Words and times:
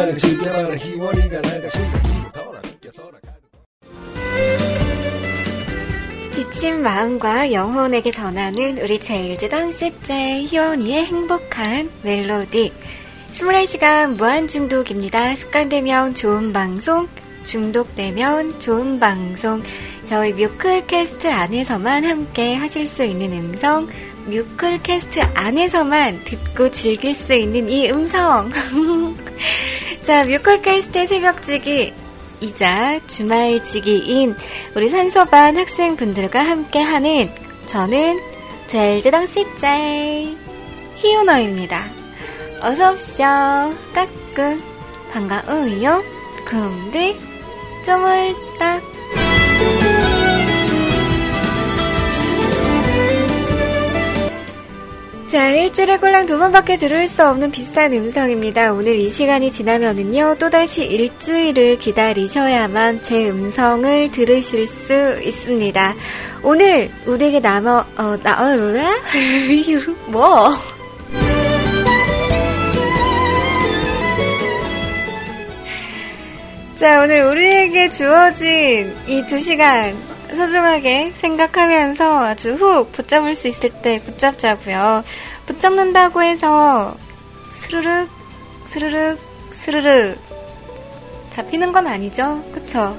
주말을 0.00 0.16
즐겨라. 0.16 0.76
희원이가 0.76 1.42
나가 1.42 1.68
생각이 1.68 2.08
돌아 2.32 2.60
느껴서라 2.62 3.10
지친 6.32 6.82
마음과 6.82 7.52
영혼에게 7.52 8.10
전하는 8.10 8.78
우리 8.78 8.98
제일제당 8.98 9.72
셋째 9.72 10.42
희원이의 10.42 11.04
행복한 11.04 11.90
멜로디. 12.02 12.72
24시간 13.34 14.16
무한중독입니다. 14.16 15.34
습관되면 15.36 16.14
좋은 16.14 16.52
방송, 16.52 17.06
중독되면 17.44 18.58
좋은 18.58 18.98
방송. 18.98 19.62
저희 20.06 20.32
뮤클캐스트 20.32 21.28
안에서만 21.28 22.04
함께 22.04 22.54
하실 22.54 22.88
수 22.88 23.04
있는 23.04 23.32
음성 23.32 23.86
뮤클캐스트 24.26 25.20
안에서만 25.34 26.24
듣고 26.24 26.70
즐길 26.70 27.14
수 27.14 27.34
있는 27.34 27.68
이 27.68 27.90
음성 27.90 28.50
자 30.02 30.24
뮤클캐스트 30.24 31.06
새벽지기. 31.06 31.92
이자 32.40 33.00
주말지기인 33.06 34.34
우리 34.74 34.88
산소반 34.88 35.58
학생분들과 35.58 36.40
함께하는 36.40 37.30
저는 37.66 38.18
젤제당 38.66 39.26
씨째 39.26 40.34
희은어입니다. 40.96 41.84
어서오쇼 42.62 43.24
까꿍. 43.92 44.62
반가워요. 45.12 46.02
근데 46.46 47.14
쪼물딱 47.84 48.82
자, 55.30 55.50
일주일에 55.50 55.98
꼴랑 55.98 56.26
두 56.26 56.38
번밖에 56.40 56.76
들을 56.76 57.06
수 57.06 57.24
없는 57.24 57.52
비슷한 57.52 57.92
음성입니다. 57.92 58.72
오늘 58.72 58.96
이 58.96 59.08
시간이 59.08 59.52
지나면은요, 59.52 60.34
또다시 60.40 60.84
일주일을 60.84 61.78
기다리셔야만 61.78 63.02
제 63.02 63.30
음성을 63.30 64.10
들으실 64.10 64.66
수 64.66 65.20
있습니다. 65.22 65.94
오늘 66.42 66.90
우리에게 67.06 67.38
남어, 67.38 67.84
어, 67.96 68.16
나, 68.24 68.54
어, 68.54 68.56
뭐? 70.10 70.50
자, 76.74 77.02
오늘 77.02 77.22
우리에게 77.26 77.88
주어진 77.88 78.92
이 79.06 79.24
두 79.28 79.38
시간 79.38 79.94
소중하게 80.34 81.12
생각하면서 81.12 82.24
아주 82.24 82.54
훅 82.54 82.92
붙잡을 82.92 83.34
수 83.34 83.48
있을 83.48 83.70
때 83.82 84.00
붙잡자고요. 84.02 85.04
붙잡는다고 85.46 86.22
해서 86.22 86.94
스르륵 87.50 88.08
스르륵 88.68 89.18
스르륵 89.52 90.18
잡히는 91.30 91.72
건 91.72 91.86
아니죠. 91.86 92.42
그쵸? 92.52 92.98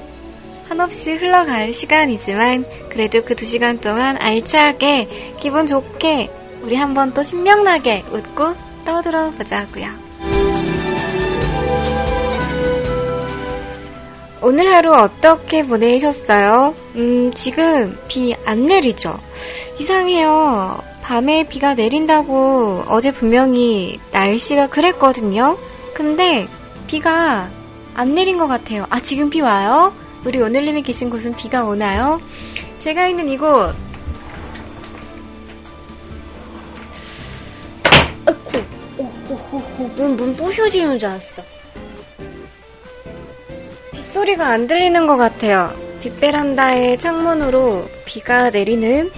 한없이 0.68 1.14
흘러갈 1.14 1.74
시간이지만 1.74 2.64
그래도 2.90 3.22
그 3.22 3.34
두 3.34 3.44
시간 3.44 3.78
동안 3.78 4.16
알차게 4.20 5.34
기분 5.38 5.66
좋게 5.66 6.30
우리 6.62 6.76
한번 6.76 7.12
또 7.12 7.22
신명나게 7.22 8.04
웃고 8.10 8.54
떠들어 8.84 9.32
보자고요. 9.32 10.01
오늘 14.42 14.72
하루 14.74 14.92
어떻게 14.92 15.64
보내셨어요? 15.64 16.74
음, 16.96 17.32
지금 17.32 17.96
비 18.08 18.34
안 18.44 18.66
내리죠? 18.66 19.18
이상해요. 19.78 20.82
밤에 21.02 21.46
비가 21.48 21.74
내린다고 21.74 22.84
어제 22.88 23.12
분명히 23.12 24.00
날씨가 24.12 24.68
그랬거든요? 24.68 25.56
근데 25.94 26.48
비가 26.86 27.50
안 27.94 28.14
내린 28.14 28.38
것 28.38 28.46
같아요. 28.46 28.86
아, 28.90 29.00
지금 29.00 29.30
비 29.30 29.40
와요? 29.40 29.92
우리 30.24 30.40
오늘님이 30.40 30.82
계신 30.82 31.10
곳은 31.10 31.34
비가 31.36 31.64
오나요? 31.64 32.20
제가 32.80 33.06
있는 33.08 33.28
이곳. 33.28 33.74
아이고, 38.26 38.58
오, 38.98 39.02
오, 39.04 39.34
오, 39.52 39.62
오, 39.78 39.88
문, 39.96 40.16
문 40.16 40.36
부셔지는 40.36 40.98
줄 40.98 41.08
알았어. 41.08 41.42
소리가 44.12 44.46
안 44.46 44.66
들리는 44.66 45.06
것 45.06 45.16
같아요. 45.16 45.72
뒷베란다의 46.00 46.98
창문으로 46.98 47.88
비가 48.04 48.50
내리는 48.50 49.10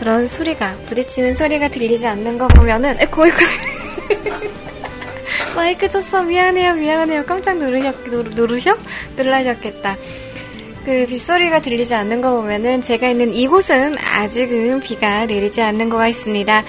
그런 0.00 0.26
소리가, 0.26 0.74
부딪히는 0.86 1.36
소리가 1.36 1.68
들리지 1.68 2.08
않는 2.08 2.38
거 2.38 2.48
보면은, 2.48 2.96
에고, 2.98 3.26
이고. 3.26 3.36
마이크 5.54 5.88
쳤어. 5.88 6.24
미안해요, 6.24 6.74
미안해요. 6.74 7.24
깜짝 7.24 7.58
누르셨, 7.58 7.94
누르, 8.10 8.30
누르셔? 8.30 8.76
놀라셨겠다. 9.16 9.96
그 10.84 11.06
빗소리가 11.08 11.60
들리지 11.60 11.94
않는 11.94 12.20
거 12.20 12.34
보면은 12.34 12.82
제가 12.82 13.10
있는 13.10 13.32
이곳은 13.32 13.96
아직은 13.98 14.80
비가 14.80 15.26
내리지 15.26 15.62
않는 15.62 15.88
것 15.88 15.98
같습니다. 15.98 16.64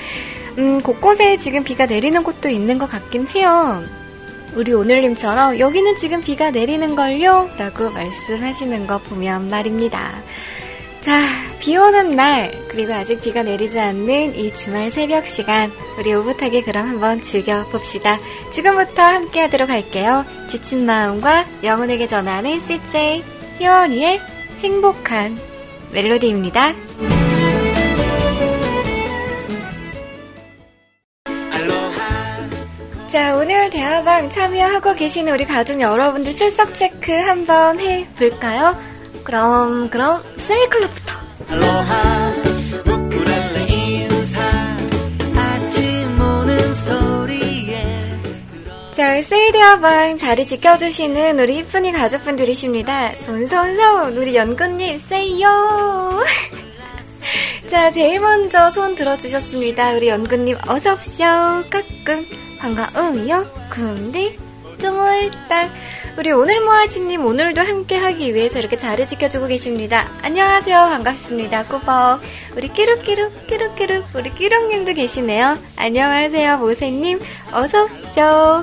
음, 0.60 0.80
곳곳에 0.82 1.38
지금 1.38 1.64
비가 1.64 1.88
내리는 1.88 2.22
곳도 2.22 2.50
있는 2.50 2.78
것 2.78 2.88
같긴 2.88 3.26
해요. 3.30 3.84
우리 4.56 4.72
오늘님처럼 4.72 5.58
여기는 5.58 5.96
지금 5.96 6.22
비가 6.22 6.52
내리는 6.52 6.96
걸요? 6.96 7.50
라고 7.58 7.90
말씀하시는 7.90 8.86
거 8.86 9.00
보면 9.00 9.50
말입니다. 9.50 10.12
자, 11.02 11.20
비 11.60 11.76
오는 11.76 12.16
날, 12.16 12.52
그리고 12.68 12.94
아직 12.94 13.22
비가 13.22 13.44
내리지 13.44 13.80
않는 13.80 14.36
이 14.36 14.54
주말 14.54 14.92
새벽 14.92 15.26
시간, 15.26 15.72
우리 15.98 16.14
오붓하게 16.14 16.62
그럼 16.62 16.88
한번 16.88 17.22
즐겨봅시다. 17.22 18.20
지금부터 18.52 19.02
함께 19.02 19.42
하도록 19.42 19.70
할게요. 19.70 20.24
지친 20.48 20.86
마음과 20.86 21.46
영혼에게 21.64 22.08
전하는 22.08 22.60
CJ, 22.60 23.24
희원이의 23.58 24.22
행복한 24.62 25.38
멜로디입니다. 25.92 26.74
자, 33.14 33.36
오늘 33.36 33.70
대화방 33.70 34.28
참여하고 34.32 34.96
계시는 34.96 35.32
우리 35.34 35.46
가족 35.46 35.80
여러분들 35.80 36.34
출석 36.34 36.74
체크 36.74 37.12
한번 37.12 37.80
해볼까요? 37.80 38.76
그럼, 39.24 39.88
그럼, 39.92 40.24
세이클럽부터. 40.38 41.16
알로하, 41.48 42.34
우쿨렐레 42.88 43.68
인사, 43.68 44.42
아침 45.36 46.20
오는 46.20 46.74
소리에. 46.74 47.84
자, 48.94 49.22
세이 49.22 49.52
대화방 49.52 50.18
자리 50.18 50.48
지켜주시는 50.48 51.40
우리 51.40 51.60
이쁜이 51.60 51.92
가족분들이십니다. 51.92 53.12
손손손, 53.18 54.18
우리 54.18 54.36
연구님, 54.36 54.98
세이요! 54.98 56.24
자, 57.70 57.92
제일 57.92 58.20
먼저 58.20 58.72
손 58.72 58.96
들어주셨습니다. 58.96 59.92
우리 59.98 60.08
연구님, 60.08 60.58
어서옵쇼, 60.68 61.24
까꿍. 61.70 62.53
반가워요. 62.64 63.46
근데 63.70 64.38
쪼물딱 64.80 65.70
우리 66.18 66.32
오늘 66.32 66.62
모아지님 66.62 67.26
오늘도 67.26 67.62
함께 67.62 67.98
하기 67.98 68.34
위해서 68.34 68.58
이렇게 68.58 68.78
자리 68.78 69.06
지켜주고 69.06 69.48
계십니다. 69.48 70.08
안녕하세요. 70.22 70.78
반갑습니다. 70.78 71.66
꾸벅. 71.66 72.22
우리 72.56 72.70
끼룩끼룩 72.70 73.48
끼룩끼룩 73.48 74.06
우리 74.16 74.34
끼룩님도 74.34 74.94
계시네요. 74.94 75.58
안녕하세요. 75.76 76.60
모세님 76.60 77.20
어서 77.52 77.84
오쇼. 77.84 78.22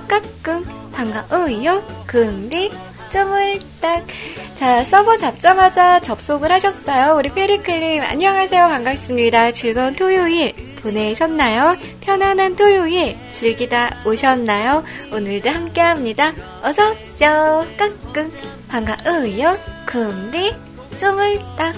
까꿍 0.08 0.64
반가워요. 0.92 1.82
근데 2.06 2.70
쪼물딱 3.12 4.06
자 4.54 4.82
서버 4.82 5.18
잡자마자 5.18 6.00
접속을 6.00 6.50
하셨어요. 6.52 7.16
우리 7.18 7.28
페리클님 7.28 8.02
안녕하세요. 8.02 8.66
반갑습니다. 8.66 9.52
즐거운 9.52 9.94
토요일 9.94 10.69
보내셨나요? 10.82 11.76
편안한 12.00 12.56
토요일 12.56 13.16
즐기다 13.30 14.02
오셨나요? 14.04 14.82
오늘도 15.12 15.48
함께합니다. 15.50 16.32
어서오쇼 16.62 17.66
까꿍 17.76 18.30
반가워요 18.68 19.56
근데 19.86 20.56
쪼물딱 20.96 21.74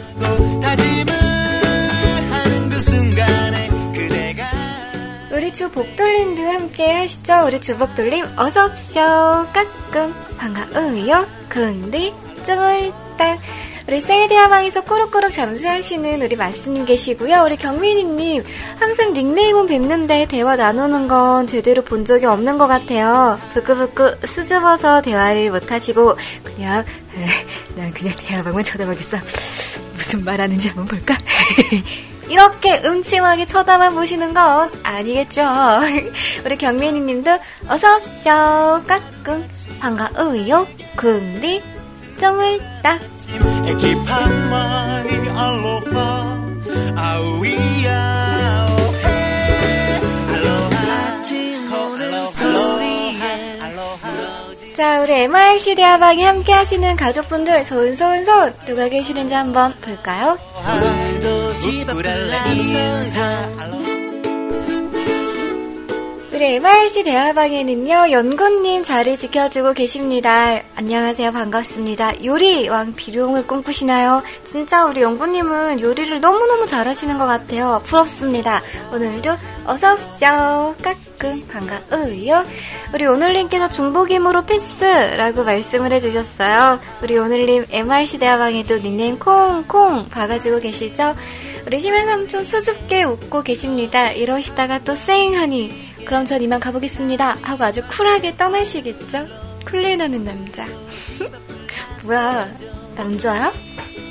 우리 5.33 5.53
주 5.53 5.71
복돌림도 5.71 6.43
함께 6.43 6.93
하시죠. 6.93 7.45
우리 7.47 7.61
주 7.61 7.77
복돌림 7.79 8.25
어서오쇼 8.37 8.95
까꿍 9.53 10.15
반가워요 10.39 11.27
근데 11.49 12.13
쪼물딱 12.47 13.39
우리 13.89 14.01
세이디아방에서 14.01 14.83
꾸룩꾸룩 14.83 15.33
잠수하시는 15.33 16.23
우리 16.23 16.37
마스님 16.37 16.85
계시고요. 16.85 17.43
우리 17.45 17.57
경민이님 17.57 18.45
항상 18.79 19.13
닉네임은 19.13 19.67
뵙는데 19.67 20.27
대화 20.27 20.57
나누는 20.57 21.09
건 21.09 21.47
제대로 21.47 21.83
본 21.83 22.05
적이 22.05 22.27
없는 22.27 22.59
것 22.59 22.69
같아요. 22.69 23.39
부끄부끄 23.55 24.19
수줍어서 24.25 25.03
대화를 25.03 25.51
못하시고 25.51 26.17
그냥 26.45 26.85
난 27.77 27.93
그냥 27.93 28.15
대화방만 28.17 28.65
쳐다보겠어. 28.65 29.17
무슨 29.95 30.25
말하는지 30.25 30.69
한번 30.69 30.87
볼까? 30.87 31.17
이렇게 32.29 32.81
음침하게 32.85 33.47
쳐다만 33.47 33.95
보시는 33.95 34.33
건 34.33 34.71
아니겠죠. 34.83 35.43
우리 36.47 36.57
경민이 36.57 37.01
님도 37.01 37.31
어서오쇼, 37.69 38.85
까꿍. 38.87 39.49
반가워요. 39.81 40.67
근데 40.97 41.63
점을 42.19 42.61
딱. 42.83 43.12
자, 54.77 55.01
우리 55.03 55.13
MRC 55.13 55.75
대화방에 55.75 56.25
함께 56.25 56.53
하시는 56.53 56.97
가족분들 56.97 57.65
손, 57.65 57.95
손, 57.95 58.25
손 58.25 58.55
누가 58.65 58.89
계시는지 58.89 59.35
한번 59.35 59.75
볼까요? 59.81 60.37
우리 66.43 66.57
MRC 66.57 67.05
대화방에는요, 67.05 68.11
연구님 68.11 68.83
자리 68.83 69.17
지켜주고 69.17 69.75
계십니다. 69.75 70.61
안녕하세요. 70.75 71.31
반갑습니다. 71.31 72.25
요리 72.25 72.69
왕 72.69 72.97
비룡을 72.97 73.47
꿈꾸시나요? 73.47 74.25
진짜 74.43 74.85
우리 74.85 75.03
연구님은 75.03 75.81
요리를 75.81 76.21
너무너무 76.21 76.67
잘하시는 76.67 77.17
것 77.17 77.27
같아요. 77.27 77.81
부럽습니다. 77.85 78.61
오늘도 78.93 79.31
어서오쇼. 79.67 80.75
까꿍 80.83 81.47
반가워요. 81.47 82.45
우리 82.93 83.07
오늘님께서 83.07 83.69
중복임으로 83.69 84.45
패스라고 84.45 85.45
말씀을 85.45 85.93
해주셨어요. 85.93 86.81
우리 87.05 87.19
오늘님 87.19 87.67
MRC 87.71 88.19
대화방에도 88.19 88.83
닉네임 88.83 89.17
콩콩 89.17 90.09
봐가지고 90.09 90.59
계시죠? 90.59 91.15
우리 91.69 91.79
심해 91.79 92.05
삼촌 92.05 92.43
수줍게 92.43 93.05
웃고 93.05 93.45
계십니다. 93.45 94.11
이러시다가 94.11 94.81
또 94.81 94.97
쌩하니 94.97 95.92
그럼 96.05 96.25
전 96.25 96.43
이만 96.43 96.61
가보겠습니다. 96.61 97.39
하고 97.43 97.65
아주 97.65 97.83
쿨하게 97.89 98.37
떠나시겠죠? 98.37 99.27
쿨릴 99.67 99.97
나는 99.99 100.25
남자. 100.25 100.67
뭐야, 102.05 102.49
남자야? 102.97 103.53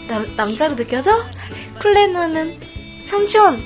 남, 0.08 0.26
남자로 0.36 0.76
느껴져? 0.76 1.12
쿨릴 1.80 2.14
나는 2.14 2.58
삼촌! 3.08 3.62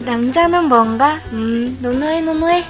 남자는 0.00 0.68
뭔가? 0.68 1.20
음, 1.32 1.76
노노해, 1.82 2.20
노노해. 2.22 2.64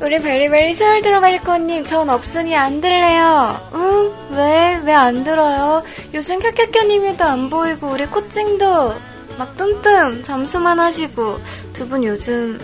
우리 0.00 0.22
베리베리 0.22 0.72
서울 0.74 1.02
들어갈 1.02 1.40
거님, 1.42 1.84
전 1.84 2.08
없으니 2.08 2.54
안 2.54 2.80
들래요. 2.80 3.70
응? 3.74 4.25
왜? 4.36 4.80
왜 4.84 4.92
안 4.92 5.24
들어요? 5.24 5.82
요즘 6.14 6.38
캬캬캬님이도 6.40 7.22
안 7.22 7.50
보이고, 7.50 7.88
우리 7.88 8.06
코칭도 8.06 8.94
막 9.38 9.56
뜸뜸 9.56 10.22
잠수만 10.22 10.78
하시고, 10.80 11.40
두 11.72 11.86
분 11.88 12.04
요즘 12.04 12.58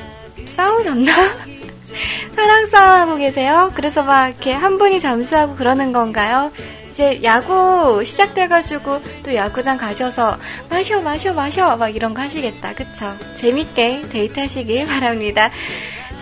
싸우셨나? 0.46 1.12
사랑 2.34 2.66
싸움하고 2.66 3.16
계세요? 3.16 3.70
그래서 3.74 4.02
막 4.02 4.28
이렇게 4.28 4.52
한 4.52 4.78
분이 4.78 4.98
잠수하고 5.00 5.56
그러는 5.56 5.92
건가요? 5.92 6.50
이제 6.88 7.20
야구 7.22 8.02
시작돼가지고 8.04 9.00
또 9.22 9.34
야구장 9.34 9.78
가셔서 9.78 10.36
마셔 10.68 11.00
마셔 11.00 11.32
마셔 11.32 11.76
막 11.76 11.88
이런 11.94 12.12
거 12.12 12.20
하시겠다 12.22 12.74
그쵸? 12.74 13.12
재밌게 13.36 14.08
데이트하시길 14.10 14.86
바랍니다. 14.86 15.50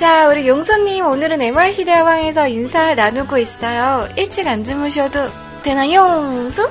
자, 0.01 0.29
우리 0.29 0.49
용서님 0.49 1.05
오늘은 1.05 1.43
MRC 1.43 1.85
대화방에서 1.85 2.49
인사 2.49 2.95
나누고 2.95 3.37
있어요. 3.37 4.09
일찍 4.17 4.47
안 4.47 4.65
주무셔도 4.65 5.29
되나요, 5.63 6.01
용수? 6.41 6.71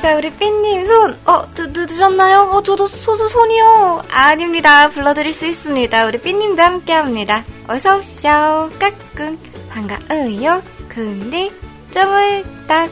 자, 0.00 0.16
우리 0.16 0.30
삐님 0.32 0.86
손, 0.86 1.18
어, 1.26 1.46
늦, 1.54 1.70
늦으셨나요? 1.78 2.50
어, 2.52 2.62
저도 2.62 2.88
소 2.88 3.14
소 3.16 3.28
손이요. 3.28 4.02
아닙니다. 4.10 4.88
불러드릴 4.88 5.32
수 5.32 5.46
있습니다. 5.46 6.06
우리 6.06 6.18
삐님도 6.18 6.60
함께 6.62 6.92
합니다. 6.94 7.44
어서오쇼, 7.68 8.70
까꿍, 8.80 9.38
반가워요. 9.70 10.62
근데, 10.94 11.50
점을 11.90 12.44
딱. 12.68 12.90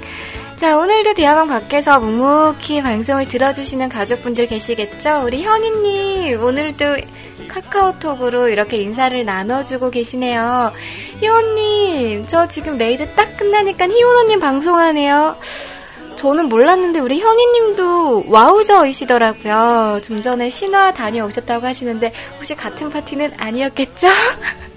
자, 0.57 0.77
오늘도 0.79 1.15
대화방 1.15 1.49
밖에서 1.49 2.01
묵묵히 2.01 2.83
방송을 2.83 3.29
들어주시는 3.29 3.89
가족분들 3.89 4.47
계시겠죠? 4.47 5.23
우리 5.25 5.43
현이님, 5.43 6.43
오늘도 6.43 6.97
카카오톡으로 7.49 8.49
이렇게 8.49 8.79
인사를 8.79 9.25
나눠주고 9.25 9.91
계시네요. 9.91 10.73
희원님, 11.21 12.27
저 12.27 12.47
지금 12.49 12.79
raid 12.79 13.07
딱 13.15 13.37
끝나니까 13.37 13.89
희원언님 13.89 14.41
방송하네요. 14.41 15.37
저는 16.17 16.49
몰랐는데 16.49 17.01
우리 17.01 17.21
현이님도 17.21 18.25
와우저이시더라고요. 18.29 20.01
좀 20.03 20.21
전에 20.21 20.51
신화 20.51 20.93
다녀오셨다고 20.93 21.67
하시는데 21.67 22.13
혹시 22.37 22.55
같은 22.55 22.91
파티는 22.91 23.33
아니었겠죠? 23.39 24.09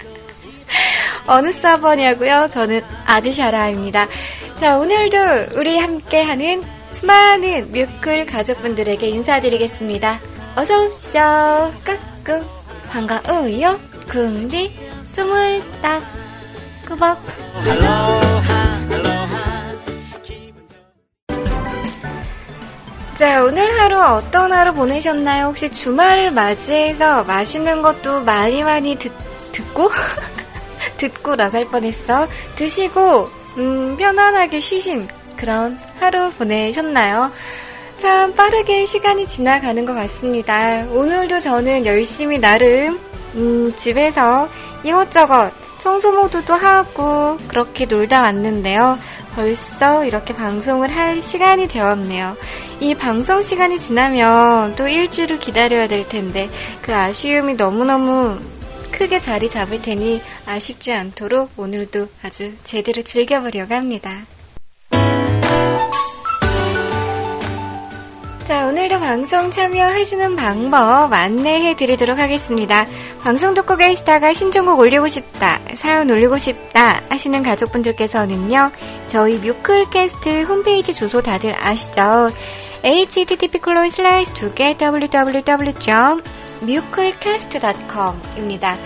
어느 1.26 1.52
서버냐고요? 1.52 2.48
저는 2.50 2.82
아주샤라입니다. 3.06 4.06
자, 4.60 4.78
오늘도 4.78 5.18
우리 5.56 5.78
함께하는 5.78 6.62
수많은 6.92 7.72
뮤클 7.72 8.26
가족분들에게 8.26 9.08
인사드리겠습니다. 9.08 10.20
어서오쇼, 10.56 11.12
까꿍, 11.84 12.46
반가워요, 12.88 13.78
긍디, 14.08 14.72
쪼물딱, 15.12 16.02
꾸벅. 16.86 17.18
자, 23.16 23.44
오늘 23.44 23.80
하루 23.80 24.00
어떤 24.00 24.52
하루 24.52 24.72
보내셨나요? 24.74 25.46
혹시 25.46 25.70
주말을 25.70 26.32
맞이해서 26.32 27.24
맛있는 27.24 27.80
것도 27.80 28.24
많이 28.24 28.62
많이 28.62 28.96
듣, 28.96 29.12
듣고? 29.52 29.88
듣고라고 30.96 31.56
할 31.56 31.66
뻔했어. 31.66 32.26
드시고, 32.56 33.28
음, 33.58 33.96
편안하게 33.96 34.60
쉬신 34.60 35.06
그런 35.36 35.78
하루 35.98 36.30
보내셨나요? 36.32 37.30
참 37.98 38.34
빠르게 38.34 38.84
시간이 38.84 39.26
지나가는 39.26 39.84
것 39.84 39.94
같습니다. 39.94 40.84
오늘도 40.90 41.40
저는 41.40 41.86
열심히 41.86 42.38
나름, 42.38 42.98
음, 43.34 43.72
집에서 43.74 44.48
이것저것 44.82 45.52
청소 45.78 46.12
모드도 46.12 46.54
하고 46.54 47.36
그렇게 47.48 47.84
놀다 47.84 48.22
왔는데요. 48.22 48.98
벌써 49.34 50.04
이렇게 50.04 50.34
방송을 50.34 50.88
할 50.88 51.20
시간이 51.20 51.68
되었네요. 51.68 52.36
이 52.80 52.94
방송 52.94 53.42
시간이 53.42 53.78
지나면 53.78 54.76
또 54.76 54.88
일주일을 54.88 55.38
기다려야 55.38 55.88
될 55.88 56.08
텐데 56.08 56.48
그 56.80 56.94
아쉬움이 56.94 57.54
너무너무 57.54 58.38
크게 58.98 59.18
자리 59.20 59.50
잡을 59.50 59.82
테니 59.82 60.20
아쉽지 60.46 60.92
않도록 60.92 61.50
오늘도 61.56 62.08
아주 62.22 62.52
제대로 62.64 63.02
즐겨보려고 63.02 63.74
합니다. 63.74 64.24
자, 68.44 68.66
오늘도 68.66 69.00
방송 69.00 69.50
참여하시는 69.50 70.36
방법 70.36 71.12
안내해 71.12 71.76
드리도록 71.76 72.18
하겠습니다. 72.18 72.86
방송 73.22 73.54
듣고 73.54 73.76
계시다가 73.76 74.34
신청곡 74.34 74.78
올리고 74.78 75.08
싶다, 75.08 75.60
사연 75.74 76.10
올리고 76.10 76.36
싶다 76.38 77.00
하시는 77.08 77.42
가족분들께서는요, 77.42 78.70
저희 79.06 79.38
뮤클캐스트 79.38 80.42
홈페이지 80.42 80.92
주소 80.92 81.22
다들 81.22 81.54
아시죠? 81.58 82.30
http 82.82 83.60
콜론 83.60 83.88
www.mu클캐스트.com입니다. 86.64 88.78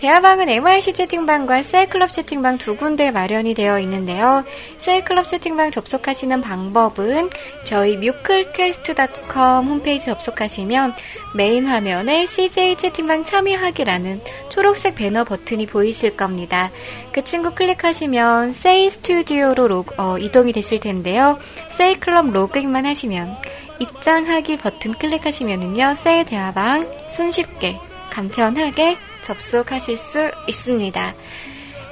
대화방은 0.00 0.48
MRC 0.48 0.94
채팅방과 0.94 1.62
세이클럽 1.62 2.10
채팅방 2.10 2.56
두 2.56 2.74
군데 2.74 3.10
마련이 3.10 3.52
되어 3.52 3.78
있는데요. 3.80 4.44
세이클럽 4.78 5.26
채팅방 5.26 5.72
접속하시는 5.72 6.40
방법은 6.40 7.28
저희 7.64 7.98
뮤클캐스트.com 7.98 9.66
홈페이지 9.66 10.06
접속하시면 10.06 10.94
메인 11.34 11.66
화면에 11.66 12.24
CJ 12.24 12.76
채팅방 12.76 13.24
참여하기라는 13.24 14.22
초록색 14.48 14.94
배너 14.94 15.24
버튼이 15.24 15.66
보이실 15.66 16.16
겁니다. 16.16 16.70
그 17.12 17.22
친구 17.22 17.54
클릭하시면 17.54 18.54
세이 18.54 18.88
스튜디오로 18.88 19.68
로그, 19.68 19.94
어, 19.98 20.16
이동이 20.16 20.54
되실 20.54 20.80
텐데요. 20.80 21.38
세이 21.76 21.96
클럽 22.00 22.30
로그인만 22.30 22.86
하시면 22.86 23.36
입장하기 23.80 24.56
버튼 24.56 24.94
클릭하시면은요, 24.94 25.94
세이 25.96 26.24
대화방 26.24 26.88
손쉽게 27.10 27.76
간편하게 28.08 28.96
접속하실 29.30 29.96
수 29.96 30.30
있습니다. 30.48 31.14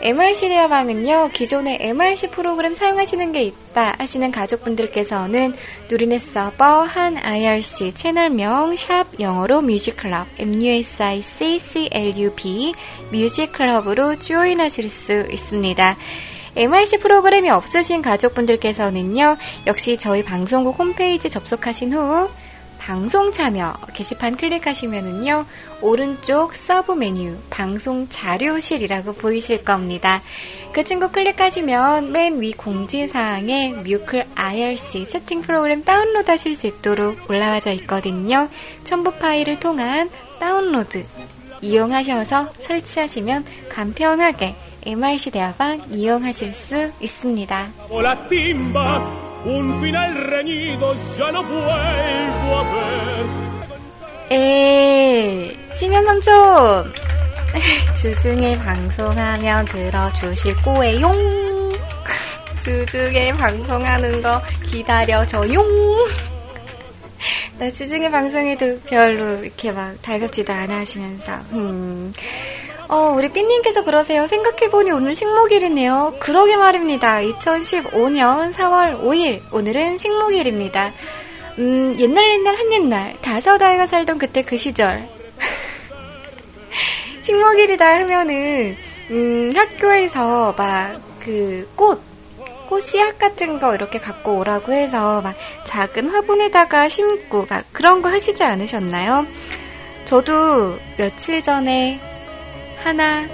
MRC 0.01 0.49
대화방은요, 0.49 1.31
기존의 1.33 1.79
MRC 1.81 2.31
프로그램 2.31 2.73
사용하시는 2.73 3.33
게 3.33 3.43
있다 3.43 3.95
하시는 3.99 4.31
가족분들께서는 4.33 5.55
누리넷 5.89 6.21
서버 6.21 6.83
한 6.83 7.17
IRC 7.17 7.95
채널명 7.95 8.75
샵 8.77 9.07
영어로 9.21 9.61
뮤직클럽 9.63 10.27
MUSICCLUB 10.39 11.55
뮤직클럽으로 13.13 14.19
조인하실 14.19 14.91
수 14.91 15.27
있습니다. 15.31 15.97
MRC 16.57 16.99
프로그램이 16.99 17.51
없으신 17.51 18.03
가족분들께서는요, 18.03 19.37
역시 19.69 19.97
저희 19.97 20.25
방송국 20.25 20.77
홈페이지 20.79 21.31
접속하신 21.31 21.93
후 21.93 22.29
방송 22.89 23.33
참여 23.33 23.75
게시판 23.93 24.39
클릭하시면은요, 24.39 25.45
오른쪽 25.83 26.55
서브 26.55 26.93
메뉴 26.93 27.37
방송 27.51 28.09
자료실이라고 28.09 29.13
보이실 29.13 29.63
겁니다. 29.63 30.23
그 30.73 30.85
친구 30.85 31.11
클릭하시면 31.11 32.13
맨 32.13 32.41
위 32.41 32.53
공지사항에 32.53 33.75
뮤클 33.85 34.25
IRC 34.35 35.07
채팅 35.07 35.43
프로그램 35.43 35.85
다운로드 35.85 36.31
하실 36.31 36.55
수 36.55 36.67
있도록 36.67 37.29
올라와져 37.29 37.73
있거든요. 37.73 38.49
첨부 38.85 39.11
파일을 39.13 39.61
통한 39.61 40.09
다운로드 40.41 41.05
이용하셔서 41.61 42.53
설치하시면 42.63 43.45
간편하게 43.69 44.55
MRC 44.87 45.33
대화방 45.33 45.83
이용하실 45.91 46.55
수 46.55 46.91
있습니다. 47.03 47.69
Un 49.45 49.81
final 49.81 50.15
reñido 50.31 50.95
ya 51.17 51.31
no 51.31 51.43
vuelvo 51.43 52.59
a 52.59 52.63
ver. 52.65 53.27
에, 54.31 55.57
시면 55.75 56.05
삼촌! 56.05 56.93
주중에 57.97 58.59
방송하면 58.59 59.65
들어주실 59.65 60.57
거예요. 60.57 61.11
주중에 62.63 63.33
방송하는 63.33 64.21
거 64.21 64.43
기다려줘요. 64.71 65.59
나 67.59 67.71
주중에 67.73 68.11
방송해도 68.11 68.81
별로 68.81 69.43
이렇게 69.43 69.73
막 69.73 70.01
달갑지도 70.03 70.53
않아 70.53 70.81
하시면서, 70.81 71.33
음. 71.53 72.13
어, 72.89 73.15
우리 73.17 73.31
삐님께서 73.31 73.85
그러세요. 73.85 74.27
생각해보니 74.27 74.91
오늘 74.91 75.15
식목일이네요. 75.15 76.17
그러게 76.21 76.57
말입니다. 76.57 77.19
2015년 77.19 78.53
4월 78.55 79.01
5일. 79.03 79.43
오늘은 79.53 79.99
식목일입니다. 79.99 80.93
음, 81.59 81.97
옛날 81.99 82.31
옛날 82.33 82.57
한 82.57 82.73
옛날. 82.73 83.15
다섯 83.21 83.61
아이가 83.61 83.87
살던 83.87 84.19
그때 84.19 84.43
그 84.43 84.57
시절. 84.57 85.07
식목일이다 87.21 88.01
하면은, 88.01 88.77
음, 89.11 89.53
학교에서 89.55 90.55
막 90.57 91.09
그 91.29 91.69
꽃, 91.77 92.01
꽃 92.69 92.81
씨앗 92.81 93.19
같은 93.19 93.59
거 93.59 93.75
이렇게 93.75 93.99
갖고 93.99 94.39
오라고 94.39 94.73
해서 94.73 95.21
막 95.21 95.37
작은 95.65 96.09
화분에다가 96.09 96.89
심고 96.89 97.47
막 97.51 97.67
그런 97.71 98.01
거 98.01 98.09
하시지 98.09 98.43
않으셨나요? 98.43 99.27
저도 100.07 100.79
며칠 100.97 101.43
전에 101.43 102.01
하나 102.83 103.27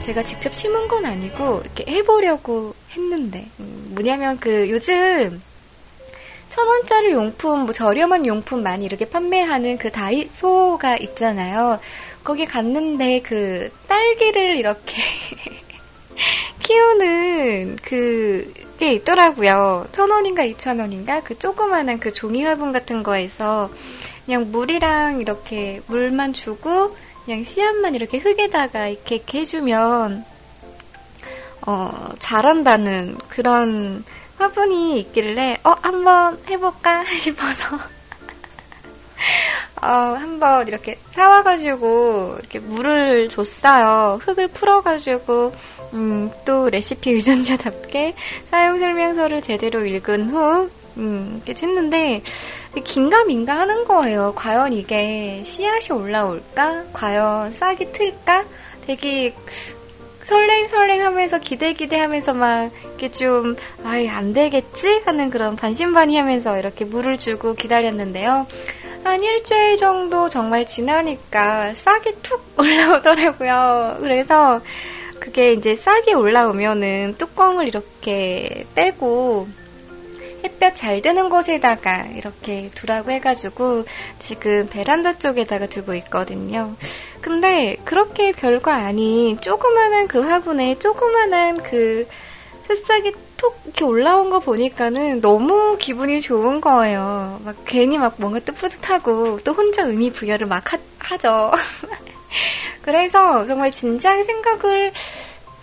제가 0.00 0.22
직접 0.22 0.54
심은 0.54 0.88
건 0.88 1.06
아니고 1.06 1.62
이렇게 1.64 1.90
해보려고 1.92 2.74
했는데 2.90 3.46
음, 3.60 3.90
뭐냐면 3.94 4.38
그 4.38 4.70
요즘 4.70 5.42
천 6.48 6.66
원짜리 6.66 7.12
용품 7.12 7.60
뭐 7.60 7.72
저렴한 7.72 8.26
용품 8.26 8.62
많이 8.62 8.86
이렇게 8.86 9.08
판매하는 9.08 9.78
그 9.78 9.90
다이소가 9.92 10.96
있잖아요. 10.96 11.78
거기 12.24 12.46
갔는데 12.46 13.22
그 13.22 13.70
딸기를 13.86 14.56
이렇게 14.56 14.96
키우는 16.60 17.76
그게 17.76 18.92
있더라고요. 18.92 19.86
천 19.92 20.10
원인가 20.10 20.44
이천 20.44 20.80
원인가 20.80 21.22
그 21.22 21.38
조그만한 21.38 22.00
그 22.00 22.12
종이 22.12 22.44
화분 22.44 22.72
같은 22.72 23.02
거에서 23.02 23.70
그냥 24.26 24.50
물이랑 24.50 25.20
이렇게 25.20 25.80
물만 25.86 26.32
주고 26.32 26.96
그냥 27.28 27.42
씨앗만 27.42 27.94
이렇게 27.94 28.16
흙에다가 28.16 28.88
이렇게, 28.88 29.22
해주면 29.34 30.24
어, 31.66 32.08
잘한다는 32.18 33.18
그런 33.28 34.02
화분이 34.38 34.98
있길래 35.00 35.58
어 35.62 35.74
한번 35.82 36.40
해볼까 36.48 37.04
싶어서 37.20 37.76
어, 39.82 39.86
한번 39.86 40.66
이렇게 40.68 40.98
사와가지고 41.10 42.36
이렇게 42.38 42.60
물을 42.60 43.28
줬어요. 43.28 44.20
흙을 44.22 44.48
풀어가지고 44.48 45.52
음, 45.92 46.30
또 46.46 46.70
레시피 46.70 47.12
유전자답게 47.12 48.14
사용 48.50 48.78
설명서를 48.78 49.42
제대로 49.42 49.84
읽은 49.84 50.30
후 50.30 50.70
음, 50.96 51.42
이렇게 51.44 51.66
했는데 51.66 52.22
긴가민가 52.84 53.58
하는 53.58 53.84
거예요. 53.84 54.32
과연 54.36 54.72
이게 54.72 55.42
씨앗이 55.44 55.98
올라올까? 55.98 56.84
과연 56.92 57.52
싹이 57.52 57.92
틀까? 57.92 58.44
되게 58.86 59.34
설렘 60.24 60.68
설렘 60.68 61.00
하면서 61.02 61.38
기대 61.38 61.72
기대 61.72 61.98
하면서 61.98 62.34
막 62.34 62.70
이렇게 62.84 63.10
좀, 63.10 63.56
아이, 63.84 64.08
안 64.08 64.34
되겠지? 64.34 65.02
하는 65.06 65.30
그런 65.30 65.56
반신반의 65.56 66.16
하면서 66.16 66.58
이렇게 66.58 66.84
물을 66.84 67.16
주고 67.16 67.54
기다렸는데요. 67.54 68.46
한 69.04 69.22
일주일 69.22 69.78
정도 69.78 70.28
정말 70.28 70.66
지나니까 70.66 71.72
싹이 71.72 72.16
툭 72.22 72.42
올라오더라고요. 72.58 73.98
그래서 74.00 74.60
그게 75.18 75.52
이제 75.52 75.74
싹이 75.74 76.12
올라오면은 76.12 77.14
뚜껑을 77.16 77.66
이렇게 77.66 78.66
빼고 78.74 79.48
햇볕 80.44 80.76
잘 80.76 81.02
드는 81.02 81.28
곳에다가 81.28 82.06
이렇게 82.14 82.70
두라고 82.74 83.10
해가지고 83.10 83.84
지금 84.18 84.68
베란다 84.68 85.18
쪽에다가 85.18 85.66
두고 85.66 85.94
있거든요. 85.94 86.74
근데 87.20 87.76
그렇게 87.84 88.32
별거 88.32 88.70
아닌 88.70 89.40
조그마한 89.40 90.08
그 90.08 90.20
화분에 90.20 90.78
조그마한 90.78 91.62
그 91.62 92.06
새싹이 92.68 93.12
톡 93.36 93.60
이렇게 93.64 93.84
올라온 93.84 94.30
거 94.30 94.40
보니까는 94.40 95.20
너무 95.20 95.76
기분이 95.78 96.20
좋은 96.20 96.60
거예요. 96.60 97.40
막 97.44 97.56
괜히 97.64 97.98
막 97.98 98.14
뭔가 98.18 98.40
또 98.40 98.52
뿌듯하고 98.52 99.38
또 99.44 99.52
혼자 99.52 99.84
의미 99.84 100.12
부여를 100.12 100.46
막 100.46 100.64
하, 100.98 101.18
죠 101.18 101.52
그래서 102.82 103.46
정말 103.46 103.70
진지하게 103.70 104.24
생각을 104.24 104.92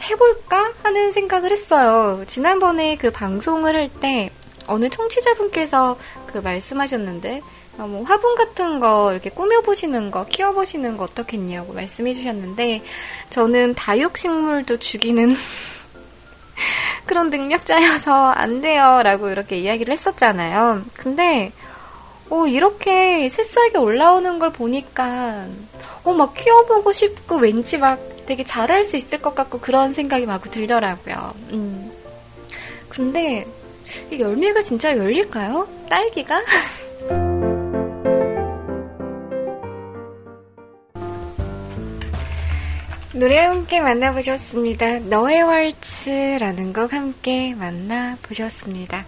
해볼까 0.02 0.74
하는 0.84 1.12
생각을 1.12 1.52
했어요. 1.52 2.24
지난번에 2.28 2.98
그 2.98 3.12
방송을 3.12 3.76
할 3.76 3.90
때 4.02 4.32
어느 4.68 4.90
청취자분께서 4.90 5.98
그 6.28 6.40
말씀하셨는데 6.40 7.42
어, 7.78 7.88
뭐 7.88 8.04
화분 8.04 8.36
같은 8.36 8.80
거 8.80 9.12
이렇게 9.12 9.30
꾸며 9.30 9.62
보시는 9.62 10.12
거, 10.12 10.26
키워 10.26 10.54
보시는 10.54 10.98
거 10.98 11.04
어떻겠냐고 11.04 11.74
말씀해 11.74 12.14
주셨는데 12.14 12.84
저는 13.30 13.76
다육 13.76 14.18
식물도 14.18 14.78
죽이는 14.78 15.36
그런 17.06 17.30
능력자여서 17.30 18.32
안 18.32 18.62
돼요 18.62 19.02
라고 19.04 19.30
이렇게 19.30 19.58
이야기를 19.58 19.92
했었잖아요. 19.94 20.84
근데 20.94 21.52
어, 22.30 22.48
이렇게 22.48 23.30
새싹이 23.30 23.78
올라오는 23.78 24.40
걸 24.40 24.52
보니까 24.52 25.46
어, 26.04 26.14
막 26.14 26.34
키워보고 26.34 26.92
싶고 26.92 27.36
왠지 27.36 27.78
막 27.78 28.00
되게 28.26 28.44
잘할 28.44 28.84
수 28.84 28.98
있을 28.98 29.22
것 29.22 29.36
같고 29.36 29.60
그런 29.60 29.94
생각이 29.94 30.26
막 30.26 30.50
들더라고요. 30.50 31.34
음. 31.52 31.92
근데 32.90 33.46
열매가 34.18 34.64
진짜 34.64 34.98
열릴까요? 34.98 35.68
딸기가? 35.90 36.42
노래 43.16 43.40
함께 43.40 43.80
만나보셨습니다. 43.80 45.00
너의 45.00 45.42
왈츠라는 45.42 46.74
곡 46.74 46.92
함께 46.92 47.56
만나보셨습니다. 47.56 49.06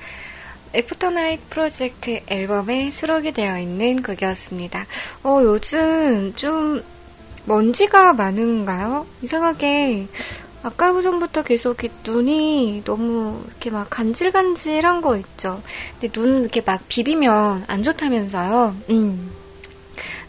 After 0.74 1.12
Night 1.12 1.50
Project 1.50 2.22
앨범에 2.27 2.89
수록이 2.89 3.34
되어 3.34 3.60
있는 3.60 4.01
곡이었습니다. 4.01 4.86
어, 5.24 5.39
요즘 5.43 6.34
좀 6.36 6.84
먼지가 7.43 8.13
많은가요? 8.13 9.07
이상하게 9.22 10.07
아까 10.68 11.00
전부터 11.02 11.44
계속 11.44 11.78
눈이 12.04 12.84
너무 12.86 13.42
이렇게 13.48 13.70
막 13.70 13.90
간질간질한 13.90 15.02
거 15.02 15.16
있죠. 15.18 15.62
근데 15.94 16.10
눈 16.10 16.42
이렇게 16.42 16.60
막 16.62 16.82
비비면 16.90 17.64
안 17.68 17.84
좋다면서요. 17.84 18.76
음. 18.90 19.32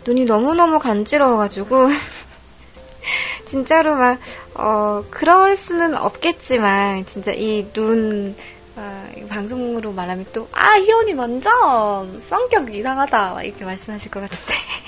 눈이 0.07 0.25
너무너무 0.27 0.79
간지러워가지고 0.79 1.89
진짜로 3.47 3.97
막 3.97 4.19
어, 4.55 5.05
그럴 5.11 5.57
수는 5.57 5.97
없겠지만 5.97 7.05
진짜 7.07 7.33
이 7.33 7.67
눈 7.73 8.37
아, 8.77 9.09
방송으로 9.29 9.91
말하면 9.93 10.25
또, 10.33 10.49
아, 10.53 10.77
희원이 10.79 11.15
완전 11.15 12.23
성격 12.29 12.73
이상하다. 12.73 13.43
이렇게 13.43 13.65
말씀하실 13.65 14.09
것 14.09 14.21
같은데. 14.21 14.55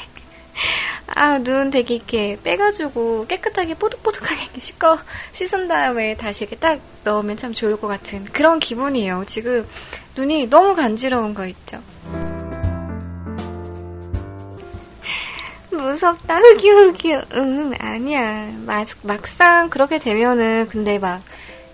아, 1.13 1.39
눈 1.39 1.71
되게 1.71 1.97
이렇게 1.97 2.39
빼가지고 2.43 3.27
깨끗하게 3.27 3.75
뽀득뽀득하게 3.75 4.59
씻어, 4.61 4.99
씻은 5.33 5.69
다음에 5.69 6.17
다시 6.17 6.45
이렇게 6.45 6.57
딱 6.57 6.79
넣으면 7.05 7.37
참 7.37 7.53
좋을 7.53 7.77
것 7.77 7.89
같은 7.89 8.25
그런 8.27 8.61
기분이에요. 8.61 9.25
지금 9.27 9.67
눈이 10.17 10.49
너무 10.49 10.75
간지러운 10.77 11.35
거 11.35 11.47
있죠. 11.47 11.83
무섭다, 15.71 16.37
흑유흑유. 16.39 17.23
응, 17.35 17.73
아니야. 17.79 18.51
막, 18.67 18.87
막상 19.03 19.71
그렇게 19.71 19.99
되면은, 19.99 20.69
근데 20.69 20.99
막, 20.99 21.23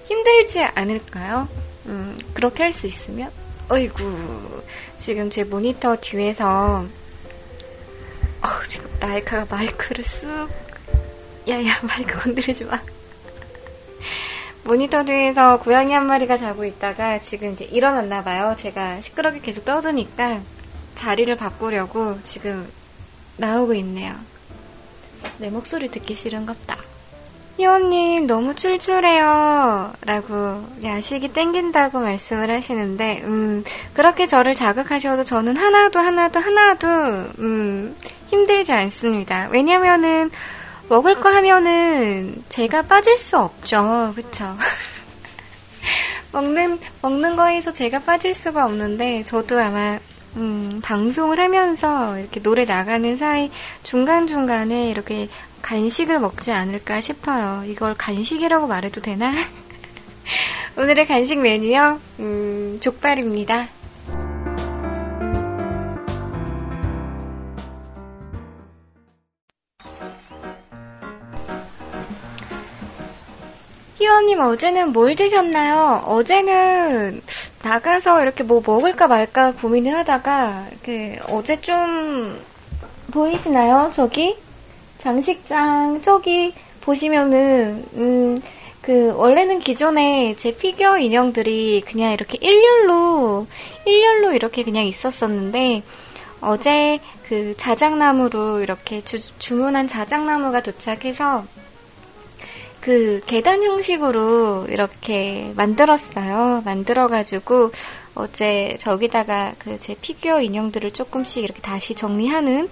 힘들지 0.09 0.63
않을까요? 0.63 1.49
음, 1.87 2.17
그렇게 2.35 2.63
할 2.63 2.73
수 2.73 2.87
있으면? 2.87 3.31
어이구, 3.69 4.63
지금 4.99 5.29
제 5.29 5.43
모니터 5.45 5.97
뒤에서, 6.01 6.87
어, 8.47 8.63
지금 8.69 8.89
라이카가 9.01 9.47
마이크를 9.53 10.05
쑥, 10.05 10.49
야야, 11.49 11.81
마이크 11.83 12.17
건드리지 12.17 12.65
마. 12.65 12.81
모니터 14.63 15.05
뒤에서 15.05 15.59
고양이 15.59 15.93
한 15.93 16.07
마리가 16.07 16.37
자고 16.37 16.65
있다가 16.65 17.21
지금 17.21 17.53
이제 17.53 17.65
일어났나 17.65 18.23
봐요. 18.23 18.55
제가 18.57 19.01
시끄럽게 19.01 19.41
계속 19.41 19.65
떠드니까 19.65 20.41
자리를 20.95 21.35
바꾸려고 21.37 22.21
지금 22.23 22.71
나오고 23.37 23.75
있네요. 23.75 24.15
내 25.39 25.51
목소리 25.51 25.89
듣기 25.91 26.15
싫은갑다. 26.15 26.77
희원님 27.59 28.27
너무 28.27 28.55
출출해요. 28.55 29.93
라고 30.05 30.65
야식이 30.83 31.33
땡긴다고 31.33 32.01
말씀을 32.01 32.51
하시는데 32.51 33.23
음 33.25 33.65
그렇게 33.95 34.27
저를 34.27 34.55
자극하셔도 34.55 35.25
저는 35.25 35.57
하나도 35.57 35.99
하나도 35.99 36.39
하나도 36.39 36.87
음 37.39 37.97
힘들지 38.29 38.73
않습니다. 38.73 39.49
왜냐면은 39.51 40.31
먹을 40.89 41.21
거 41.21 41.29
하면은 41.29 42.45
제가 42.49 42.83
빠질 42.83 43.19
수 43.19 43.39
없죠. 43.39 44.13
그쵸? 44.15 44.57
먹는 46.33 46.79
먹는 47.03 47.37
거에서 47.37 47.73
제가 47.73 48.01
빠질 48.01 48.35
수가 48.35 48.65
없는데 48.65 49.25
저도 49.25 49.59
아마 49.59 49.99
음, 50.37 50.81
방송을 50.83 51.41
하면서 51.41 52.19
이렇게 52.19 52.41
노래 52.41 52.65
나가는 52.65 53.17
사이 53.17 53.51
중간중간에 53.83 54.91
이렇게 54.91 55.29
간식을 55.63 56.21
먹지 56.21 56.53
않을까 56.53 57.01
싶어요. 57.01 57.65
이걸 57.67 57.95
간식이라고 57.95 58.67
말해도 58.67 59.01
되나? 59.01 59.33
오늘의 60.77 61.07
간식 61.07 61.41
메뉴요? 61.41 62.01
음, 62.21 62.79
족발입니다. 62.81 63.69
희원님 74.07 74.39
어제는 74.39 74.93
뭘 74.93 75.17
드셨나요? 75.17 76.05
어제는 76.07 77.23
나가서 77.65 78.23
이렇게 78.23 78.45
뭐 78.45 78.63
먹을까 78.65 79.09
말까 79.09 79.55
고민을 79.55 79.97
하다가 79.97 80.67
그 80.85 81.17
어제 81.29 81.61
좀 81.61 82.41
보이시나요? 83.11 83.91
저기 83.93 84.37
장식장 84.99 86.03
저기 86.03 86.55
보시면은 86.83 87.85
음, 87.95 88.43
그 88.81 89.13
원래는 89.17 89.59
기존에 89.59 90.37
제 90.37 90.57
피규어 90.57 90.99
인형들이 90.99 91.83
그냥 91.85 92.13
이렇게 92.13 92.39
일렬로 92.41 93.49
일렬로 93.87 94.35
이렇게 94.35 94.63
그냥 94.63 94.87
있었었는데 94.87 95.83
어제 96.41 97.01
그 97.25 97.55
자작나무로 97.57 98.61
이렇게 98.61 99.01
주, 99.01 99.19
주문한 99.41 99.89
자작나무가 99.89 100.63
도착해서 100.63 101.45
그 102.87 103.21
계단 103.27 103.65
형식으로 103.65 104.67
이렇게 104.69 105.53
만들었어요. 105.57 106.63
만들어가지고 106.65 107.73
어제 108.15 108.77
저기다가 108.79 109.55
그 109.59 109.77
제 109.81 109.97
피규어 110.01 110.41
인형들을 110.41 110.93
조금씩 110.93 111.43
이렇게 111.43 111.61
다시 111.61 111.97
정리하는 111.97 112.69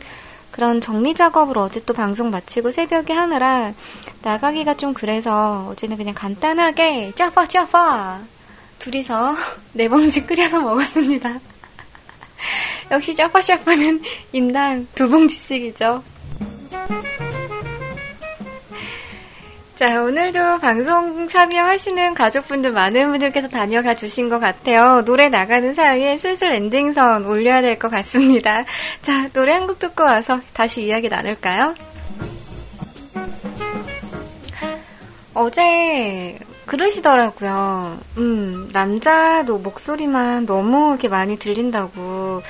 그런 0.52 0.80
정리 0.80 1.14
작업을 1.14 1.58
어제 1.58 1.80
또 1.84 1.94
방송 1.94 2.30
마치고 2.30 2.70
새벽에 2.70 3.12
하느라 3.12 3.74
나가기가 4.22 4.74
좀 4.76 4.94
그래서 4.94 5.66
어제는 5.70 5.96
그냥 5.96 6.14
간단하게 6.14 7.10
짜파 7.16 7.46
짜파 7.46 8.20
둘이서 8.78 9.34
네 9.74 9.88
봉지 9.88 10.24
끓여서 10.24 10.60
먹었습니다. 10.60 11.40
역시 12.92 13.16
짜파 13.16 13.40
짜파는 13.40 14.00
인당 14.30 14.86
두 14.94 15.08
봉지씩이죠. 15.08 16.04
자, 19.74 20.02
오늘도 20.02 20.60
방송 20.60 21.26
참여하시는 21.26 22.14
가족분들 22.14 22.70
많은 22.70 23.10
분들께서 23.10 23.48
다녀가 23.48 23.96
주신 23.96 24.28
것 24.28 24.38
같아요. 24.38 25.02
노래 25.04 25.28
나가는 25.28 25.74
사이에 25.74 26.16
슬슬 26.16 26.52
엔딩선 26.52 27.26
올려야 27.26 27.60
될 27.60 27.78
것 27.78 27.90
같습니다. 27.90 28.64
자, 29.02 29.28
노래 29.32 29.52
한 29.52 29.66
곡 29.66 29.80
듣고 29.80 30.04
와서 30.04 30.40
다시 30.52 30.82
이야기 30.84 31.08
나눌까요? 31.08 31.74
어제 35.34 36.38
그러시더라고요. 36.66 37.98
음, 38.18 38.68
남자도 38.72 39.58
목소리만 39.58 40.46
너무 40.46 40.90
이렇게 40.90 41.08
많이 41.08 41.36
들린다고. 41.36 42.42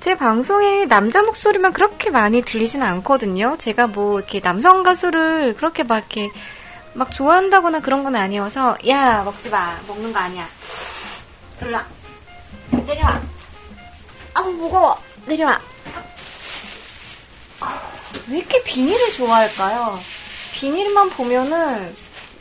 제 0.00 0.14
방송에 0.14 0.84
남자 0.84 1.22
목소리만 1.22 1.72
그렇게 1.72 2.10
많이 2.10 2.42
들리진 2.42 2.82
않거든요. 2.82 3.56
제가 3.58 3.86
뭐 3.86 4.18
이렇게 4.18 4.40
남성 4.40 4.82
가수를 4.82 5.54
그렇게 5.56 5.82
막 5.84 5.96
이렇게 5.98 6.30
막 6.96 7.12
좋아한다거나 7.12 7.80
그런 7.80 8.02
건 8.02 8.16
아니어서 8.16 8.76
야 8.88 9.22
먹지 9.22 9.50
마 9.50 9.78
먹는 9.86 10.12
거 10.12 10.18
아니야 10.18 10.48
일로 11.60 11.76
와 11.76 11.86
내려와 12.70 13.22
아우 14.34 14.50
무거워 14.52 14.98
내려와 15.26 15.60
왜 18.28 18.38
이렇게 18.38 18.62
비닐을 18.64 19.12
좋아할까요? 19.12 19.98
비닐만 20.52 21.10
보면은 21.10 21.94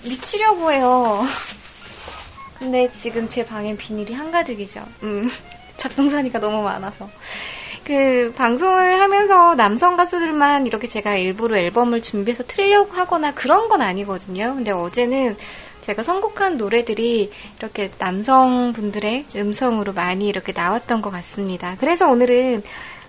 미치려고 0.04 0.72
해요. 0.72 1.26
근데 2.58 2.92
지금 2.92 3.28
제 3.28 3.46
방엔 3.46 3.78
비닐이 3.78 4.14
한가득이죠. 4.14 4.84
음, 5.04 5.30
잡동사니까 5.78 6.40
너무 6.40 6.64
많아서. 6.64 7.10
그 7.86 8.34
방송을 8.36 9.00
하면서 9.00 9.54
남성 9.56 9.96
가수들만 9.96 10.66
이렇게 10.66 10.88
제가 10.88 11.16
일부러 11.18 11.56
앨범을 11.58 12.02
준비해서 12.02 12.44
틀려고 12.44 12.94
하거나 12.94 13.34
그런 13.34 13.70
건 13.70 13.82
아니거든요. 13.82 14.56
근데 14.56 14.72
어제는 14.72 15.38
제가 15.82 16.02
선곡한 16.02 16.58
노래들이 16.58 17.32
이렇게 17.60 17.92
남성분들의 18.00 19.26
음성으로 19.36 19.94
많이 19.94 20.28
이렇게 20.28 20.52
나왔던 20.52 21.04
것 21.04 21.12
같습니다. 21.12 21.78
그래서 21.80 22.10
오늘은 22.10 22.64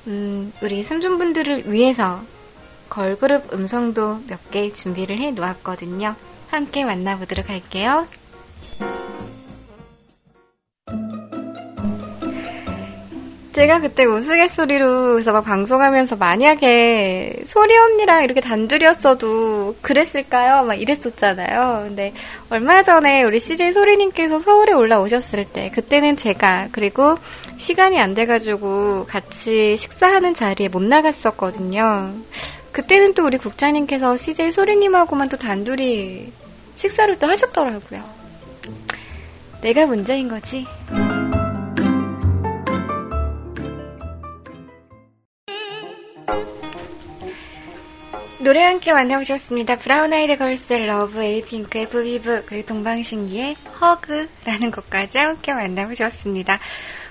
음, 0.08 0.52
우리 0.62 0.82
삼촌분들을 0.82 1.72
위해서 1.72 2.20
걸그룹 2.90 3.54
음성도 3.54 4.20
몇 4.28 4.38
개 4.50 4.70
준비를 4.72 5.18
해 5.18 5.30
놓았거든요. 5.30 6.14
함께 6.50 6.84
만나보도록 6.84 7.48
할게요. 7.48 8.06
제가 13.56 13.80
그때 13.80 14.04
우스갯소리로 14.04 15.12
그래서 15.12 15.32
막 15.32 15.42
방송하면서 15.42 16.16
만약에 16.16 17.40
소리 17.46 17.74
언니랑 17.74 18.22
이렇게 18.22 18.42
단둘이었어도 18.42 19.76
그랬을까요? 19.80 20.66
막 20.66 20.74
이랬었잖아요. 20.74 21.84
근데 21.86 22.12
얼마 22.50 22.82
전에 22.82 23.22
우리 23.22 23.40
CJ 23.40 23.72
소리님께서 23.72 24.40
서울에 24.40 24.74
올라오셨을 24.74 25.46
때 25.46 25.70
그때는 25.70 26.18
제가 26.18 26.68
그리고 26.70 27.16
시간이 27.56 27.98
안 27.98 28.12
돼가지고 28.12 29.06
같이 29.06 29.78
식사하는 29.78 30.34
자리에 30.34 30.68
못 30.68 30.82
나갔었거든요. 30.82 32.12
그때는 32.72 33.14
또 33.14 33.24
우리 33.24 33.38
국장님께서 33.38 34.18
CJ 34.18 34.50
소리님하고만 34.50 35.30
또 35.30 35.38
단둘이 35.38 36.30
식사를 36.74 37.18
또 37.18 37.26
하셨더라고요. 37.26 38.04
내가 39.62 39.86
문제인 39.86 40.28
거지. 40.28 40.66
노래 48.46 48.62
함께 48.62 48.92
만나보셨습니다. 48.92 49.74
브라운 49.74 50.12
아이드 50.12 50.38
걸스의 50.38 50.86
Love, 50.86 51.20
에이핑크의 51.20 51.88
부비부, 51.88 52.44
그리고 52.46 52.64
동방신기의 52.64 53.56
Hug라는 53.80 54.70
것까지 54.70 55.18
함께 55.18 55.52
만나보셨습니다. 55.52 56.60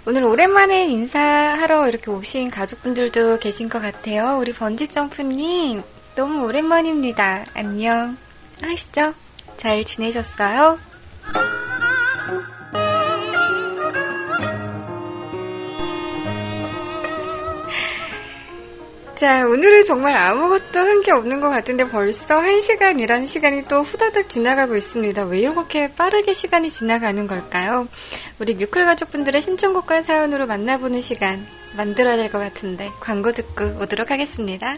오늘 0.07 0.23
오랜만에 0.23 0.85
인사하러 0.85 1.89
이렇게 1.89 2.09
오신 2.09 2.51
가족분들도 2.51 3.39
계신 3.39 3.67
것 3.67 3.81
같아요. 3.81 4.37
우리 4.39 4.53
번지점프님, 4.53 5.83
너무 6.15 6.45
오랜만입니다. 6.45 7.43
안녕. 7.53 8.15
하시죠? 8.61 9.13
잘 9.57 9.83
지내셨어요? 9.83 10.79
자, 19.15 19.47
오늘은 19.47 19.85
정말 19.85 20.13
아무것도 20.15 20.79
한 20.79 21.01
게 21.05 21.11
없는 21.11 21.39
것 21.39 21.49
같은데 21.49 21.87
벌써 21.87 22.39
한 22.39 22.61
시간이라는 22.61 23.25
시간이 23.27 23.65
또 23.67 23.83
후다닥 23.83 24.27
지나가고 24.27 24.75
있습니다. 24.75 25.25
왜 25.25 25.39
이렇게 25.39 25.93
빠르게 25.93 26.33
시간이 26.33 26.69
지나가는 26.71 27.27
걸까요? 27.27 27.87
우리 28.39 28.55
뮤클 28.55 28.85
가족분들의 28.85 29.39
신청곡과 29.41 30.01
사연으로 30.01 30.47
만나보는 30.47 31.01
시간 31.01 31.45
만들어야 31.77 32.17
될 32.17 32.29
것 32.31 32.39
같은데 32.39 32.89
광고 32.99 33.31
듣고 33.31 33.81
오도록 33.83 34.09
하겠습니다. 34.11 34.77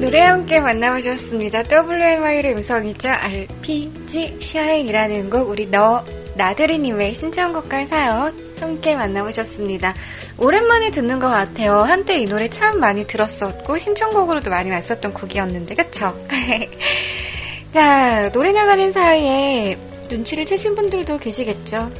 노래 0.00 0.20
함께 0.20 0.60
만나보셨습니다. 0.60 1.64
WMY의 1.70 2.54
음성이죠. 2.54 3.08
RPG 3.10 4.38
샤인이라는 4.40 5.28
곡 5.28 5.50
우리 5.50 5.66
너 5.66 6.04
나들이님의 6.36 7.14
신청곡과 7.14 7.84
사연 7.86 8.47
함께 8.60 8.96
만나보셨습니다. 8.96 9.94
오랜만에 10.36 10.90
듣는 10.90 11.18
것 11.18 11.28
같아요. 11.28 11.78
한때 11.78 12.18
이 12.18 12.26
노래 12.26 12.48
참 12.48 12.80
많이 12.80 13.06
들었었고 13.06 13.78
신청곡으로도 13.78 14.50
많이 14.50 14.70
왔었던 14.70 15.14
곡이었는데 15.14 15.74
그쵸? 15.74 16.14
자 17.72 18.30
노래 18.32 18.52
나가는 18.52 18.92
사이에 18.92 19.78
눈치를 20.10 20.46
채신 20.46 20.74
분들도 20.74 21.18
계시겠죠? 21.18 21.90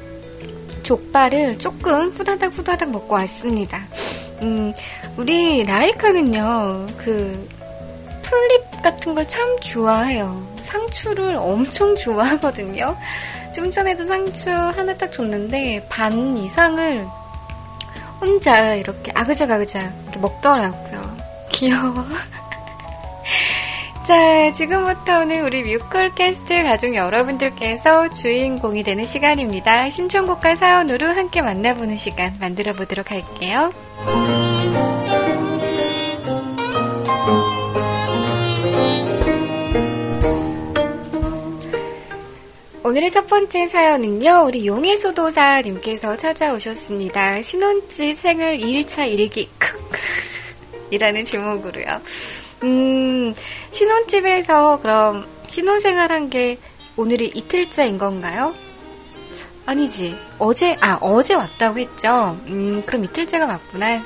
족발을 0.82 1.58
조금 1.58 2.10
후다닥 2.10 2.52
후다닥 2.56 2.90
먹고 2.90 3.14
왔습니다. 3.14 3.86
음, 4.40 4.72
우리 5.16 5.64
라이카는요, 5.64 6.86
그, 6.96 7.48
풀립 8.28 8.82
같은 8.82 9.14
걸 9.14 9.26
참 9.26 9.58
좋아해요. 9.60 10.46
상추를 10.62 11.36
엄청 11.36 11.96
좋아하거든요. 11.96 12.96
좀 13.54 13.70
전에도 13.70 14.04
상추 14.04 14.50
하나 14.50 14.94
딱 14.96 15.10
줬는데 15.10 15.86
반 15.88 16.36
이상을 16.36 17.06
혼자 18.20 18.74
이렇게 18.74 19.12
아그작아그작 19.14 19.92
이렇게 20.04 20.18
먹더라고요. 20.18 21.16
귀여워. 21.52 22.04
자, 24.06 24.52
지금부터는 24.52 25.44
우리 25.44 25.62
뮤컬 25.64 26.14
캐스트 26.14 26.62
가족 26.62 26.94
여러분들께서 26.94 28.08
주인공이 28.08 28.82
되는 28.82 29.04
시간입니다. 29.04 29.90
신청곡과 29.90 30.56
사연으로 30.56 31.06
함께 31.08 31.42
만나보는 31.42 31.96
시간 31.96 32.34
만들어 32.40 32.72
보도록 32.72 33.10
할게요. 33.10 33.70
오늘의 42.98 43.12
첫 43.12 43.28
번째 43.28 43.68
사연은요, 43.68 44.46
우리 44.48 44.66
용해소도사님께서 44.66 46.16
찾아오셨습니다. 46.16 47.42
신혼집 47.42 48.16
생활 48.16 48.58
2일차 48.58 49.08
일기, 49.08 49.48
크 49.56 49.68
이라는 50.90 51.22
제목으로요. 51.24 52.00
음, 52.64 53.36
신혼집에서 53.70 54.80
그럼 54.82 55.28
신혼생활 55.46 56.10
한 56.10 56.28
게 56.28 56.58
오늘이 56.96 57.30
이틀째인 57.36 57.98
건가요? 57.98 58.52
아니지. 59.64 60.18
어제, 60.40 60.76
아, 60.80 60.98
어제 61.00 61.34
왔다고 61.34 61.78
했죠? 61.78 62.36
음, 62.48 62.82
그럼 62.84 63.04
이틀째가 63.04 63.46
맞구나. 63.46 64.02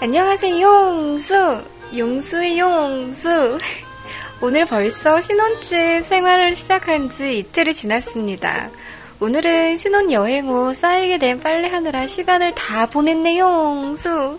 안녕하세요, 0.00 0.60
용수. 0.62 1.60
용수의 1.96 2.56
용수. 2.56 3.58
오늘 4.44 4.66
벌써 4.66 5.22
신혼집 5.22 6.04
생활을 6.04 6.54
시작한 6.54 7.08
지 7.08 7.38
이틀이 7.38 7.72
지났습니다. 7.72 8.68
오늘은 9.18 9.74
신혼 9.76 10.12
여행 10.12 10.48
후 10.48 10.74
쌓이게 10.74 11.16
된 11.16 11.40
빨래하느라 11.40 12.06
시간을 12.06 12.54
다 12.54 12.84
보냈네요, 12.84 13.94
수. 13.96 14.38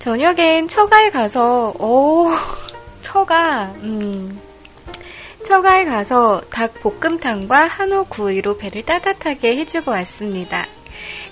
저녁엔 0.00 0.68
처가에 0.68 1.08
가서, 1.08 1.70
오, 1.78 2.28
처가, 3.00 3.72
음, 3.76 4.38
처가에 5.46 5.86
가서 5.86 6.42
닭 6.50 6.74
볶음탕과 6.82 7.68
한우 7.68 8.04
구이로 8.10 8.58
배를 8.58 8.82
따뜻하게 8.82 9.56
해주고 9.56 9.92
왔습니다. 9.92 10.66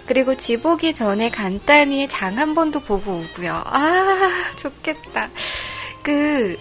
그리고 0.06 0.34
집 0.36 0.64
오기 0.64 0.94
전에 0.94 1.28
간단히 1.28 2.08
장 2.08 2.38
한 2.38 2.54
번도 2.54 2.80
보고 2.80 3.12
오고요. 3.12 3.52
아, 3.66 4.32
좋겠다. 4.56 5.28
그, 6.02 6.56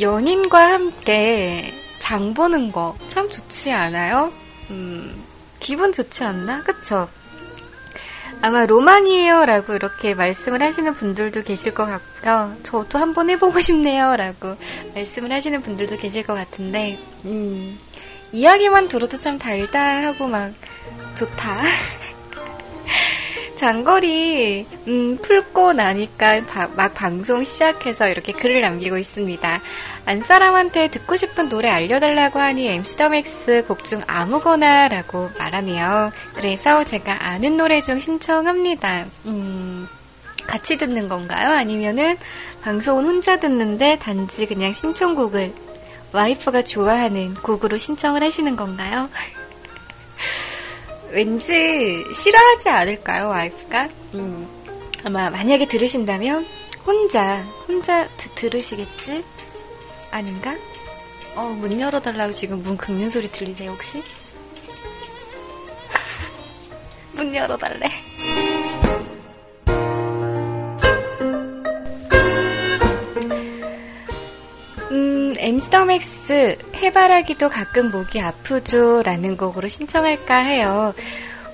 연인과 0.00 0.72
함께 0.72 1.72
장 1.98 2.34
보는 2.34 2.70
거 2.72 2.96
참 3.08 3.30
좋지 3.30 3.72
않아요? 3.72 4.32
음, 4.70 5.24
기분 5.60 5.92
좋지 5.92 6.24
않나? 6.24 6.62
그쵸? 6.62 7.08
아마 8.42 8.66
로망이에요 8.66 9.46
라고 9.46 9.74
이렇게 9.74 10.14
말씀을 10.14 10.62
하시는 10.62 10.92
분들도 10.92 11.42
계실 11.42 11.72
것 11.72 11.86
같고요. 11.86 12.54
저도 12.62 12.98
한번 12.98 13.30
해보고 13.30 13.60
싶네요 13.60 14.14
라고 14.16 14.56
말씀을 14.94 15.32
하시는 15.32 15.62
분들도 15.62 15.96
계실 15.96 16.22
것 16.22 16.34
같은데, 16.34 16.98
음, 17.24 17.78
이야기만 18.32 18.88
들어도 18.88 19.18
참 19.18 19.38
달달하고 19.38 20.28
막 20.28 20.52
좋다. 21.16 21.58
장거리 23.56 24.66
음, 24.86 25.18
풀고 25.22 25.72
나니까 25.72 26.44
바, 26.46 26.68
막 26.68 26.94
방송 26.94 27.42
시작해서 27.42 28.08
이렇게 28.08 28.32
글을 28.32 28.60
남기고 28.60 28.98
있습니다. 28.98 29.60
안 30.04 30.20
사람한테 30.20 30.88
듣고 30.88 31.16
싶은 31.16 31.48
노래 31.48 31.68
알려달라고 31.68 32.38
하니 32.38 32.68
엠스더맥스 32.68 33.64
곡 33.66 33.84
중 33.84 34.02
아무거나라고 34.06 35.30
말하네요. 35.38 36.12
그래서 36.34 36.84
제가 36.84 37.24
아는 37.26 37.56
노래 37.56 37.80
중 37.80 37.98
신청합니다. 37.98 39.06
음, 39.26 39.88
같이 40.46 40.76
듣는 40.76 41.08
건가요? 41.08 41.50
아니면은 41.52 42.16
방송은 42.62 43.04
혼자 43.04 43.38
듣는데 43.38 43.98
단지 44.00 44.46
그냥 44.46 44.72
신청곡을 44.72 45.52
와이프가 46.12 46.62
좋아하는 46.62 47.34
곡으로 47.34 47.78
신청을 47.78 48.22
하시는 48.22 48.56
건가요? 48.56 49.08
왠지 51.10 52.04
싫어하지 52.14 52.68
않을까요, 52.68 53.28
와이프가? 53.28 53.88
음, 54.14 54.48
아마 55.04 55.30
만약에 55.30 55.66
들으신다면 55.66 56.46
혼자, 56.84 57.42
혼자 57.66 58.08
드, 58.16 58.28
들으시겠지? 58.34 59.24
아닌가? 60.10 60.56
어, 61.36 61.48
문 61.48 61.80
열어달라고 61.80 62.32
지금 62.32 62.62
문 62.62 62.76
긁는 62.76 63.10
소리 63.10 63.30
들리세요, 63.30 63.70
혹시? 63.70 64.02
문 67.14 67.34
열어달래. 67.34 67.88
엠스더맥스 75.46 76.58
해바라기도 76.74 77.48
가끔 77.50 77.92
목이 77.92 78.20
아프죠 78.20 79.04
라는 79.04 79.36
곡으로 79.36 79.68
신청할까 79.68 80.38
해요. 80.38 80.92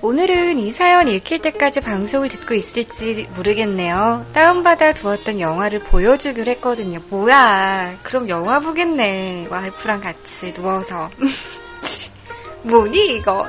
오늘은 0.01 0.59
이 0.59 0.71
사연 0.71 1.09
읽힐 1.09 1.43
때까지 1.43 1.83
방송을 1.83 2.31
듣고 2.31 2.55
있을지 2.55 3.29
모르겠네요. 3.37 4.25
다운받아 4.33 4.95
두었던 4.95 5.41
영화를 5.41 5.81
보여주기로 5.81 6.51
했거든요. 6.53 7.01
뭐야. 7.11 7.99
그럼 8.03 8.31
영화 8.31 8.61
보겠네. 8.61 9.49
와이프랑 9.51 10.01
같이 10.01 10.55
누워서. 10.55 11.11
뭐니, 12.65 13.17
이거. 13.17 13.47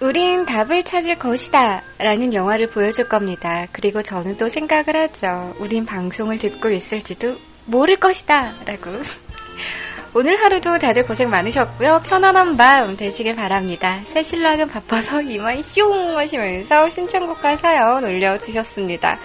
우린 0.00 0.46
답을 0.46 0.82
찾을 0.82 1.18
것이다. 1.18 1.82
라는 1.98 2.32
영화를 2.32 2.70
보여줄 2.70 3.06
겁니다. 3.06 3.66
그리고 3.70 4.02
저는 4.02 4.38
또 4.38 4.48
생각을 4.48 4.96
하죠. 4.96 5.54
우린 5.58 5.84
방송을 5.84 6.38
듣고 6.38 6.70
있을지도 6.70 7.36
모를 7.66 7.96
것이다. 7.96 8.54
라고. 8.64 8.90
오늘 10.14 10.40
하루도 10.40 10.78
다들 10.78 11.06
고생 11.06 11.28
많으셨고요. 11.28 12.00
편안한 12.06 12.56
밤 12.56 12.96
되시길 12.96 13.36
바랍니다. 13.36 14.00
새 14.04 14.22
신랑은 14.22 14.68
바빠서 14.68 15.20
이만 15.20 15.62
슝 15.62 16.16
하시면서 16.16 16.88
신청곡과 16.88 17.58
사연 17.58 18.02
올려주셨습니다. 18.02 19.18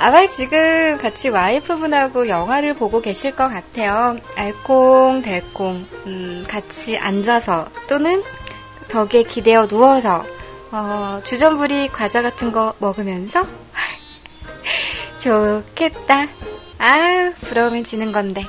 아마 0.00 0.24
지금 0.26 0.96
같이 0.98 1.30
와이프분하고 1.30 2.28
영화를 2.28 2.74
보고 2.74 3.00
계실 3.00 3.34
것 3.34 3.48
같아요. 3.48 4.16
알콩달콩, 4.36 5.84
음, 6.06 6.44
같이 6.46 6.96
앉아서 6.96 7.66
또는 7.88 8.22
벽에 8.88 9.22
기대어 9.22 9.66
누워서 9.66 10.24
어, 10.70 11.20
주전부리 11.24 11.88
과자 11.88 12.22
같은 12.22 12.52
거 12.52 12.74
먹으면서 12.78 13.46
좋겠다. 15.18 16.26
아유, 16.78 17.32
부러우면 17.40 17.84
지는 17.84 18.12
건데. 18.12 18.44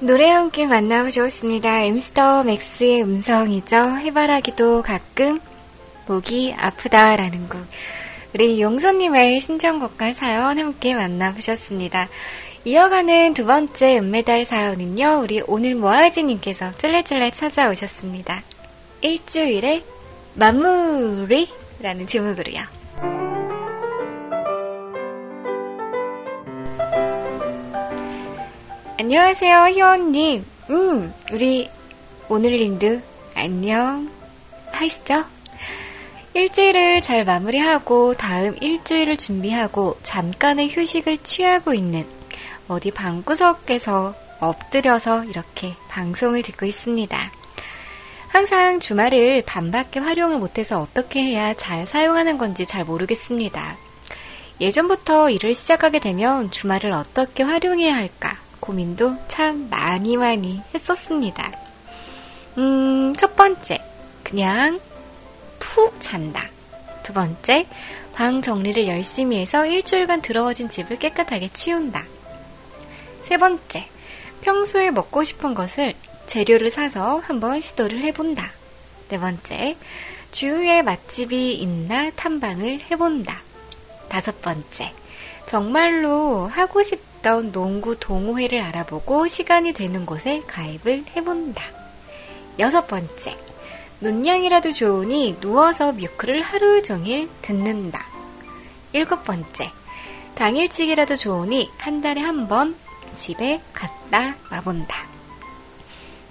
노래 0.00 0.30
함께 0.30 0.66
만나보셨습니다. 0.66 1.82
엠스터 1.82 2.44
맥스의 2.44 3.02
음성이죠. 3.02 3.76
해바라기도 3.76 4.82
가끔 4.82 5.38
목이 6.08 6.54
아프다라는 6.58 7.48
곡. 7.48 7.60
우리 8.34 8.60
용서님의 8.60 9.40
신청곡과 9.40 10.14
사연 10.14 10.58
함께 10.58 10.94
만나보셨습니다. 10.94 12.08
이어가는 12.64 13.34
두 13.34 13.46
번째 13.46 13.98
은메달 13.98 14.44
사연은요, 14.44 15.20
우리 15.22 15.42
오늘 15.46 15.74
모아지님께서 15.74 16.76
쫄래쫄래 16.76 17.30
찾아오셨습니다. 17.30 18.42
일주일의 19.00 19.84
마무리 20.34 21.48
라는 21.80 22.06
제목으로요. 22.06 22.62
안녕하세요, 28.98 29.66
희원님. 29.68 30.44
음, 30.70 31.14
우리 31.32 31.70
오늘님도 32.28 33.00
안녕 33.34 34.10
하시죠? 34.72 35.37
일주일을 36.38 37.02
잘 37.02 37.24
마무리하고 37.24 38.14
다음 38.14 38.56
일주일을 38.60 39.16
준비하고 39.16 39.98
잠깐의 40.04 40.70
휴식을 40.70 41.18
취하고 41.24 41.74
있는 41.74 42.06
어디 42.68 42.92
방구석에서 42.92 44.14
엎드려서 44.38 45.24
이렇게 45.24 45.74
방송을 45.88 46.42
듣고 46.42 46.64
있습니다. 46.64 47.32
항상 48.28 48.78
주말을 48.78 49.42
반밖에 49.46 49.98
활용을 49.98 50.38
못해서 50.38 50.80
어떻게 50.80 51.24
해야 51.24 51.54
잘 51.54 51.88
사용하는 51.88 52.38
건지 52.38 52.66
잘 52.66 52.84
모르겠습니다. 52.84 53.76
예전부터 54.60 55.30
일을 55.30 55.56
시작하게 55.56 55.98
되면 55.98 56.52
주말을 56.52 56.92
어떻게 56.92 57.42
활용해야 57.42 57.96
할까 57.96 58.38
고민도 58.60 59.16
참 59.26 59.66
많이 59.70 60.16
많이 60.16 60.62
했었습니다. 60.72 61.50
음, 62.58 63.12
첫 63.16 63.34
번째, 63.34 63.82
그냥 64.22 64.78
푹 65.58 66.00
잔다. 66.00 66.48
두 67.02 67.12
번째, 67.12 67.66
방 68.14 68.42
정리를 68.42 68.86
열심히 68.88 69.38
해서 69.38 69.64
일주일간 69.64 70.22
더러워진 70.22 70.68
집을 70.68 70.98
깨끗하게 70.98 71.48
치운다. 71.52 72.04
세 73.22 73.36
번째, 73.36 73.88
평소에 74.40 74.90
먹고 74.90 75.24
싶은 75.24 75.54
것을 75.54 75.94
재료를 76.26 76.70
사서 76.70 77.18
한번 77.18 77.60
시도를 77.60 78.02
해본다. 78.02 78.50
네 79.08 79.18
번째, 79.18 79.76
주위에 80.30 80.82
맛집이 80.82 81.54
있나 81.54 82.10
탐방을 82.10 82.82
해본다. 82.90 83.40
다섯 84.08 84.42
번째, 84.42 84.92
정말로 85.46 86.46
하고 86.46 86.82
싶던 86.82 87.52
농구 87.52 87.98
동호회를 87.98 88.60
알아보고 88.60 89.26
시간이 89.28 89.72
되는 89.72 90.04
곳에 90.04 90.42
가입을 90.46 91.04
해본다. 91.16 91.64
여섯 92.58 92.86
번째, 92.86 93.38
눈양이라도 94.00 94.72
좋으니 94.72 95.36
누워서 95.40 95.92
뮤크를 95.92 96.42
하루 96.42 96.82
종일 96.82 97.28
듣는다. 97.42 98.04
일곱 98.92 99.24
번째, 99.24 99.70
당일치기라도 100.34 101.16
좋으니 101.16 101.70
한 101.78 102.00
달에 102.00 102.20
한 102.20 102.48
번 102.48 102.76
집에 103.14 103.60
갔다 103.72 104.36
와본다. 104.50 105.06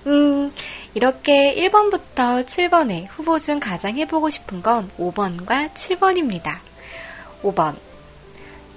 음, 0.08 0.52
이렇게 0.94 1.54
1번부터 1.56 2.46
7번에 2.46 3.08
후보 3.10 3.40
중 3.40 3.60
가장 3.60 3.98
해보고 3.98 4.30
싶은 4.30 4.62
건 4.62 4.90
5번과 4.98 5.74
7번입니다. 5.74 6.60
5번. 7.44 7.76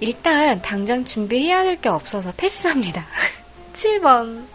일단 0.01 0.61
당장 0.61 1.05
준비해야 1.05 1.63
될 1.63 1.79
게 1.79 1.87
없어서 1.89 2.33
패스합니다. 2.35 3.05
7번. 3.73 4.45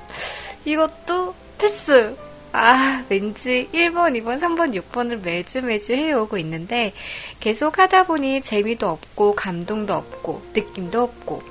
이것도 0.66 1.34
패스. 1.56 2.14
아, 2.58 3.04
왠지 3.10 3.68
1번, 3.74 4.18
2번, 4.18 4.40
3번, 4.40 4.74
6번을 4.80 5.22
매주 5.22 5.60
매주 5.60 5.92
해오고 5.92 6.38
있는데 6.38 6.94
계속 7.38 7.78
하다 7.78 8.04
보니 8.04 8.40
재미도 8.40 8.88
없고 8.88 9.34
감동도 9.34 9.92
없고 9.92 10.40
느낌도 10.54 10.98
없고 10.98 11.42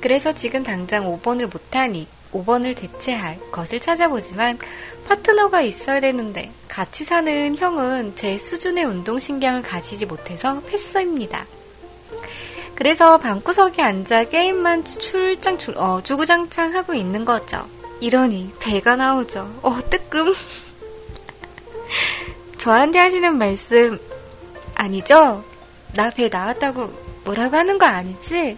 그래서 0.00 0.32
지금 0.32 0.64
당장 0.64 1.04
5번을 1.04 1.52
못하니 1.52 2.08
5번을 2.32 2.74
대체할 2.76 3.38
것을 3.52 3.78
찾아보지만 3.78 4.58
파트너가 5.06 5.60
있어야 5.60 6.00
되는데 6.00 6.50
같이 6.66 7.04
사는 7.04 7.54
형은 7.54 8.16
제 8.16 8.36
수준의 8.36 8.84
운동신경을 8.84 9.62
가지지 9.62 10.06
못해서 10.06 10.60
패스입니다. 10.62 11.46
그래서 12.74 13.18
방구석에 13.18 13.80
앉아 13.80 14.24
게임만 14.24 14.86
출장 14.86 15.56
출, 15.56 15.78
어, 15.78 16.02
주구장창 16.02 16.74
하고 16.74 16.94
있는 16.94 17.24
거죠. 17.24 17.77
이러니 18.00 18.52
배가 18.60 18.96
나오죠. 18.96 19.58
어, 19.62 19.78
뜨끔. 19.90 20.34
저한테 22.58 22.98
하시는 22.98 23.36
말씀 23.36 23.98
아니죠? 24.74 25.44
나 25.94 26.10
배 26.10 26.28
나왔다고 26.28 26.92
뭐라고 27.24 27.56
하는 27.56 27.78
거 27.78 27.86
아니지? 27.86 28.56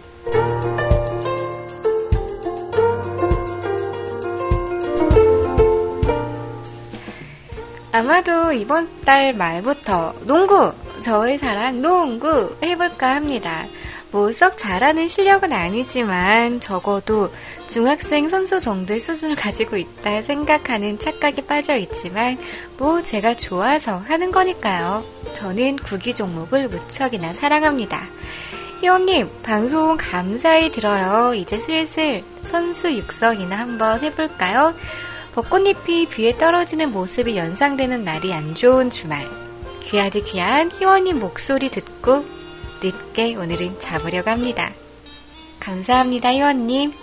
아마도 7.91 8.53
이번 8.53 8.87
달 9.03 9.33
말부터 9.33 10.13
농구, 10.21 10.71
저의 11.01 11.37
사랑 11.37 11.81
농구 11.81 12.55
해볼까 12.63 13.15
합니다. 13.15 13.65
뭐 14.11 14.31
썩 14.31 14.57
잘하는 14.57 15.07
실력은 15.07 15.53
아니지만 15.53 16.59
적어도 16.59 17.31
중학생 17.67 18.27
선수 18.27 18.59
정도의 18.59 18.99
수준을 18.99 19.35
가지고 19.35 19.77
있다 19.77 20.21
생각하는 20.21 20.99
착각에 20.99 21.45
빠져 21.47 21.77
있지만 21.77 22.37
뭐 22.77 23.01
제가 23.01 23.35
좋아서 23.35 23.97
하는 23.97 24.31
거니까요. 24.31 25.05
저는 25.33 25.77
구기 25.77 26.13
종목을 26.13 26.67
무척이나 26.67 27.33
사랑합니다. 27.33 28.01
희원님, 28.81 29.29
방송 29.43 29.95
감사히 29.95 30.71
들어요. 30.71 31.33
이제 31.33 31.59
슬슬 31.59 32.23
선수 32.45 32.91
육성이나 32.91 33.55
한번 33.57 34.01
해볼까요? 34.01 34.73
벚꽃잎이 35.35 36.07
뷰에 36.07 36.37
떨어지는 36.37 36.91
모습이 36.91 37.37
연상되는 37.37 38.03
날이 38.03 38.33
안 38.33 38.55
좋은 38.55 38.89
주말. 38.89 39.25
귀하디 39.83 40.23
귀한 40.23 40.71
희원님 40.71 41.19
목소리 41.19 41.69
듣고 41.69 42.25
늦게 42.83 43.35
오늘은 43.35 43.79
잡으려고 43.79 44.29
합니다. 44.29 44.71
감사합니다, 45.59 46.33
희원님. 46.33 46.93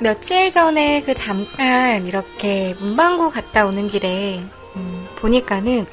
며칠 0.00 0.50
전에 0.50 1.00
그 1.00 1.14
잠깐 1.14 2.06
이렇게 2.06 2.76
문방구 2.78 3.30
갔다 3.30 3.64
오는 3.64 3.88
길에 3.88 4.38
음, 4.76 5.06
보니까는 5.16 5.86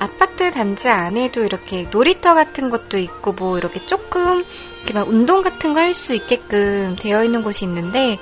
아파트 0.00 0.50
단지 0.50 0.88
안에도 0.88 1.42
이렇게 1.44 1.86
놀이터 1.90 2.34
같은 2.34 2.70
것도 2.70 2.98
있고 2.98 3.32
뭐 3.32 3.58
이렇게 3.58 3.84
조금 3.86 4.44
이렇게 4.78 4.94
막 4.94 5.08
운동 5.08 5.42
같은 5.42 5.72
거 5.74 5.80
할 5.80 5.94
수 5.94 6.14
있게끔 6.14 6.96
되어 6.98 7.24
있는 7.24 7.42
곳이 7.42 7.64
있는데 7.64 8.18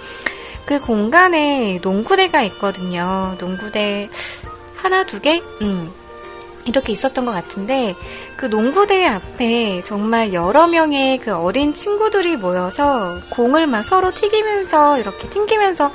그 0.67 0.79
공간에 0.81 1.81
농구대가 1.83 2.43
있거든요. 2.45 3.37
농구대 3.41 4.09
하나 4.77 5.05
두 5.05 5.21
개? 5.21 5.43
음. 5.63 5.93
이렇게 6.65 6.93
있었던 6.93 7.25
것 7.27 7.33
같은데 7.33 7.97
그 8.37 8.47
농구대 8.47 9.05
앞에 9.07 9.83
정말 9.85 10.33
여러 10.33 10.69
명의 10.69 11.19
그 11.19 11.35
어린 11.35 11.75
친구들이 11.75 12.37
모여서 12.37 13.19
공을 13.31 13.67
막 13.67 13.83
서로 13.83 14.13
튀기면서 14.13 14.99
이렇게 15.01 15.29
튕기면서 15.29 15.91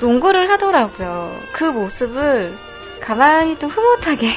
농구를 0.00 0.48
하더라고요. 0.48 1.30
그 1.52 1.64
모습을 1.64 2.50
가만히 3.02 3.58
또 3.58 3.66
흐뭇하게 3.68 4.28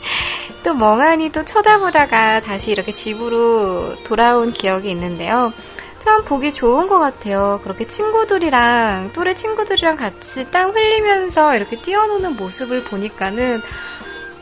또 0.64 0.74
멍하니 0.74 1.30
또 1.30 1.44
쳐다보다가 1.44 2.40
다시 2.40 2.72
이렇게 2.72 2.92
집으로 2.92 3.96
돌아온 4.04 4.52
기억이 4.52 4.90
있는데요. 4.90 5.52
참 5.98 6.24
보기 6.24 6.52
좋은 6.52 6.86
것 6.86 6.98
같아요. 6.98 7.60
그렇게 7.64 7.86
친구들이랑, 7.86 9.10
또래 9.12 9.34
친구들이랑 9.34 9.96
같이 9.96 10.50
땀 10.50 10.70
흘리면서 10.70 11.56
이렇게 11.56 11.76
뛰어노는 11.80 12.36
모습을 12.36 12.84
보니까는 12.84 13.60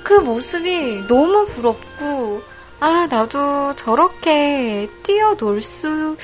그 0.03 0.13
모습이 0.15 1.07
너무 1.09 1.47
부럽고, 1.47 2.43
아, 2.81 3.07
나도 3.11 3.75
저렇게 3.77 4.89
뛰어놀 5.03 5.63
수 5.63 6.17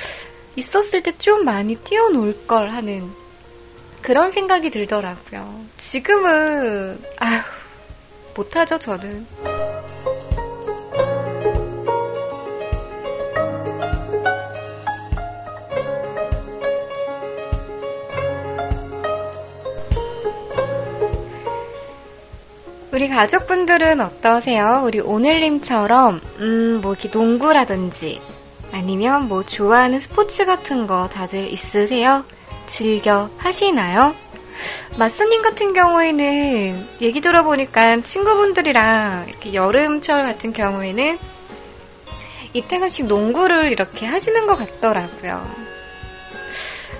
있었을 0.55 1.01
때 1.01 1.11
좀 1.17 1.45
많이 1.45 1.75
뛰어놀 1.75 2.45
걸 2.47 2.69
하는 2.69 3.11
그런 4.01 4.29
생각이 4.31 4.69
들더라고요. 4.69 5.61
지금은, 5.77 7.01
아휴, 7.19 7.41
못하죠, 8.35 8.77
저는. 8.77 9.25
우리 22.91 23.09
가족분들은 23.09 24.01
어떠세요? 24.01 24.83
우리 24.85 24.99
오늘님처럼, 24.99 26.21
음, 26.39 26.79
뭐, 26.83 26.93
이렇게 26.93 27.09
농구라든지, 27.09 28.21
아니면 28.71 29.27
뭐, 29.27 29.43
좋아하는 29.43 29.97
스포츠 29.97 30.45
같은 30.45 30.85
거 30.85 31.09
다들 31.09 31.51
있으세요? 31.51 32.23
즐겨 32.67 33.31
하시나요? 33.37 34.13
마스님 34.97 35.41
같은 35.41 35.73
경우에는, 35.73 36.87
얘기 37.01 37.21
들어보니까 37.21 38.01
친구분들이랑, 38.01 39.25
이렇게 39.29 39.53
여름철 39.53 40.23
같은 40.23 40.53
경우에는, 40.53 41.17
이때가씩 42.53 43.07
농구를 43.07 43.71
이렇게 43.71 44.05
하시는 44.05 44.45
것 44.45 44.55
같더라고요. 44.55 45.49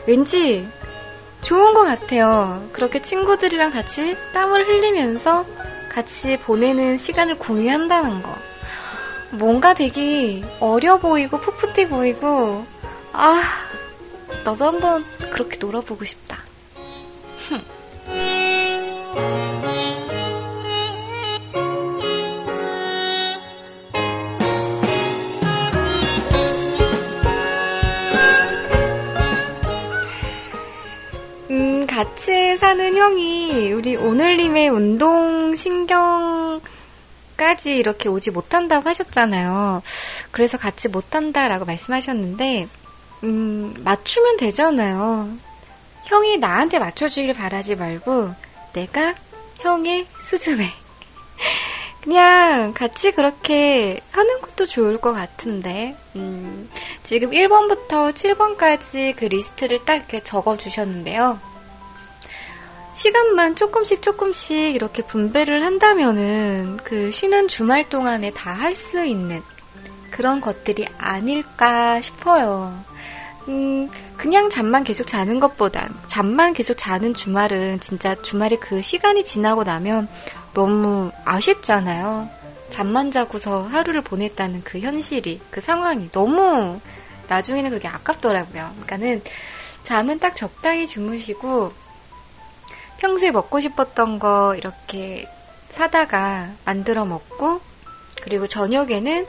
왠지, 0.08 0.68
좋은 1.42 1.74
것 1.74 1.84
같아요. 1.84 2.68
그렇게 2.72 3.02
친구들이랑 3.02 3.72
같이 3.72 4.16
땀을 4.34 4.68
흘리면서 4.68 5.46
같이 5.89 6.38
보내는 6.38 6.98
시간을 6.98 7.38
공유한다는 7.38 8.24
거. 8.24 8.34
뭔가 9.32 9.74
되게 9.74 10.44
어려 10.60 10.98
보이고 10.98 11.39
풋풋해 11.39 11.89
보이고, 11.89 12.66
아, 13.12 13.44
나도 14.44 14.66
한번 14.66 15.06
그렇게 15.32 15.58
놀아보고 15.58 16.06
싶다. 16.06 16.38
음, 31.50 31.86
같이 31.88 32.58
사는 32.58 32.98
형이 32.98 33.72
우리 33.74 33.96
오늘님의 33.96 34.70
운동 34.70 35.56
신경 35.56 36.62
까지 37.38 37.78
이렇게 37.78 38.10
오지 38.10 38.32
못한다고 38.32 38.88
하셨잖아요. 38.89 39.82
그래서 40.32 40.58
같이 40.58 40.88
못한다라고 40.88 41.66
말씀하셨는데, 41.66 42.68
음, 43.24 43.74
맞추면 43.84 44.38
되잖아요. 44.38 45.30
형이 46.06 46.38
나한테 46.38 46.80
맞춰주기를 46.80 47.34
바라지 47.34 47.76
말고, 47.76 48.34
내가 48.74 49.16
형의 49.60 50.08
수준에. 50.20 50.66
그냥 52.04 52.74
같이 52.74 53.12
그렇게 53.12 54.02
하는 54.12 54.42
것도 54.42 54.66
좋을 54.66 54.98
것 55.00 55.13
같은데, 55.13 55.96
음, 56.16 56.70
지금 57.04 57.32
1번부터 57.32 58.13
7번까지 58.13 59.16
그 59.16 59.26
리스트를 59.26 59.86
딱 59.86 59.96
이렇게 59.96 60.22
적어 60.22 60.58
주셨는데요. 60.58 61.39
시간만 62.96 63.56
조금씩 63.56 64.02
조금씩 64.02 64.76
이렇게 64.76 65.02
분배를 65.04 65.63
한다면은 65.63 66.78
그 66.84 67.10
쉬는 67.12 67.48
주말 67.48 67.89
동안에 67.89 68.32
다 68.32 68.54
할 68.54 68.76
수 68.76 69.04
있는 69.04 69.42
그런 70.12 70.42
것들이 70.42 70.86
아닐까 71.00 72.02
싶어요. 72.02 72.84
음, 73.47 73.89
그냥 74.17 74.49
잠만 74.49 74.84
계속 74.84 75.06
자는 75.06 75.39
것보다 75.39 75.89
잠만 76.06 76.53
계속 76.53 76.75
자는 76.77 77.13
주말은 77.13 77.79
진짜 77.79 78.15
주말에 78.21 78.56
그 78.56 78.82
시간이 78.82 79.23
지나고 79.23 79.63
나면 79.63 80.08
너무 80.53 81.12
아쉽잖아요. 81.25 82.29
잠만 82.69 83.12
자고서 83.12 83.63
하루를 83.63 84.01
보냈다는 84.01 84.63
그 84.63 84.79
현실이, 84.79 85.41
그 85.51 85.62
상황이 85.62 86.10
너무 86.12 86.79
나중에는 87.27 87.69
그게 87.69 87.88
아깝더라고요. 87.88 88.69
그러니까는 88.71 89.21
잠은 89.84 90.19
딱 90.19 90.36
적당히 90.36 90.88
주무시고 90.88 91.73
평소에 92.97 93.32
먹고 93.32 93.60
싶었던 93.60 94.19
거 94.19 94.56
이렇게 94.56 95.27
사다가 95.69 96.49
만들어 96.63 97.06
먹고 97.06 97.60
그리고 98.21 98.47
저녁에는 98.47 99.25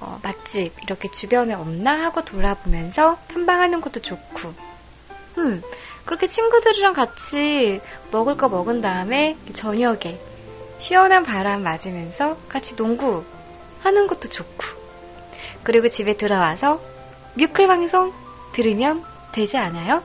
어, 0.00 0.20
맛집 0.22 0.72
이렇게 0.82 1.10
주변에 1.10 1.54
없나 1.54 2.04
하고 2.04 2.24
돌아보면서 2.24 3.18
탐방하는 3.28 3.80
것도 3.80 4.00
좋고 4.00 4.54
음 5.38 5.62
그렇게 6.04 6.26
친구들이랑 6.26 6.94
같이 6.94 7.80
먹을 8.10 8.36
거 8.36 8.48
먹은 8.48 8.80
다음에 8.80 9.36
저녁에 9.52 10.18
시원한 10.78 11.24
바람 11.24 11.62
맞으면서 11.62 12.36
같이 12.48 12.76
농구 12.76 13.24
하는 13.80 14.06
것도 14.06 14.28
좋고 14.28 14.64
그리고 15.62 15.88
집에 15.88 16.16
들어와서 16.16 16.80
뮤클 17.34 17.66
방송 17.66 18.12
들으면 18.52 19.04
되지 19.32 19.58
않아요? 19.58 20.02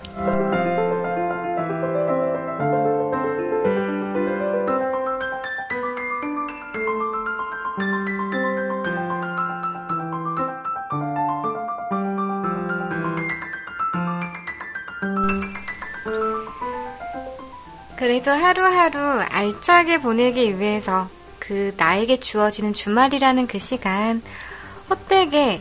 그래도 18.23 18.41
하루하루 18.41 18.99
알차게 19.19 19.97
보내기 19.97 20.57
위해서 20.57 21.09
그 21.39 21.73
나에게 21.75 22.21
주어지는 22.21 22.71
주말이라는 22.71 23.47
그 23.47 23.59
시간 23.59 24.21
헛되게 24.89 25.59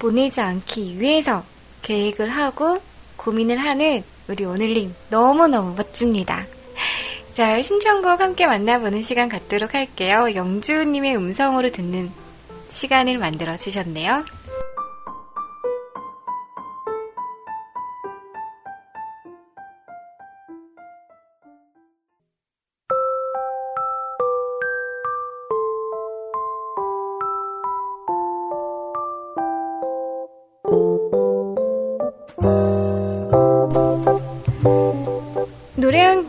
보내지 0.00 0.40
않기 0.40 0.98
위해서 0.98 1.44
계획을 1.82 2.30
하고 2.30 2.82
고민을 3.16 3.58
하는 3.58 4.02
우리 4.26 4.44
오늘님 4.44 4.92
너무너무 5.08 5.76
멋집니다. 5.76 6.46
자, 7.32 7.62
신청곡 7.62 8.20
함께 8.20 8.48
만나보는 8.48 9.00
시간 9.00 9.28
갖도록 9.28 9.74
할게요. 9.74 10.34
영주님의 10.34 11.16
음성으로 11.16 11.70
듣는 11.70 12.10
시간을 12.70 13.18
만들어 13.18 13.56
주셨네요. 13.56 14.24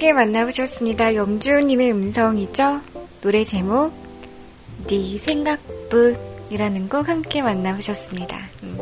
함께 0.06 0.14
만나보셨습니다. 0.14 1.16
영주님의 1.16 1.92
음성이죠. 1.92 2.80
노래 3.22 3.44
제목 3.44 3.92
네 4.86 5.18
생각뿐이라는 5.18 6.90
곡 6.90 7.10
함께 7.10 7.42
만나보셨습니다. 7.42 8.38
음. 8.62 8.78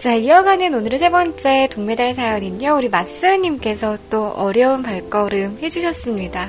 자 0.00 0.14
이어가는 0.14 0.72
오늘의 0.72 0.98
세 0.98 1.10
번째 1.10 1.68
동메달 1.70 2.14
사연은요. 2.14 2.76
우리 2.78 2.88
마스님께서 2.88 3.98
또 4.08 4.28
어려운 4.28 4.82
발걸음 4.82 5.58
해주셨습니다. 5.60 6.48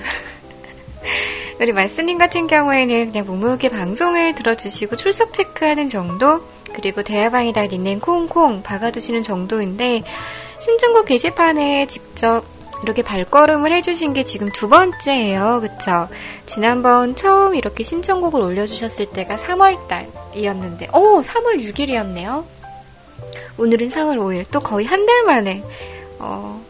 우리 1.59 1.73
마스님 1.73 2.17
같은 2.17 2.47
경우에는 2.47 3.11
그냥 3.11 3.25
묵묵히 3.25 3.67
방송을 3.67 4.33
들어주시고 4.35 4.95
출석 4.95 5.33
체크하는 5.33 5.89
정도 5.89 6.41
그리고 6.73 7.03
대화방에다 7.03 7.67
닉네임 7.67 7.99
콩콩 7.99 8.63
박아두시는 8.63 9.23
정도인데 9.23 10.03
신청곡 10.61 11.07
게시판에 11.07 11.85
직접 11.87 12.58
이렇게 12.83 13.01
발걸음을 13.03 13.71
해주신 13.73 14.13
게 14.13 14.23
지금 14.23 14.51
두 14.51 14.69
번째예요. 14.69 15.61
그쵸? 15.61 16.07
지난번 16.45 17.15
처음 17.15 17.55
이렇게 17.55 17.83
신청곡을 17.83 18.39
올려주셨을 18.41 19.07
때가 19.07 19.35
3월달이었는데, 19.37 20.95
오! 20.95 21.21
3월 21.21 21.59
6일이었네요. 21.59 22.45
오늘은 23.57 23.89
4월 23.89 24.17
5일. 24.17 24.45
또 24.51 24.59
거의 24.61 24.85
한 24.85 25.05
달 25.05 25.23
만에, 25.23 25.63
어, 26.19 26.63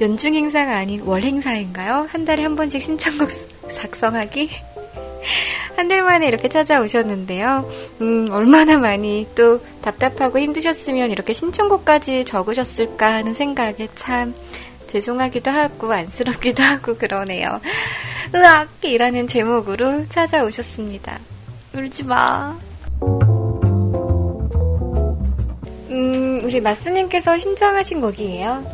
연중 0.00 0.34
행사가 0.34 0.76
아닌 0.76 1.02
월 1.02 1.22
행사인가요? 1.22 2.06
한 2.08 2.24
달에 2.24 2.42
한 2.42 2.54
번씩 2.56 2.80
신청곡 2.82 3.30
작성하기? 3.74 4.50
한 5.76 5.88
달 5.88 6.02
만에 6.02 6.26
이렇게 6.28 6.48
찾아오셨는데요. 6.48 7.68
음, 8.00 8.28
얼마나 8.30 8.78
많이 8.78 9.26
또 9.34 9.60
답답하고 9.80 10.38
힘드셨으면 10.38 11.10
이렇게 11.10 11.32
신청곡까지 11.32 12.24
적으셨을까 12.24 13.14
하는 13.14 13.32
생각에 13.32 13.88
참 13.94 14.34
죄송하기도 14.92 15.50
하고 15.50 15.90
안쓰럽기도 15.90 16.62
하고 16.62 16.98
그러네요. 16.98 17.62
으악이라는 18.34 19.26
제목으로 19.26 20.06
찾아오셨습니다. 20.10 21.18
울지 21.74 22.04
마. 22.04 22.54
음, 25.88 26.42
우리 26.44 26.60
마스님께서 26.60 27.38
신청하신 27.38 28.02
곡이에요. 28.02 28.64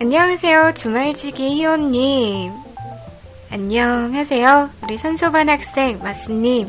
안녕하세요. 0.00 0.72
주말지기 0.74 1.56
희원님. 1.56 2.65
안녕하세요. 3.48 4.70
우리 4.82 4.98
산소반 4.98 5.48
학생 5.48 6.00
마스님. 6.02 6.68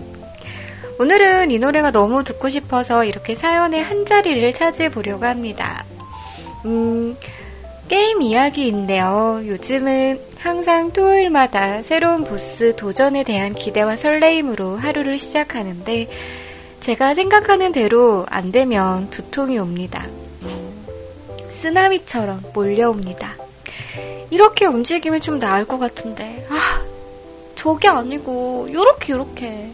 오늘은 0.99 1.49
이 1.49 1.57
노래가 1.57 1.91
너무 1.91 2.23
듣고 2.23 2.49
싶어서 2.49 3.03
이렇게 3.03 3.33
사연의 3.33 3.81
한 3.81 4.05
자리를 4.05 4.53
찾아보려고 4.53 5.25
합니다. 5.25 5.83
음, 6.65 7.17
게임 7.87 8.21
이야기인데요. 8.21 9.41
요즘은 9.45 10.21
항상 10.37 10.91
토요일마다 10.93 11.81
새로운 11.81 12.23
보스 12.23 12.75
도전에 12.75 13.23
대한 13.23 13.53
기대와 13.53 13.95
설레임으로 13.95 14.77
하루를 14.77 15.17
시작하는데 15.17 16.07
제가 16.79 17.15
생각하는 17.15 17.71
대로 17.71 18.25
안 18.29 18.51
되면 18.51 19.09
두통이 19.09 19.57
옵니다. 19.57 20.05
쓰나미처럼 21.49 22.43
몰려옵니다. 22.53 23.46
이렇게 24.29 24.65
움직이면 24.65 25.21
좀 25.21 25.39
나을 25.39 25.65
것 25.65 25.77
같은데, 25.79 26.45
아, 26.49 26.81
저게 27.55 27.87
아니고, 27.87 28.69
요렇게, 28.71 29.13
요렇게. 29.13 29.71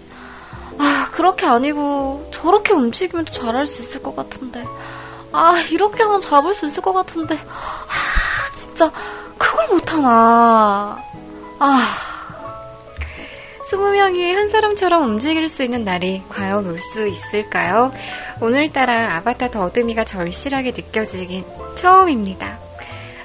아, 0.78 1.10
그렇게 1.12 1.46
아니고, 1.46 2.30
저렇게 2.32 2.74
움직이면 2.74 3.26
또 3.26 3.32
잘할 3.34 3.68
수 3.68 3.82
있을 3.82 4.02
것 4.04 4.16
같은데. 4.16 4.64
아, 5.32 5.60
이렇게 5.72 6.04
하면 6.04 6.20
잡을 6.20 6.54
수 6.54 6.66
있을 6.68 6.82
것 6.82 6.94
같은데. 6.94 7.36
아, 7.36 8.56
진짜, 8.56 8.92
그걸 9.38 9.68
못하나. 9.70 10.98
아. 11.60 11.88
스무 13.70 13.90
명이 13.92 14.34
한 14.36 14.50
사람처럼 14.50 15.04
움직일 15.04 15.50
수 15.50 15.64
있는 15.64 15.84
날이 15.84 16.22
과연 16.30 16.68
올 16.68 16.80
수 16.80 17.08
있을까요? 17.08 17.92
오늘따라 18.40 19.16
아바타 19.16 19.50
더듬이가 19.50 20.04
절실하게 20.04 20.72
느껴지긴 20.72 21.44
처음입니다. 21.76 22.60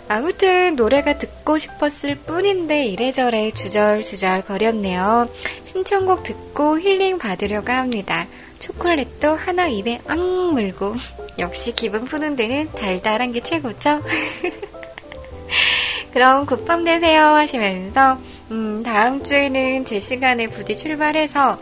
아무튼 0.09 0.75
노래가 0.75 1.19
듣고 1.19 1.59
싶었을 1.59 2.17
뿐인데 2.17 2.87
이래저래 2.87 3.51
주절주절 3.51 4.43
거렸네요. 4.43 5.29
신청곡 5.65 6.23
듣고 6.23 6.81
힐링 6.81 7.19
받으려고 7.19 7.73
합니다. 7.73 8.27
초콜릿도 8.59 9.35
하나 9.35 9.69
입에 9.69 10.01
앙 10.07 10.19
물고 10.53 10.95
역시 11.39 11.73
기분 11.73 12.07
푸는 12.07 12.37
데는 12.37 12.73
달달한 12.73 13.33
게 13.33 13.41
최고죠? 13.41 14.03
그럼 16.13 16.47
굿밤 16.47 16.85
되세요 16.85 17.21
하시면서 17.21 18.19
음, 18.51 18.83
다음 18.83 19.23
주에는 19.23 19.85
제 19.85 20.01
시간에 20.01 20.47
부디 20.47 20.77
출발해서 20.77 21.61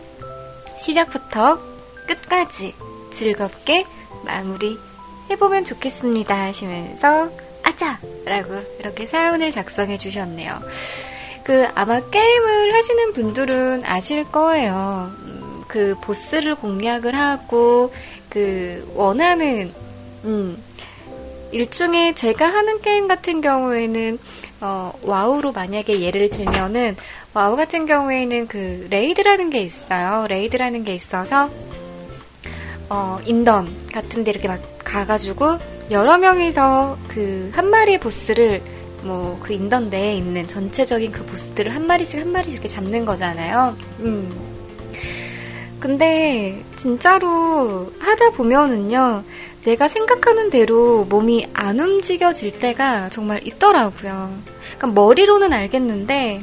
시작부터 0.79 1.59
끝까지 2.07 2.73
즐겁게 3.11 3.85
마무리 4.23 4.77
해보면 5.29 5.65
좋겠습니다 5.65 6.33
하시면서 6.33 7.29
아자! 7.77 7.99
라고 8.25 8.55
이렇게 8.79 9.05
사연을 9.05 9.51
작성해 9.51 9.99
주셨네요. 9.99 10.59
그 11.43 11.67
아마 11.75 12.01
게임을 12.01 12.73
하시는 12.73 13.13
분들은 13.13 13.83
아실 13.85 14.23
거예요. 14.25 15.11
음, 15.21 15.63
그 15.67 15.95
보스를 16.01 16.55
공략을 16.55 17.15
하고 17.15 17.93
그 18.29 18.91
원하는 18.95 19.71
음, 20.25 20.61
일종의 21.51 22.15
제가 22.15 22.47
하는 22.47 22.81
게임 22.81 23.07
같은 23.07 23.41
경우에는 23.41 24.17
어, 24.61 24.91
와우로 25.03 25.51
만약에 25.51 26.01
예를 26.01 26.31
들면은 26.31 26.95
WoW 27.35 27.55
같은 27.55 27.85
경우에는 27.85 28.47
그 28.47 28.87
raid라는 28.89 29.51
게 29.51 29.61
있어요. 29.61 30.25
raid라는 30.27 30.83
게 30.83 30.95
있어서 30.95 31.51
어, 32.89 33.19
인던 33.25 33.87
같은 33.93 34.23
데 34.23 34.31
이렇게 34.31 34.47
막 34.47 34.59
가가지고 34.83 35.76
여러 35.91 36.17
명이서 36.17 36.97
그 37.07 37.51
한 37.53 37.69
마리의 37.69 37.99
보스를 37.99 38.61
뭐 39.03 39.37
그 39.41 39.53
인던 39.53 39.89
내에 39.89 40.15
있는 40.15 40.47
전체적인 40.47 41.11
그 41.11 41.25
보스들을 41.25 41.73
한 41.73 41.87
마리씩 41.87 42.19
한 42.19 42.31
마리씩 42.31 42.53
이렇게 42.53 42.67
잡는 42.67 43.05
거잖아요. 43.05 43.77
음. 43.99 44.29
근데 45.79 46.63
진짜로 46.75 47.91
하다 47.99 48.31
보면은요, 48.31 49.23
내가 49.63 49.87
생각하는 49.87 50.49
대로 50.49 51.05
몸이 51.05 51.47
안 51.53 51.79
움직여질 51.79 52.59
때가 52.59 53.09
정말 53.09 53.45
있더라고요. 53.47 54.31
그러니까 54.77 54.87
머리로는 54.87 55.53
알겠는데 55.53 56.41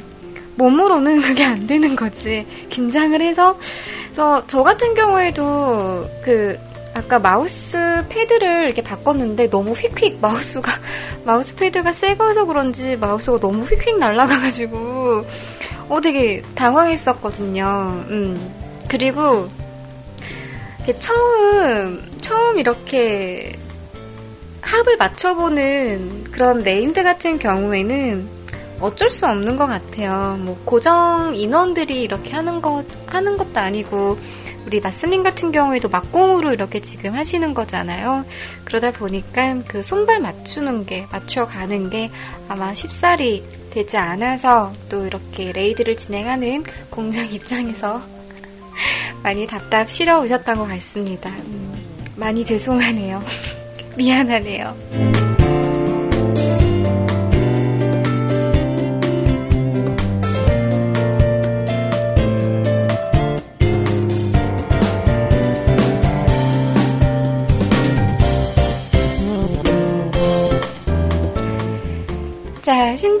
몸으로는 0.55 1.19
그게 1.21 1.43
안 1.43 1.67
되는 1.67 1.95
거지. 1.95 2.47
긴장을 2.69 3.19
해서 3.21 3.57
그래서 4.05 4.43
저 4.47 4.63
같은 4.63 4.93
경우에도 4.95 6.09
그 6.23 6.57
아까 6.95 7.19
마우스 7.19 7.77
패드를 8.07 8.63
이렇게 8.63 8.81
바꿨는데 8.81 9.49
너무 9.49 9.73
휙휙 9.73 10.19
마우스가 10.21 10.71
마우스 11.25 11.53
패드가 11.53 11.91
새거서 11.91 12.45
그런지 12.45 12.95
마우스가 12.95 13.37
너무 13.41 13.65
휙휙 13.65 13.99
날아가가지고 13.99 15.25
어 15.89 16.01
되게 16.01 16.41
당황했었거든요. 16.55 17.65
음 18.09 18.79
그리고 18.87 19.49
처음 21.01 22.01
처음 22.21 22.59
이렇게 22.59 23.51
합을 24.61 24.95
맞춰보는 24.95 26.31
그런 26.31 26.59
named 26.59 27.03
같은 27.03 27.39
경우에는 27.39 28.25
어쩔 28.79 29.09
수 29.09 29.25
없는 29.25 29.57
것 29.57 29.67
같아요. 29.67 30.37
뭐 30.39 30.57
고정 30.63 31.33
인원들이 31.35 32.01
이렇게 32.01 32.31
하는 32.31 32.61
것 32.61 32.85
하는 33.07 33.35
것도 33.35 33.59
아니고 33.59 34.17
우리 34.65 34.79
마스님 34.79 35.23
같은 35.23 35.51
경우에도 35.51 35.89
막공으로 35.89 36.51
이렇게 36.51 36.79
지금 36.79 37.13
하시는 37.13 37.53
거잖아요. 37.53 38.25
그러다 38.63 38.91
보니까 38.91 39.61
그 39.67 39.83
손발 39.83 40.19
맞추는 40.19 40.85
게 40.85 41.05
맞춰가는 41.11 41.89
게 41.89 42.09
아마 42.47 42.73
쉽사리 42.73 43.43
되지 43.69 43.97
않아서 43.97 44.73
또 44.89 45.05
이렇게 45.05 45.51
raid를 45.51 45.97
진행하는 45.97 46.63
공장 46.89 47.29
입장에서 47.31 48.01
많이 49.21 49.45
답답스러우셨던 49.45 50.57
것 50.57 50.67
같습니다. 50.67 51.29
음, 51.29 51.83
많이 52.15 52.43
죄송하네요. 52.43 53.21
미안하네요. 53.97 55.44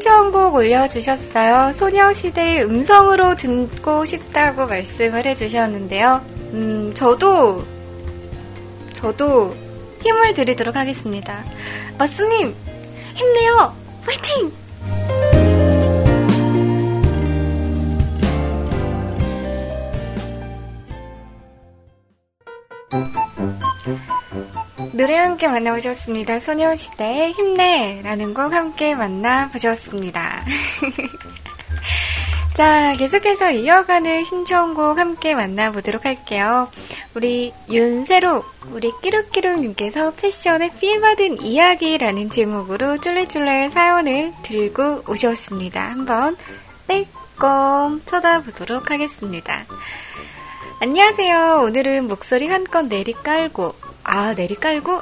신청곡 0.05 0.53
올려주셨어요. 0.53 1.71
소녀시대의 1.73 2.63
음성으로 2.65 3.35
듣고 3.37 4.05
싶다고 4.05 4.67
말씀을 4.67 5.25
해주셨는데요. 5.25 6.21
음, 6.53 6.91
저도, 6.93 7.65
저도 8.93 9.55
힘을 10.03 10.35
드리도록 10.35 10.75
하겠습니다. 10.75 11.43
마스님, 11.97 12.53
힘내요! 13.15 13.75
화이팅! 14.03 14.51
노래 25.15 25.23
함께 25.23 25.47
만나보셨습니다. 25.47 26.41
소녀시대의 26.41 27.31
힘내라는 27.31 28.33
곡 28.33 28.51
함께 28.51 28.95
만나보셨습니다. 28.95 30.43
자, 32.53 32.93
계속해서 32.97 33.51
이어가는 33.51 34.25
신청곡 34.25 34.97
함께 34.99 35.33
만나보도록 35.33 36.03
할게요. 36.03 36.69
우리 37.13 37.53
윤세로, 37.69 38.43
우리 38.71 38.91
끼룩끼룩님께서 39.01 40.11
패션에 40.15 40.71
필 40.81 40.99
받은 40.99 41.41
이야기라는 41.43 42.29
제목으로 42.29 42.97
쫄래쫄래 42.97 43.69
사연을 43.69 44.33
들고 44.43 45.05
오셨습니다. 45.07 45.91
한번 45.91 46.35
빼꼼 46.87 48.01
쳐다보도록 48.05 48.91
하겠습니다. 48.91 49.63
안녕하세요. 50.81 51.61
오늘은 51.63 52.09
목소리 52.09 52.47
한껏 52.47 52.85
내리 52.87 53.13
깔고, 53.13 53.94
아, 54.07 54.35
내리 54.35 54.53
깔고? 54.53 55.01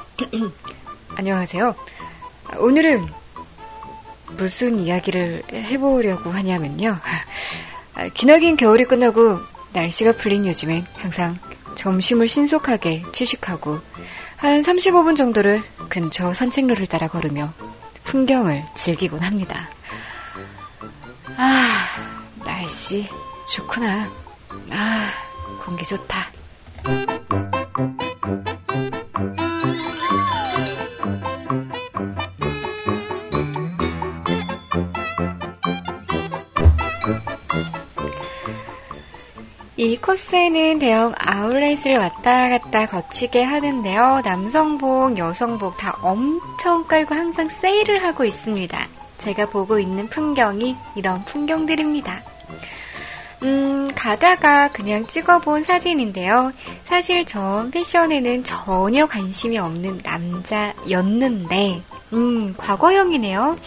안녕하세요. 1.18 1.76
오늘은 2.58 3.06
무슨 4.38 4.80
이야기를 4.80 5.44
해보려고 5.52 6.32
하냐면요. 6.32 6.98
기나긴 8.16 8.56
겨울이 8.56 8.86
끝나고 8.86 9.40
날씨가 9.74 10.14
풀린 10.14 10.48
요즘엔 10.48 10.86
항상 10.96 11.38
점심을 11.76 12.30
신속하게 12.30 13.04
취식하고 13.12 13.82
한 14.38 14.62
35분 14.62 15.18
정도를 15.18 15.62
근처 15.90 16.34
산책로를 16.34 16.88
따라 16.88 17.10
걸으며 17.10 17.54
풍경을 18.06 18.64
즐기곤 18.74 19.20
합니다. 19.20 19.70
아, 21.36 21.68
날씨 22.46 23.06
좋구나. 23.54 24.10
아, 24.72 25.10
공기 25.66 25.86
좋다. 25.86 26.32
이 39.84 39.98
코스에는 39.98 40.80
대형 40.80 41.12
아울렛을 41.18 41.98
왔다 41.98 42.48
갔다 42.48 42.86
거치게 42.86 43.44
하는데요. 43.44 44.22
남성복, 44.24 45.18
여성복 45.18 45.76
다 45.76 45.98
엄청 46.02 46.88
깔고 46.88 47.14
항상 47.14 47.50
세일을 47.50 48.02
하고 48.02 48.24
있습니다. 48.24 48.88
제가 49.18 49.48
보고 49.50 49.80
있는 49.80 50.08
풍경이 50.08 50.78
이런 50.96 51.26
풍경들입니다. 51.26 52.22
음, 53.42 53.90
가다가 53.94 54.72
그냥 54.72 55.06
찍어본 55.06 55.64
사진인데요. 55.64 56.54
사실 56.86 57.26
전 57.26 57.70
패션에는 57.70 58.46
전혀 58.46 59.06
관심이 59.06 59.58
없는 59.58 60.00
남자였는데, 60.02 61.82
음, 62.14 62.54
과거형이네요. 62.56 63.58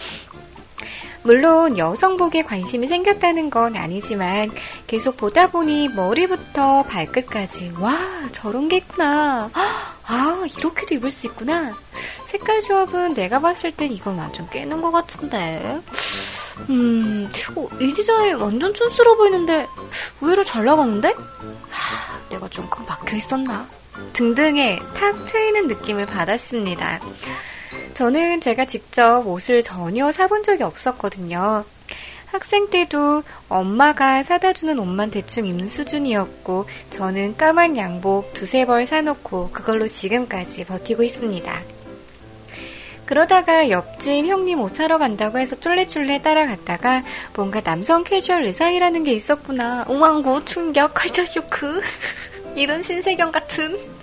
물론 1.27 1.77
여성복에 1.77 2.43
관심이 2.43 2.87
생겼다는 2.87 3.49
건 3.49 3.75
아니지만 3.75 4.49
계속 4.87 5.17
보다 5.17 5.51
보니 5.51 5.89
머리부터 5.89 6.83
발끝까지 6.83 7.73
와 7.79 7.93
저런 8.31 8.69
게 8.69 8.77
있구나 8.77 9.49
아 9.53 10.45
이렇게도 10.57 10.95
입을 10.95 11.11
수 11.11 11.27
있구나 11.27 11.77
색깔 12.27 12.61
조합은 12.61 13.13
내가 13.13 13.41
봤을 13.41 13.73
땐 13.73 13.91
이건 13.91 14.17
완전 14.17 14.49
깨는 14.49 14.81
것 14.81 14.93
같은데 14.93 15.81
음, 16.69 17.29
어, 17.57 17.67
이 17.81 17.93
디자인 17.93 18.37
완전 18.37 18.73
촌스러워 18.73 19.17
보이는데 19.17 19.67
의외로 20.21 20.45
잘 20.45 20.63
나가는데? 20.63 21.09
하, 21.09 22.29
내가 22.29 22.47
좀 22.47 22.69
박혀 22.69 23.17
있었나? 23.17 23.67
등등의 24.13 24.79
탁 24.95 25.25
트이는 25.25 25.67
느낌을 25.67 26.05
받았습니다. 26.05 27.01
저는 27.93 28.41
제가 28.41 28.65
직접 28.65 29.25
옷을 29.27 29.61
전혀 29.61 30.11
사본 30.11 30.43
적이 30.43 30.63
없었거든요. 30.63 31.65
학생 32.27 32.69
때도 32.69 33.23
엄마가 33.47 34.21
사다 34.23 34.53
주는 34.53 34.77
옷만 34.77 35.11
대충 35.11 35.45
입는 35.45 35.69
수준이었고, 35.69 36.65
저는 36.89 37.37
까만 37.37 37.77
양복 37.77 38.33
두세 38.33 38.65
벌 38.65 38.85
사놓고 38.85 39.51
그걸로 39.51 39.87
지금까지 39.87 40.65
버티고 40.65 41.03
있습니다. 41.03 41.77
그러다가 43.07 43.69
옆집 43.69 44.25
형님 44.25 44.59
옷 44.61 44.75
사러 44.75 44.97
간다고 44.97 45.39
해서 45.39 45.57
쫄래쫄래 45.57 46.21
따라갔다가 46.21 47.03
뭔가 47.35 47.61
남성 47.61 48.03
캐주얼 48.03 48.43
의상이라는 48.43 49.03
게 49.03 49.13
있었구나. 49.13 49.85
우왕고 49.87 50.43
충격 50.43 50.93
컬처 50.93 51.23
쇼크. 51.23 51.81
이런 52.55 52.83
신세경 52.83 53.31
같은. 53.31 53.96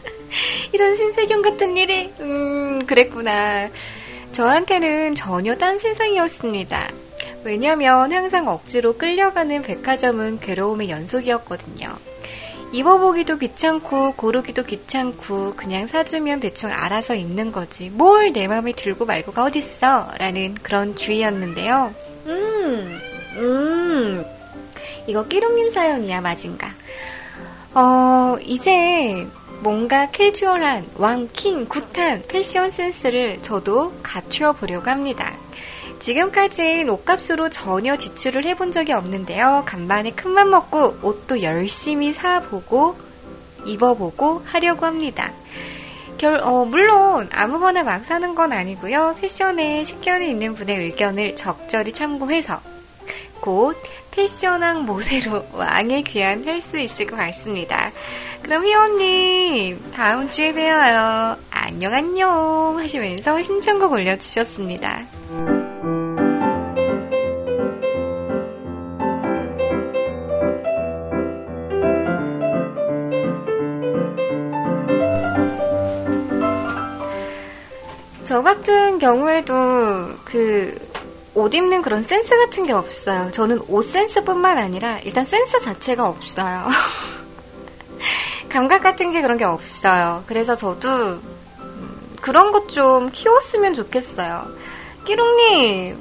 이런 0.73 0.95
신세경 0.95 1.43
같은 1.43 1.77
일이, 1.77 2.13
음, 2.21 2.87
그랬구나. 2.87 3.71
저한테는 4.33 5.15
전혀 5.15 5.57
딴 5.57 5.79
세상이었습니다. 5.79 6.89
왜냐면 7.45 8.11
항상 8.13 8.49
억지로 8.49 8.97
끌려가는 8.97 9.63
백화점은 9.63 10.41
괴로움의 10.41 10.91
연속이었거든요. 10.91 11.89
입어보기도 12.73 13.39
귀찮고 13.39 14.15
고르기도 14.15 14.65
귀찮고 14.65 15.55
그냥 15.55 15.87
사주면 15.87 16.41
대충 16.41 16.71
알아서 16.73 17.15
입는 17.15 17.53
거지 17.53 17.89
뭘 17.91 18.33
내 18.33 18.49
맘에 18.49 18.73
들고 18.73 19.05
말고가 19.05 19.45
어딨어 19.45 20.09
라는 20.19 20.55
그런 20.61 20.97
주의였는데요. 20.97 21.95
음, 22.27 23.01
음, 23.37 24.25
이거 25.07 25.29
끼롱님 25.29 25.71
사연이야 25.71 26.21
맞은가? 26.23 26.75
어, 27.75 28.37
이제 28.43 29.25
뭔가 29.65 30.11
캐주얼한 30.11 30.91
왕킹 30.97 31.69
굿한 31.69 32.25
패션 32.29 32.71
센스를 32.71 33.41
저도 33.41 33.95
갖추어 34.03 34.53
보려고 34.53 34.91
합니다. 34.91 35.33
지금까지 36.01 36.85
옷값으로 36.85 37.49
전혀 37.49 37.97
지출을 37.97 38.45
해본 38.45 38.73
적이 38.73 38.93
없는데요. 38.93 39.63
간만에 39.65 40.11
큰맘 40.11 40.51
먹고 40.51 40.99
옷도 41.01 41.43
열심히 41.43 42.13
사보고 42.13 42.95
입어보고 43.65 44.43
하려고 44.45 44.85
합니다. 44.85 45.33
결, 46.19 46.41
어, 46.43 46.67
물론 46.67 47.31
아무거나 47.33 47.85
막 47.85 48.05
사는 48.05 48.35
건 48.35 48.53
아니고요. 48.53 49.17
패션에 49.19 49.85
식견이 49.85 50.29
있는 50.29 50.55
분의 50.55 50.77
의견을 50.77 51.37
적절히 51.37 51.95
참고해서 51.95 52.61
곧 53.41 53.83
패션왕 54.11 54.85
모세로 54.85 55.47
왕의 55.53 56.05
귀환 56.05 56.47
할 56.47 56.61
수 56.61 56.79
있을 56.79 57.07
것 57.07 57.17
같습니다. 57.17 57.93
그럼 58.45 58.65
희원님 58.67 59.93
다음 59.93 60.31
주에 60.31 60.53
뵈어요. 60.53 61.37
안녕 61.51 61.95
안녕 61.95 62.79
하시면서 62.79 63.41
신청곡 63.41 63.93
올려주셨습니다. 63.93 65.07
저 78.25 78.43
같은 78.43 78.99
경우에도 78.99 79.55
그 80.25 80.95
옷 81.37 81.53
입는 81.53 81.83
그런 81.83 82.05
센스 82.05 82.37
같은 82.37 82.65
게 82.65 82.73
없어요. 82.73 83.31
저는 83.33 83.63
옷 83.67 83.83
센스뿐만 83.83 84.57
아니라 84.57 84.99
일단 85.01 85.25
센스 85.25 85.59
자체가 85.59 86.09
없어요. 86.09 86.69
감각 88.55 88.83
같은 88.83 89.11
게 89.11 89.21
그런 89.21 89.37
게 89.37 89.43
없어요. 89.43 90.23
그래서 90.29 90.55
저도 90.55 90.89
음, 91.59 92.13
그런 92.21 92.53
것 92.53 92.69
좀 92.69 93.11
키웠으면 93.11 93.75
좋겠어요. 93.75 94.47
끼롱님, 95.05 95.99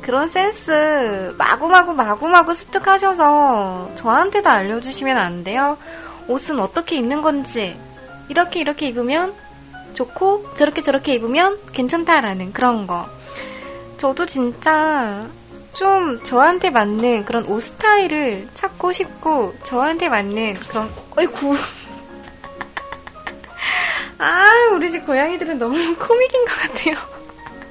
그런 0.00 0.28
센스 0.30 1.34
마구마구 1.36 1.94
마구마구 1.94 2.54
습득하셔서 2.54 3.90
저한테도 3.96 4.48
알려주시면 4.48 5.18
안 5.18 5.42
돼요? 5.42 5.76
옷은 6.28 6.60
어떻게 6.60 6.94
입는 6.96 7.20
건지, 7.20 7.76
이렇게 8.28 8.60
이렇게 8.60 8.86
입으면 8.86 9.34
좋고, 9.94 10.54
저렇게 10.54 10.82
저렇게 10.82 11.14
입으면 11.14 11.58
괜찮다라는 11.72 12.52
그런 12.52 12.86
거. 12.86 13.08
저도 13.96 14.24
진짜 14.24 15.26
좀 15.72 16.22
저한테 16.22 16.70
맞는 16.70 17.24
그런 17.24 17.44
옷 17.46 17.60
스타일을 17.60 18.48
찾고 18.54 18.92
싶고, 18.92 19.54
저한테 19.64 20.08
맞는 20.08 20.54
그런, 20.68 20.88
어이구. 21.16 21.56
아, 24.18 24.70
우리 24.74 24.90
집 24.90 25.06
고양이들은 25.06 25.58
너무 25.58 25.74
코믹인 25.96 26.44
것 26.44 26.52
같아요. 26.54 26.96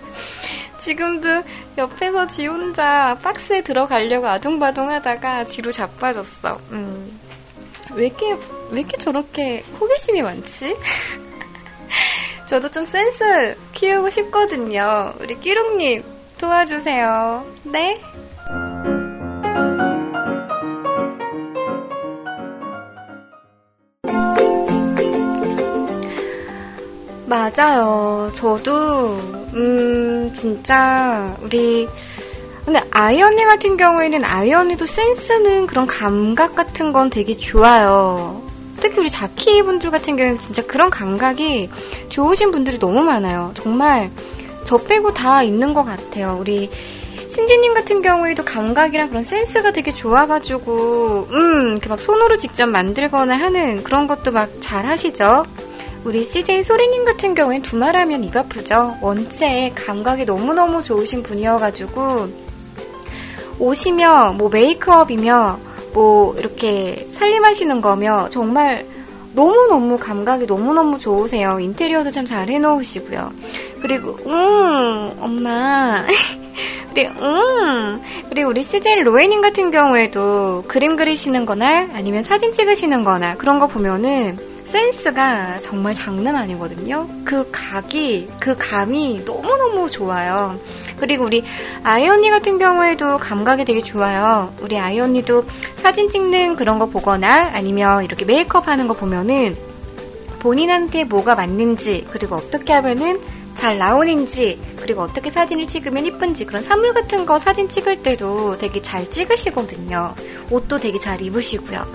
지금도 0.80 1.44
옆에서 1.78 2.28
지 2.28 2.48
혼자 2.48 3.18
박스에 3.22 3.62
들어가려고 3.62 4.28
아둥바둥 4.28 4.90
하다가 4.90 5.46
뒤로 5.46 5.72
자빠졌어. 5.72 6.60
음. 6.72 7.20
왜 7.94 8.08
이렇게, 8.08 8.38
왜 8.72 8.80
이렇게 8.82 8.98
저렇게 8.98 9.64
호기심이 9.80 10.22
많지? 10.22 10.76
저도 12.48 12.70
좀 12.70 12.86
센스 12.86 13.58
키우고 13.74 14.10
싶거든요. 14.10 15.14
우리 15.20 15.38
끼롱님 15.40 16.04
도와주세요. 16.38 17.46
네? 17.64 18.02
맞아요. 27.28 28.32
저도, 28.34 29.18
음, 29.54 30.32
진짜, 30.34 31.36
우리, 31.42 31.88
근데 32.64 32.82
아이언니 32.92 33.44
같은 33.44 33.76
경우에는 33.76 34.24
아이언니도 34.24 34.86
센스는 34.86 35.68
그런 35.68 35.88
감각 35.88 36.56
같은 36.56 36.94
건 36.94 37.10
되게 37.10 37.36
좋아요. 37.36 38.42
특히 38.80 39.00
우리 39.00 39.10
자키 39.10 39.64
분들 39.64 39.92
같은 39.92 40.16
경우에는 40.16 40.40
진짜 40.40 40.66
그런 40.66 40.90
감각이 40.90 41.70
좋으신 42.10 42.52
분들이 42.52 42.80
너무 42.80 43.04
많아요. 43.04 43.52
정말 43.56 44.10
저 44.64 44.78
빼고 44.78 45.14
다 45.14 45.44
있는 45.44 45.74
것 45.74 45.84
같아요. 45.84 46.38
우리 46.40 46.70
신지님 47.30 47.74
같은 47.74 48.02
경우에도 48.02 48.46
감각이랑 48.46 49.10
그런 49.10 49.24
센스가 49.24 49.72
되게 49.72 49.92
좋아가지고, 49.92 51.28
음, 51.30 51.72
이렇게 51.72 51.90
막 51.90 52.00
손으로 52.00 52.38
직접 52.38 52.68
만들거나 52.68 53.36
하는 53.38 53.84
그런 53.84 54.08
것도 54.08 54.32
막 54.32 54.50
잘 54.62 54.86
하시죠? 54.86 55.46
우리 56.08 56.24
CJ 56.24 56.64
소리님 56.64 57.04
같은 57.04 57.36
경우엔 57.36 57.64
두말하면 57.64 58.24
입 58.24 58.34
아프죠? 58.34 58.98
원체 59.02 59.74
감각이 59.76 60.24
너무너무 60.24 60.82
좋으신 60.82 61.22
분이어가지고, 61.22 62.30
옷이며, 63.60 64.36
뭐 64.38 64.48
메이크업이며, 64.48 65.60
뭐 65.94 66.34
이렇게 66.38 67.10
살림하시는 67.12 67.82
거며, 67.82 68.30
정말 68.30 68.86
너무너무 69.34 69.98
감각이 69.98 70.46
너무너무 70.46 70.98
좋으세요. 70.98 71.60
인테리어도 71.60 72.12
참 72.12 72.26
잘 72.26 72.48
해놓으시고요. 72.48 73.34
그리고, 73.82 74.12
음, 74.28 75.12
엄마. 75.20 76.06
그리고, 76.96 77.12
음. 77.22 78.02
그리고 78.30 78.50
우리 78.52 78.64
스젤 78.64 79.06
로에님 79.06 79.42
같은 79.42 79.72
경우에도 79.72 80.64
그림 80.70 80.96
그리시는 80.96 81.46
거나 81.46 81.90
아니면 81.94 82.24
사진 82.24 82.54
찍으시는 82.54 83.04
거나 83.04 83.36
그런 83.36 83.60
거 83.60 83.68
보면은 83.68 84.57
센스가 84.68 85.60
정말 85.60 85.94
장난 85.94 86.36
아니거든요. 86.36 87.08
그 87.24 87.50
각이, 87.52 88.30
그 88.40 88.56
감이 88.58 89.24
너무너무 89.26 89.90
좋아요. 89.90 90.60
그리고 91.00 91.26
우리 91.26 91.44
아이 91.84 92.08
언니 92.08 92.30
같은 92.30 92.60
경우에도 92.60 93.18
감각이 93.18 93.66
되게 93.66 93.82
좋아요. 93.82 94.54
우리 94.60 94.78
아이 94.78 95.00
언니도 95.00 95.46
사진 95.78 96.10
찍는 96.10 96.56
그런 96.56 96.80
거 96.80 96.88
보거나 96.88 97.52
아니면 97.54 98.04
이렇게 98.04 98.26
메이크업 98.26 98.68
하는 98.68 98.88
거 98.88 98.94
보면은 98.94 99.56
본인한테 100.40 101.06
뭐가 101.06 101.36
맞는지 101.36 102.08
그리고 102.12 102.36
어떻게 102.36 102.74
하면은 102.74 103.20
잘 103.56 103.78
나오는지 103.78 104.60
그리고 104.76 105.02
어떻게 105.02 105.32
사진을 105.32 105.68
찍으면 105.68 106.06
이쁜지 106.06 106.46
그런 106.46 106.62
사물 106.62 106.94
같은 106.94 107.26
거 107.26 107.40
사진 107.40 107.68
찍을 107.70 108.04
때도 108.04 108.58
되게 108.58 108.82
잘 108.82 109.10
찍으시거든요. 109.10 110.14
옷도 110.52 110.78
되게 110.80 111.00
잘 111.00 111.22
입으시고요. 111.22 111.86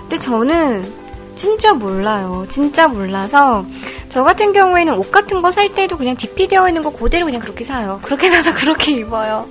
근데 0.00 0.18
저는 0.18 1.01
진짜 1.34 1.72
몰라요. 1.72 2.46
진짜 2.48 2.86
몰라서 2.88 3.64
저 4.08 4.22
같은 4.22 4.52
경우에는 4.52 4.94
옷 4.98 5.10
같은 5.10 5.40
거 5.42 5.50
살 5.50 5.74
때도 5.74 5.96
그냥 5.96 6.16
DP 6.16 6.48
되어 6.48 6.68
있는 6.68 6.82
거 6.82 6.90
그대로 6.90 7.24
그냥 7.26 7.40
그렇게 7.40 7.64
사요. 7.64 8.00
그렇게 8.02 8.30
사서 8.30 8.54
그렇게 8.56 8.92
입어요. 8.92 9.48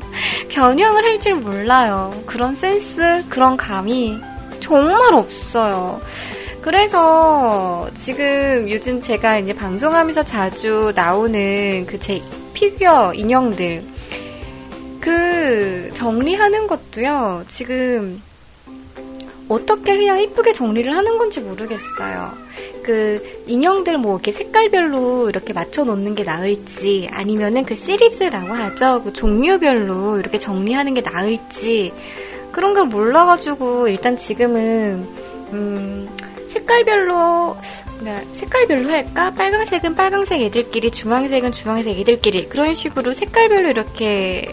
변형을 0.49 1.03
할 1.03 1.19
줄 1.19 1.35
몰라요. 1.35 2.13
그런 2.25 2.55
센스, 2.55 3.23
그런 3.29 3.57
감이 3.57 4.19
정말 4.59 5.13
없어요. 5.13 6.01
그래서 6.61 7.89
지금 7.95 8.65
요즘 8.69 9.01
제가 9.01 9.37
이제 9.39 9.53
방송하면서 9.53 10.23
자주 10.23 10.91
나오는 10.95 11.85
그 11.87 11.97
제 11.99 12.21
피규어 12.53 13.13
인형들 13.15 13.83
그 14.99 15.89
정리하는 15.95 16.67
것도요. 16.67 17.43
지금 17.47 18.21
어떻게 19.51 19.91
해야 19.93 20.17
이쁘게 20.17 20.53
정리를 20.53 20.95
하는 20.95 21.17
건지 21.17 21.41
모르겠어요. 21.41 22.31
그 22.83 23.43
인형들 23.47 23.97
뭐 23.97 24.15
이렇게 24.15 24.31
색깔별로 24.31 25.27
이렇게 25.27 25.51
맞춰 25.51 25.83
놓는 25.83 26.15
게 26.15 26.23
나을지 26.23 27.09
아니면은 27.11 27.65
그 27.65 27.75
시리즈라고 27.75 28.53
하죠. 28.53 29.03
그 29.03 29.11
종류별로 29.11 30.19
이렇게 30.19 30.39
정리하는 30.39 30.93
게 30.93 31.01
나을지 31.01 31.91
그런 32.53 32.73
걸 32.73 32.85
몰라가지고 32.85 33.89
일단 33.89 34.17
지금은 34.17 35.05
음 35.51 36.09
색깔별로 36.47 37.57
네, 38.01 38.25
색깔별로 38.31 38.89
할까? 38.89 39.31
빨강색은 39.31 39.95
빨강색 39.95 40.41
애들끼리, 40.41 40.91
주황색은 40.91 41.51
주황색 41.51 41.99
애들끼리 41.99 42.47
그런 42.47 42.73
식으로 42.73 43.13
색깔별로 43.13 43.69
이렇게 43.69 44.49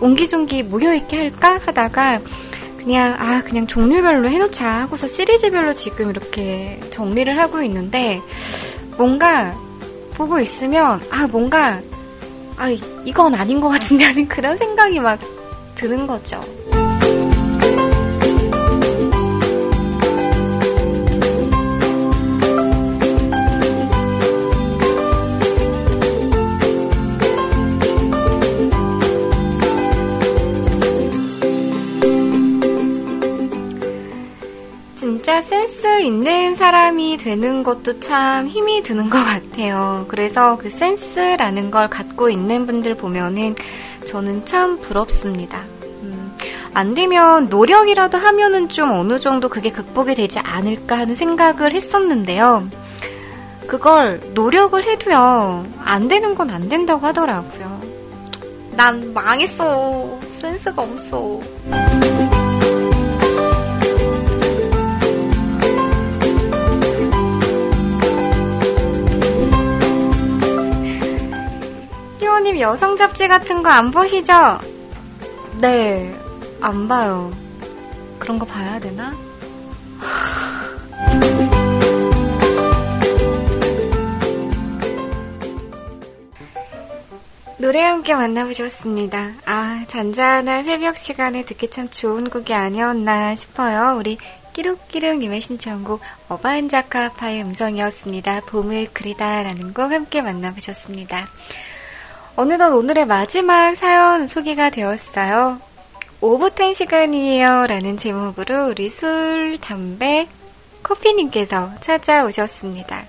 옹기종기 0.00 0.62
모여 0.64 0.94
있게 0.94 1.16
할까 1.16 1.58
하다가 1.64 2.20
그냥 2.86 3.16
아 3.18 3.42
그냥 3.42 3.66
종류별로 3.66 4.28
해놓자 4.28 4.64
하고서 4.82 5.08
시리즈별로 5.08 5.74
지금 5.74 6.08
이렇게 6.08 6.78
정리를 6.90 7.36
하고 7.36 7.60
있는데 7.62 8.22
뭔가 8.96 9.58
보고 10.14 10.38
있으면 10.38 11.00
아 11.10 11.26
뭔가 11.26 11.80
아 12.56 12.70
이건 13.04 13.34
아닌 13.34 13.60
것 13.60 13.70
같은데 13.70 14.04
하는 14.04 14.28
그런 14.28 14.56
생각이 14.56 15.00
막 15.00 15.18
드는 15.74 16.06
거죠. 16.06 16.40
진짜 34.96 35.42
센스 35.42 36.00
있는 36.00 36.56
사람이 36.56 37.18
되는 37.18 37.62
것도 37.62 38.00
참 38.00 38.48
힘이 38.48 38.82
드는 38.82 39.10
것 39.10 39.22
같아요. 39.22 40.06
그래서 40.08 40.56
그 40.56 40.70
센스라는 40.70 41.70
걸 41.70 41.88
갖고 41.90 42.30
있는 42.30 42.66
분들 42.66 42.94
보면은 42.96 43.54
저는 44.06 44.46
참 44.46 44.78
부럽습니다. 44.80 45.58
음, 46.02 46.34
안 46.72 46.94
되면 46.94 47.48
노력이라도 47.50 48.16
하면은 48.16 48.68
좀 48.70 48.90
어느 48.92 49.20
정도 49.20 49.48
그게 49.50 49.70
극복이 49.70 50.14
되지 50.14 50.38
않을까 50.38 50.98
하는 50.98 51.14
생각을 51.14 51.72
했었는데요. 51.72 52.66
그걸 53.66 54.20
노력을 54.32 54.82
해도요, 54.82 55.66
안 55.84 56.08
되는 56.08 56.34
건 56.34 56.50
안 56.50 56.68
된다고 56.68 57.04
하더라고요. 57.06 57.80
난 58.70 59.12
망했어. 59.12 60.18
센스가 60.38 60.82
없어. 60.82 61.40
희원님 72.46 72.60
여성 72.60 72.96
잡지 72.96 73.26
같은 73.28 73.62
거 73.62 73.70
안 73.70 73.90
보시죠? 73.90 74.32
네, 75.60 76.14
안 76.60 76.86
봐요. 76.86 77.32
그런 78.18 78.38
거 78.38 78.46
봐야 78.46 78.78
되나? 78.78 79.12
노래 87.58 87.82
함께 87.82 88.14
만나보셨습니다. 88.14 89.32
아, 89.46 89.84
잔잔한 89.88 90.62
새벽 90.62 90.96
시간에 90.96 91.44
듣기 91.44 91.68
참 91.70 91.88
좋은 91.88 92.30
곡이 92.30 92.54
아니었나 92.54 93.34
싶어요. 93.34 93.96
우리 93.98 94.18
끼룩끼룩님의 94.52 95.40
신청곡 95.40 96.00
어반자카파의 96.28 97.42
음성이었습니다. 97.42 98.42
봄을 98.42 98.88
그리다라는 98.92 99.74
곡 99.74 99.90
함께 99.90 100.22
만나보셨습니다. 100.22 101.26
어느덧 102.38 102.74
오늘의 102.74 103.06
마지막 103.06 103.74
사연 103.74 104.26
소개가 104.26 104.68
되었어요. 104.68 105.58
오붓한 106.20 106.74
시간이에요. 106.74 107.66
라는 107.66 107.96
제목으로 107.96 108.68
우리 108.68 108.90
술, 108.90 109.56
담배, 109.58 110.28
커피님께서 110.82 111.72
찾아오셨습니다. 111.80 113.06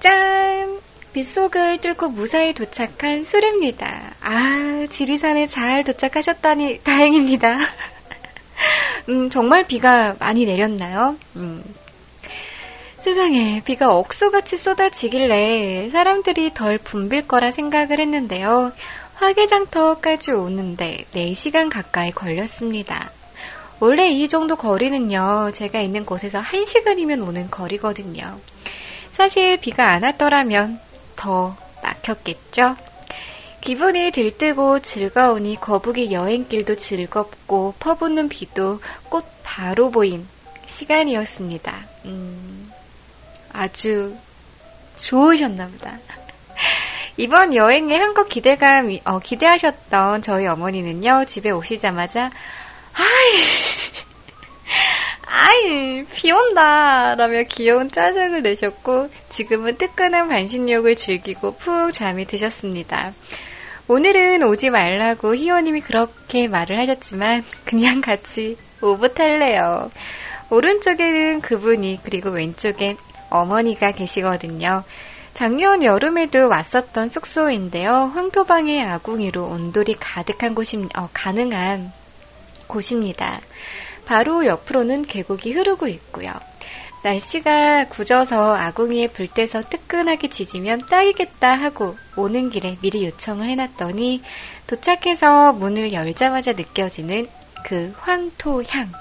짠! 0.00 0.80
빗속을 1.12 1.78
뚫고 1.78 2.08
무사히 2.08 2.52
도착한 2.52 3.22
술입니다. 3.22 4.14
아, 4.20 4.86
지리산에 4.90 5.46
잘 5.46 5.84
도착하셨다니 5.84 6.80
다행입니다. 6.82 7.58
음, 9.08 9.30
정말 9.30 9.68
비가 9.68 10.16
많이 10.18 10.46
내렸나요? 10.46 11.16
음, 11.36 11.62
세상에 13.00 13.62
비가 13.64 13.96
억수같이 13.96 14.58
쏟아지길래 14.58 15.88
사람들이 15.90 16.52
덜 16.52 16.76
붐빌 16.76 17.26
거라 17.26 17.50
생각을 17.50 17.98
했는데요. 17.98 18.72
화개장터까지 19.14 20.32
오는데 20.32 21.06
4시간 21.14 21.70
가까이 21.70 22.10
걸렸습니다. 22.12 23.10
원래 23.80 24.10
이 24.10 24.28
정도 24.28 24.54
거리는요, 24.56 25.50
제가 25.54 25.80
있는 25.80 26.04
곳에서 26.04 26.42
1시간이면 26.42 27.26
오는 27.26 27.50
거리거든요. 27.50 28.38
사실 29.12 29.58
비가 29.58 29.92
안 29.92 30.02
왔더라면 30.02 30.78
더 31.16 31.56
막혔겠죠? 31.82 32.76
기분이 33.62 34.10
들뜨고 34.10 34.80
즐거우니 34.80 35.56
거북이 35.56 36.12
여행길도 36.12 36.76
즐겁고 36.76 37.74
퍼붓는 37.78 38.28
비도 38.28 38.80
꽃 39.08 39.24
바로 39.42 39.90
보인 39.90 40.26
시간이었습니다. 40.66 41.74
음, 42.06 42.59
아주 43.52 44.16
좋으셨나 44.96 45.68
보다. 45.68 45.98
이번 47.16 47.54
여행에 47.54 47.96
한껏 47.96 48.28
기대감, 48.28 48.96
어, 49.04 49.18
기대하셨던 49.18 50.22
저희 50.22 50.46
어머니는요, 50.46 51.24
집에 51.26 51.50
오시자마자, 51.50 52.30
아이, 52.94 53.36
아이, 55.26 56.04
비 56.04 56.32
온다! 56.32 57.14
라며 57.14 57.42
귀여운 57.44 57.90
짜증을 57.90 58.42
내셨고, 58.42 59.10
지금은 59.28 59.76
뜨끈한 59.76 60.28
반신욕을 60.28 60.96
즐기고 60.96 61.56
푹 61.56 61.92
잠이 61.92 62.26
드셨습니다. 62.26 63.12
오늘은 63.88 64.44
오지 64.44 64.70
말라고 64.70 65.34
희원님이 65.34 65.80
그렇게 65.80 66.46
말을 66.46 66.78
하셨지만 66.78 67.44
그냥 67.64 68.00
같이 68.00 68.56
오브 68.80 69.14
탈래요. 69.14 69.90
오른쪽에는 70.48 71.40
그분이 71.40 71.98
그리고 72.04 72.30
왼쪽엔 72.30 72.96
어머니가 73.30 73.92
계시거든요. 73.92 74.84
작년 75.32 75.82
여름에도 75.82 76.48
왔었던 76.48 77.10
숙소인데요. 77.10 78.10
황토방의 78.14 78.84
아궁이로 78.84 79.46
온돌이 79.46 79.94
가득한 79.98 80.54
곳이 80.54 80.88
어, 80.96 81.08
가능한 81.12 81.92
곳입니다. 82.66 83.40
바로 84.04 84.44
옆으로는 84.44 85.02
계곡이 85.02 85.52
흐르고 85.52 85.88
있고요. 85.88 86.32
날씨가 87.02 87.86
굳어서 87.88 88.54
아궁이에 88.54 89.08
불 89.08 89.28
떼서 89.28 89.62
뜨끈하게 89.62 90.28
지지면 90.28 90.86
딱이겠다 90.90 91.54
하고 91.54 91.96
오는 92.16 92.50
길에 92.50 92.76
미리 92.82 93.06
요청을 93.06 93.48
해놨더니 93.48 94.22
도착해서 94.66 95.54
문을 95.54 95.92
열자마자 95.92 96.52
느껴지는 96.52 97.28
그 97.64 97.94
황토향. 97.98 98.92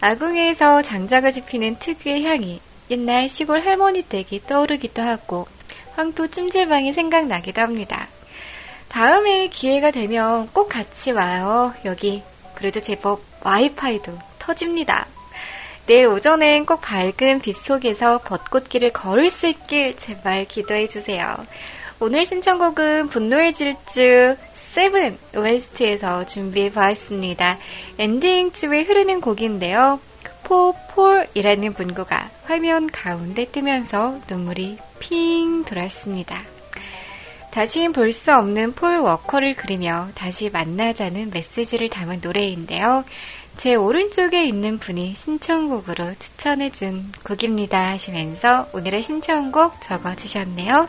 아궁이에서 0.00 0.82
장작을 0.82 1.32
지피는 1.32 1.78
특유의 1.78 2.24
향이 2.24 2.60
옛날 2.90 3.28
시골 3.28 3.60
할머니 3.60 4.02
댁이 4.02 4.42
떠오르기도 4.46 5.02
하고 5.02 5.46
황토 5.96 6.28
찜질방이 6.28 6.92
생각나기도 6.92 7.62
합니다. 7.62 8.08
다음에 8.88 9.48
기회가 9.48 9.90
되면 9.90 10.48
꼭 10.52 10.68
같이 10.68 11.12
와요. 11.12 11.72
여기 11.84 12.22
그래도 12.54 12.80
제법 12.80 13.22
와이파이도 13.42 14.18
터집니다. 14.38 15.06
내일 15.86 16.06
오전엔 16.06 16.64
꼭 16.64 16.80
밝은 16.80 17.40
빛 17.42 17.56
속에서 17.56 18.18
벚꽃길을 18.18 18.92
걸을 18.92 19.30
수 19.30 19.46
있길 19.46 19.96
제발 19.96 20.46
기도해 20.46 20.86
주세요. 20.88 21.36
오늘 22.00 22.24
신청곡은 22.26 23.08
분노의 23.08 23.52
질주 23.54 24.36
세븐 24.54 25.18
OST에서 25.36 26.26
준비해 26.26 26.70
보았습니다. 26.70 27.58
엔딩 27.98 28.52
쯤에 28.52 28.82
흐르는 28.82 29.20
곡인데요. 29.20 30.00
For 30.44 30.72
Paul이라는 30.72 31.74
문구가 31.76 32.30
화면 32.44 32.86
가운데 32.86 33.46
뜨면서 33.46 34.20
눈물이 34.28 34.78
핑 35.00 35.64
돌았습니다. 35.64 36.40
다시는 37.50 37.92
볼수 37.92 38.32
없는 38.32 38.72
폴 38.72 38.98
워커를 38.98 39.54
그리며 39.54 40.08
다시 40.14 40.50
만나자는 40.50 41.30
메시지를 41.30 41.88
담은 41.88 42.20
노래인데요. 42.22 43.04
제 43.56 43.76
오른쪽에 43.76 44.44
있는 44.44 44.78
분이 44.78 45.14
신청곡으로 45.14 46.14
추천해준 46.18 47.12
곡입니다 47.24 47.90
하시면서 47.90 48.68
오늘의 48.72 49.02
신청곡 49.02 49.80
적어주셨네요. 49.80 50.88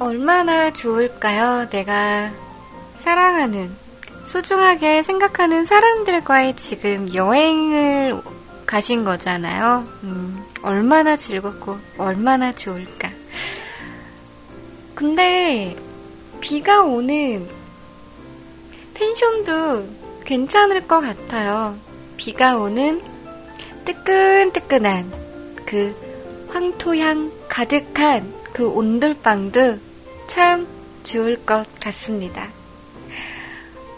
얼마나 0.00 0.72
좋을까요? 0.72 1.68
내가 1.70 2.32
사랑하는, 3.02 3.70
소중하게 4.24 5.02
생각하는 5.02 5.64
사람들과의 5.64 6.56
지금 6.56 7.12
여행을 7.14 8.20
가신 8.66 9.04
거잖아요. 9.04 9.86
음, 10.04 10.44
얼마나 10.62 11.16
즐겁고, 11.16 11.78
얼마나 11.98 12.54
좋을까. 12.54 13.10
근데, 14.94 15.76
비가 16.40 16.82
오는 16.82 17.48
펜션도 18.94 19.88
괜찮을 20.24 20.86
것 20.86 21.00
같아요. 21.00 21.76
비가 22.16 22.56
오는 22.56 23.00
뜨끈뜨끈한 23.84 25.12
그 25.66 25.94
황토향 26.50 27.32
가득한 27.48 28.32
그 28.52 28.68
온돌방도 28.68 29.78
참 30.26 30.66
좋을 31.02 31.44
것 31.44 31.66
같습니다. 31.80 32.59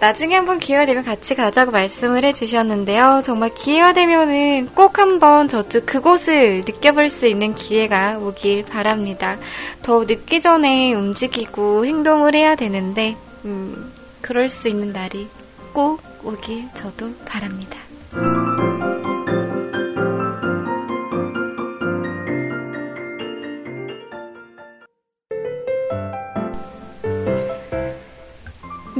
나중에 0.03 0.35
한번 0.35 0.59
기회가 0.59 0.85
되면 0.85 1.05
같이 1.05 1.37
가자고 1.37 1.71
말씀을 1.71 2.25
해주셨는데요. 2.25 3.23
정말 3.25 3.55
기회가 3.55 3.93
되면은 3.93 4.71
꼭 4.75 4.99
한번 4.99 5.47
저도 5.47 5.83
그곳을 5.87 6.65
느껴볼 6.67 7.09
수 7.09 7.29
있는 7.29 7.55
기회가 7.55 8.19
오길 8.19 8.65
바랍니다. 8.65 9.39
더 9.81 10.05
늦기 10.05 10.41
전에 10.41 10.93
움직이고 10.93 11.87
행동을 11.87 12.35
해야 12.35 12.57
되는데, 12.57 13.17
음, 13.45 13.93
그럴 14.21 14.49
수 14.49 14.67
있는 14.67 14.93
날이 14.93 15.29
꼭 15.73 16.03
오길 16.25 16.69
저도 16.75 17.15
바랍니다. 17.25 17.79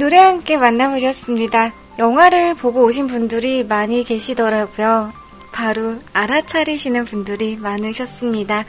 노래 0.03 0.17
함께 0.17 0.57
만나보셨습니다. 0.57 1.71
영화를 1.97 2.55
보고 2.55 2.83
오신 2.83 3.07
분들이 3.07 3.63
많이 3.63 4.03
계시더라고요. 4.03 5.13
바로 5.53 5.97
알아차리시는 6.11 7.05
분들이 7.05 7.55
많으셨습니다. 7.55 8.65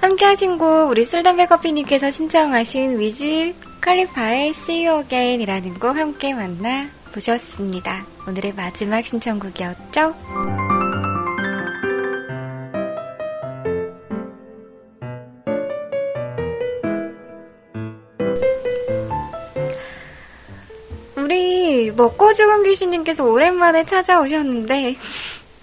함께 0.00 0.24
하신 0.26 0.58
곡 0.58 0.88
우리 0.88 1.04
술담배 1.04 1.46
커피님께서 1.46 2.12
신청하신 2.12 3.00
위즈 3.00 3.52
칼리파의 3.80 4.50
See 4.50 4.86
You 4.86 5.02
Again 5.02 5.40
이라는 5.40 5.74
곡 5.80 5.96
함께 5.96 6.34
만나보셨습니다. 6.34 8.06
오늘의 8.28 8.52
마지막 8.54 9.04
신청곡이었죠? 9.04 10.65
먹고 21.96 22.34
죽은 22.34 22.62
귀신님께서 22.64 23.24
오랜만에 23.24 23.84
찾아오셨는데 23.84 24.96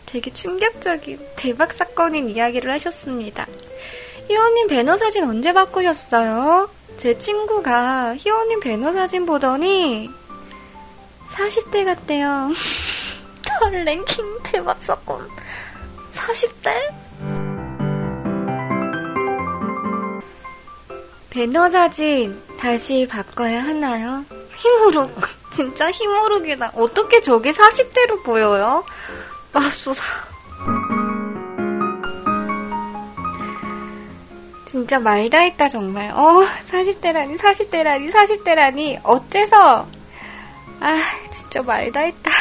되게 0.07 0.33
충격적인 0.33 1.19
대박 1.35 1.73
사건인 1.73 2.29
이야기를 2.29 2.71
하셨습니다. 2.71 3.45
희원님 4.27 4.67
배너 4.67 4.97
사진 4.97 5.25
언제 5.25 5.53
바꾸셨어요? 5.53 6.69
제 6.97 7.17
친구가 7.17 8.15
희원님 8.17 8.61
배너 8.61 8.91
사진 8.91 9.25
보더니 9.25 10.09
40대 11.33 11.85
같대요. 11.85 12.51
털 13.43 13.83
랭킹 13.83 14.39
대박 14.43 14.81
사건. 14.81 15.27
40대? 16.13 16.93
배너 21.29 21.69
사진 21.69 22.41
다시 22.59 23.07
바꿔야 23.09 23.63
하나요? 23.63 24.23
힘으로 24.55 25.09
진짜 25.53 25.89
힘모르기다. 25.91 26.71
어떻게 26.75 27.21
저게 27.21 27.51
40대로 27.51 28.23
보여요? 28.23 28.83
맙소사. 29.53 30.03
진짜 34.65 34.99
말다 34.99 35.37
했다, 35.37 35.67
정말. 35.67 36.09
어, 36.09 36.43
40대라니, 36.71 37.37
40대라니, 37.37 38.11
40대라니. 38.11 38.99
어째서? 39.03 39.87
아, 40.79 40.97
진짜 41.29 41.61
말다 41.61 41.99
했다. 41.99 42.31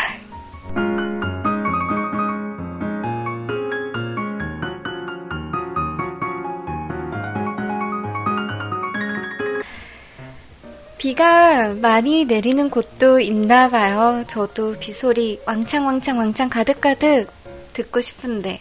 비가 11.03 11.75
많이 11.75 12.27
내리는 12.27 12.71
곳도 12.71 13.19
있나 13.19 13.69
봐요. 13.69 14.23
저도 14.29 14.77
빗소리 14.79 15.41
왕창 15.45 15.85
왕창 15.85 16.17
왕창 16.19 16.49
가득가득 16.49 17.29
듣고 17.73 18.01
싶은데 18.01 18.61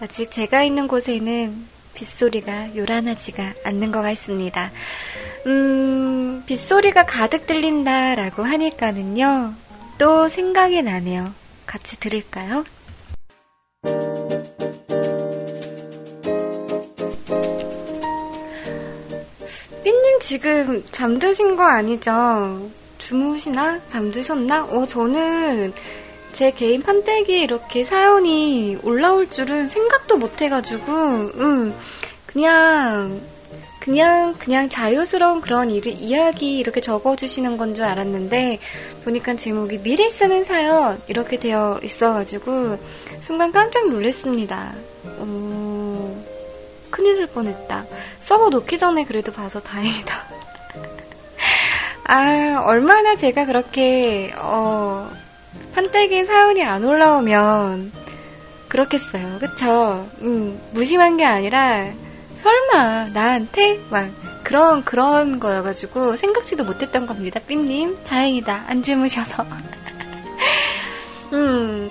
아직 0.00 0.30
제가 0.30 0.62
있는 0.62 0.86
곳에는 0.86 1.66
빗소리가 1.94 2.76
요란하지가 2.76 3.54
않는 3.64 3.90
것 3.90 4.02
같습니다. 4.02 4.70
음, 5.48 6.44
빗소리가 6.46 7.06
가득 7.06 7.48
들린다라고 7.48 8.44
하니까는요. 8.44 9.54
또 9.98 10.28
생각이 10.28 10.82
나네요. 10.82 11.34
같이 11.66 11.98
들을까요? 11.98 12.64
지금 20.30 20.84
잠드신 20.92 21.56
거 21.56 21.64
아니죠? 21.64 22.70
주무시나? 22.98 23.80
잠드셨나? 23.88 24.62
어, 24.66 24.86
저는 24.86 25.72
제 26.30 26.52
개인 26.52 26.84
판때기에 26.84 27.42
이렇게 27.42 27.82
사연이 27.82 28.78
올라올 28.84 29.28
줄은 29.28 29.66
생각도 29.66 30.18
못 30.18 30.40
해가지고, 30.40 30.86
음, 30.86 31.74
그냥, 32.26 33.20
그냥, 33.80 34.36
그냥 34.38 34.68
자유스러운 34.68 35.40
그런 35.40 35.68
일, 35.68 35.84
이야기 35.88 36.58
이렇게 36.58 36.80
적어주시는 36.80 37.56
건 37.56 37.74
줄 37.74 37.82
알았는데, 37.82 38.60
보니까 39.02 39.34
제목이 39.34 39.78
미리 39.82 40.08
쓰는 40.08 40.44
사연, 40.44 41.02
이렇게 41.08 41.40
되어 41.40 41.80
있어가지고, 41.82 42.78
순간 43.20 43.50
깜짝 43.50 43.90
놀랐습니다. 43.90 44.74
오, 45.18 45.69
큰일 46.90 47.18
날 47.18 47.26
뻔했다. 47.28 47.86
서버 48.18 48.48
놓기 48.50 48.78
전에 48.78 49.04
그래도 49.04 49.32
봐서 49.32 49.60
다행이다. 49.60 50.24
아, 52.04 52.62
얼마나 52.64 53.16
제가 53.16 53.46
그렇게, 53.46 54.32
어, 54.36 55.08
판때기 55.74 56.24
사연이 56.24 56.64
안 56.64 56.84
올라오면, 56.84 57.92
그렇겠어요. 58.68 59.38
그쵸? 59.38 60.08
음, 60.22 60.60
무심한 60.72 61.16
게 61.16 61.24
아니라, 61.24 61.86
설마, 62.36 63.08
나한테? 63.12 63.80
막, 63.90 64.10
그런, 64.42 64.84
그런 64.84 65.38
거여가지고, 65.38 66.16
생각지도 66.16 66.64
못했던 66.64 67.06
겁니다, 67.06 67.40
삐님. 67.46 67.96
다행이다. 68.04 68.64
안 68.66 68.82
주무셔서. 68.82 69.46
음, 71.32 71.90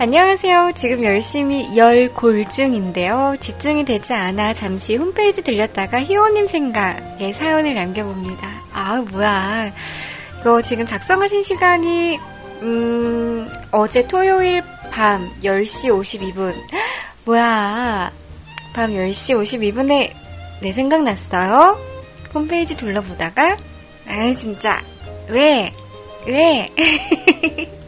안녕하세요. 0.00 0.72
지금 0.76 1.04
열심히 1.04 1.76
열 1.76 2.08
골 2.14 2.48
중인데요. 2.48 3.36
집중이 3.38 3.84
되지 3.84 4.14
않아 4.14 4.54
잠시 4.54 4.96
홈페이지 4.96 5.42
들렸다가 5.42 6.00
희호님 6.00 6.46
생각에 6.46 7.34
사연을 7.34 7.74
남겨봅니다. 7.74 8.48
아, 8.72 9.02
뭐야. 9.10 9.70
이거 10.40 10.62
지금 10.62 10.86
작성하신 10.86 11.42
시간이, 11.42 12.18
음, 12.62 13.46
어제 13.72 14.06
토요일 14.08 14.62
밤 14.90 15.30
10시 15.42 15.90
52분. 15.90 16.54
뭐야. 17.26 18.10
밤 18.72 18.92
10시 18.92 19.36
52분에 19.38 20.12
내 20.62 20.72
생각 20.72 21.02
났어요. 21.02 21.78
홈페이지 22.32 22.74
둘러보다가, 22.74 23.54
아 24.08 24.34
진짜. 24.34 24.80
왜? 25.28 25.70
왜? 26.26 26.70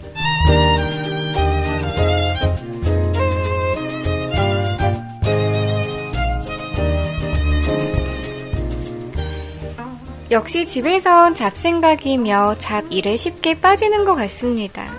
역시 10.33 10.65
집에선 10.65 11.35
잡생각이며 11.35 12.57
잡일에 12.57 13.17
쉽게 13.19 13.61
빠지는 13.61 14.07
것 14.07 14.15
같습니다. 14.15 14.91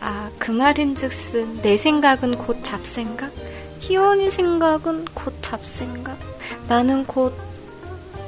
아, 0.00 0.30
그 0.38 0.50
말인 0.50 0.94
즉슨 0.94 1.62
내 1.62 1.78
생각은 1.78 2.36
곧 2.36 2.62
잡생각? 2.62 3.32
희원이 3.80 4.30
생각은 4.30 5.06
곧 5.14 5.32
잡생각? 5.40 6.18
나는 6.68 7.06
곧 7.06 7.34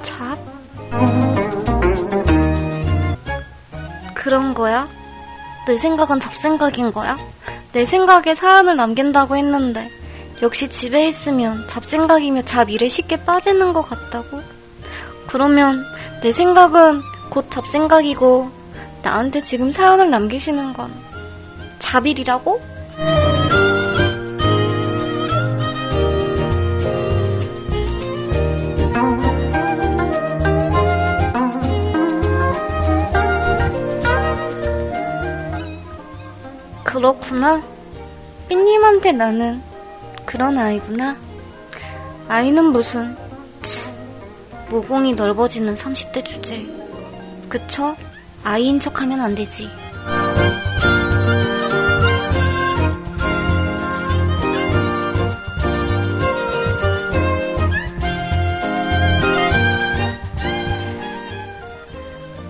잡? 0.03 0.39
그런 4.15 4.55
거야? 4.55 4.89
내 5.67 5.77
생각은 5.77 6.19
잡생각인 6.19 6.93
거야? 6.93 7.19
내 7.73 7.85
생각에 7.85 8.35
사연을 8.35 8.77
남긴다고 8.77 9.37
했는데 9.37 9.91
역시 10.41 10.69
집에 10.69 11.07
있으면 11.09 11.69
잡생각이며 11.69 12.41
잡일에 12.47 12.89
쉽게 12.89 13.23
빠지는 13.27 13.75
것 13.75 13.83
같다고? 13.83 14.41
그러면 15.27 15.85
내 16.25 16.33
생각은 16.33 17.03
곧 17.29 17.51
잡생각이고 17.51 18.51
나한테 19.03 19.43
지금 19.43 19.71
사연을 19.71 20.09
남기시는 20.09 20.73
건 20.73 20.91
잡일이라고? 21.79 22.63
그렇구나. 36.85 37.63
삐님한테 38.49 39.13
나는 39.13 39.61
그런 40.25 40.57
아이구나. 40.57 41.19
아이는 42.29 42.65
무슨 42.73 43.15
모공이 44.75 45.15
넓어지는 45.15 45.77
30대 45.77 46.25
주제. 46.25 46.67
그쵸? 47.49 47.95
아이인 48.43 48.81
척 48.81 49.01
하면 49.01 49.21
안 49.21 49.33
되지. 49.33 49.69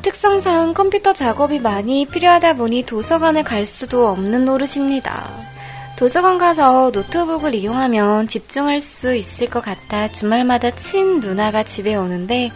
특성상 0.00 0.72
컴퓨터 0.72 1.12
작업이 1.12 1.60
많이 1.60 2.06
필요하다 2.06 2.54
보니 2.54 2.86
도서관에 2.86 3.42
갈 3.42 3.66
수도 3.66 4.08
없는 4.08 4.46
노릇입니다. 4.46 5.53
도서관 5.96 6.38
가서 6.38 6.90
노트북을 6.92 7.54
이용하면 7.54 8.26
집중할 8.26 8.80
수 8.80 9.14
있을 9.14 9.48
것 9.48 9.62
같아 9.62 10.10
주말마다 10.10 10.72
친 10.72 11.20
누나가 11.20 11.62
집에 11.62 11.94
오는데 11.94 12.50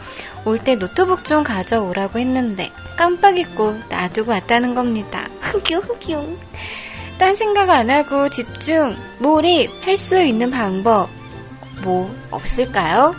올 0.45 0.59
때 0.59 0.75
노트북 0.75 1.25
좀 1.25 1.45
가져오라고 1.45 2.19
했는데 2.19 2.71
깜빡 2.97 3.39
잊고 3.39 3.75
놔두고 3.91 4.33
왔다는 4.33 4.75
겁니다. 4.75 5.29
흑유. 5.41 6.37
딴 7.19 7.37
생각 7.37 7.71
안 7.71 7.91
하고 7.91 8.29
집중, 8.29 8.97
몰입할 9.21 9.97
수 9.97 10.21
있는 10.21 10.51
방법 10.51 11.09
뭐 11.83 12.13
없을까요? 12.31 13.15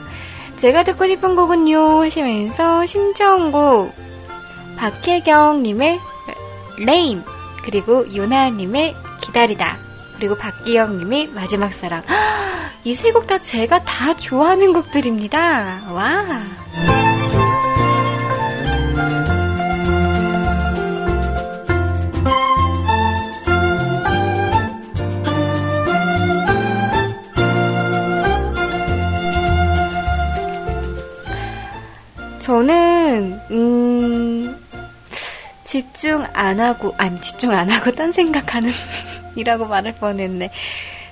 제가 0.58 0.84
듣고 0.84 1.08
싶은 1.08 1.36
곡은요 1.38 2.02
하시면서 2.02 2.86
신청곡 2.86 3.94
박혜경님의 4.78 6.00
Rain 6.80 7.24
그리고 7.64 8.06
윤하님의 8.12 8.96
기다리다 9.22 9.89
그리고 10.20 10.36
박기영님의 10.36 11.28
마지막 11.34 11.74
사랑. 11.74 12.04
이 12.84 12.92
세 12.92 13.12
곡 13.14 13.28
다 13.28 13.40
제가 13.40 13.84
다 13.84 14.16
좋아하는 14.16 14.74
곡들입니다. 14.74 15.84
와. 15.92 16.26
저는 32.40 33.40
음 33.52 34.56
집중 35.64 36.26
안 36.34 36.60
하고 36.60 36.94
안 36.98 37.22
집중 37.22 37.52
안 37.52 37.70
하고 37.70 37.92
딴 37.92 38.12
생각하는 38.12 38.72
이라고 39.36 39.66
말할 39.66 39.96
뻔했네. 40.00 40.52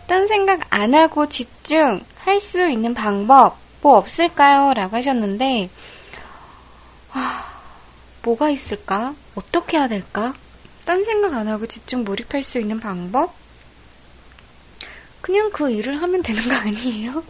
딴 0.07 0.28
생각 0.28 0.61
안 0.70 0.95
하고 0.95 1.28
집중할 1.28 2.39
수 2.39 2.68
있는 2.70 2.93
방법 2.93 3.57
뭐 3.82 3.97
없을까요? 3.97 4.74
라고 4.74 4.95
하셨는데 4.95 5.70
와, 7.15 7.22
뭐가 8.24 8.49
있을까? 8.49 9.13
어떻게 9.36 9.78
해야 9.78 9.88
될까? 9.88 10.34
딴 10.86 11.03
생각 11.03 11.34
안 11.34 11.47
하고 11.47 11.65
집중 11.65 12.03
몰입할 12.03 12.43
수 12.43 12.59
있는 12.59 12.80
방법? 12.80 13.34
그냥 15.22 15.49
그 15.51 15.70
일을 15.72 16.01
하면 16.01 16.24
되는 16.24 16.41
거 16.47 16.55
아니에요? 16.55 17.24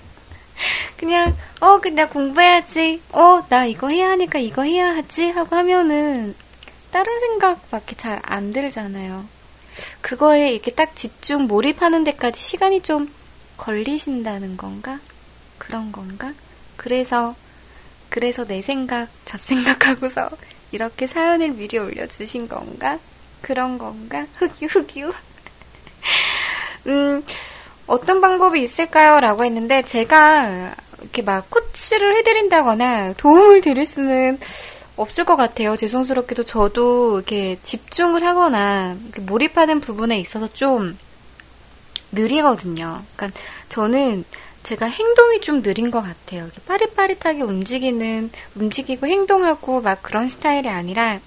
그냥 0.97 1.35
어, 1.59 1.79
그냥 1.79 2.09
공부해야지. 2.09 3.01
어, 3.11 3.43
나 3.49 3.65
이거 3.65 3.89
해야 3.89 4.09
하니까 4.11 4.39
이거 4.39 4.63
해야 4.63 4.95
하지 4.95 5.29
하고 5.29 5.55
하면은 5.55 6.35
다른 6.91 7.19
생각 7.19 7.69
밖에 7.71 7.95
잘 7.95 8.19
안 8.23 8.53
들잖아요. 8.53 9.25
그거에 10.07 10.51
이렇게 10.51 10.71
딱 10.71 10.95
집중 10.95 11.47
몰입하는 11.47 12.05
데까지 12.05 12.39
시간이 12.39 12.81
좀 12.81 13.11
걸리신다는 13.57 14.55
건가? 14.55 15.01
그런 15.57 15.91
건가? 15.91 16.31
그래서, 16.77 17.35
그래서 18.07 18.45
내 18.45 18.61
생각, 18.61 19.09
잡생각하고서 19.25 20.29
이렇게 20.71 21.07
사연을 21.07 21.49
미리 21.49 21.77
올려주신 21.77 22.47
건가? 22.47 22.99
그런 23.41 23.77
건가? 23.77 24.25
흑유, 24.35 24.67
흑유. 24.67 25.11
음, 26.87 27.21
어떤 27.85 28.21
방법이 28.21 28.63
있을까요? 28.63 29.19
라고 29.19 29.43
했는데, 29.43 29.81
제가 29.81 30.73
이렇게 31.01 31.21
막 31.21 31.49
코치를 31.49 32.15
해드린다거나 32.15 33.15
도움을 33.17 33.59
드릴 33.59 33.85
수는 33.85 34.39
없을 34.97 35.23
것 35.25 35.35
같아요. 35.35 35.77
죄송스럽게도 35.77 36.43
저도 36.43 37.17
이렇게 37.17 37.57
집중을 37.61 38.23
하거나 38.23 38.97
몰입하는 39.21 39.79
부분에 39.79 40.19
있어서 40.19 40.51
좀 40.51 40.97
느리거든요. 42.11 43.03
그러니까 43.15 43.39
저는 43.69 44.25
제가 44.63 44.87
행동이 44.87 45.39
좀 45.39 45.61
느린 45.61 45.91
것 45.91 46.01
같아요. 46.01 46.49
빠릿빠릿하게 46.65 47.43
움직이는, 47.43 48.31
움직이고 48.55 49.07
행동하고 49.07 49.81
막 49.81 50.03
그런 50.03 50.27
스타일이 50.27 50.67
아니라 50.67 51.19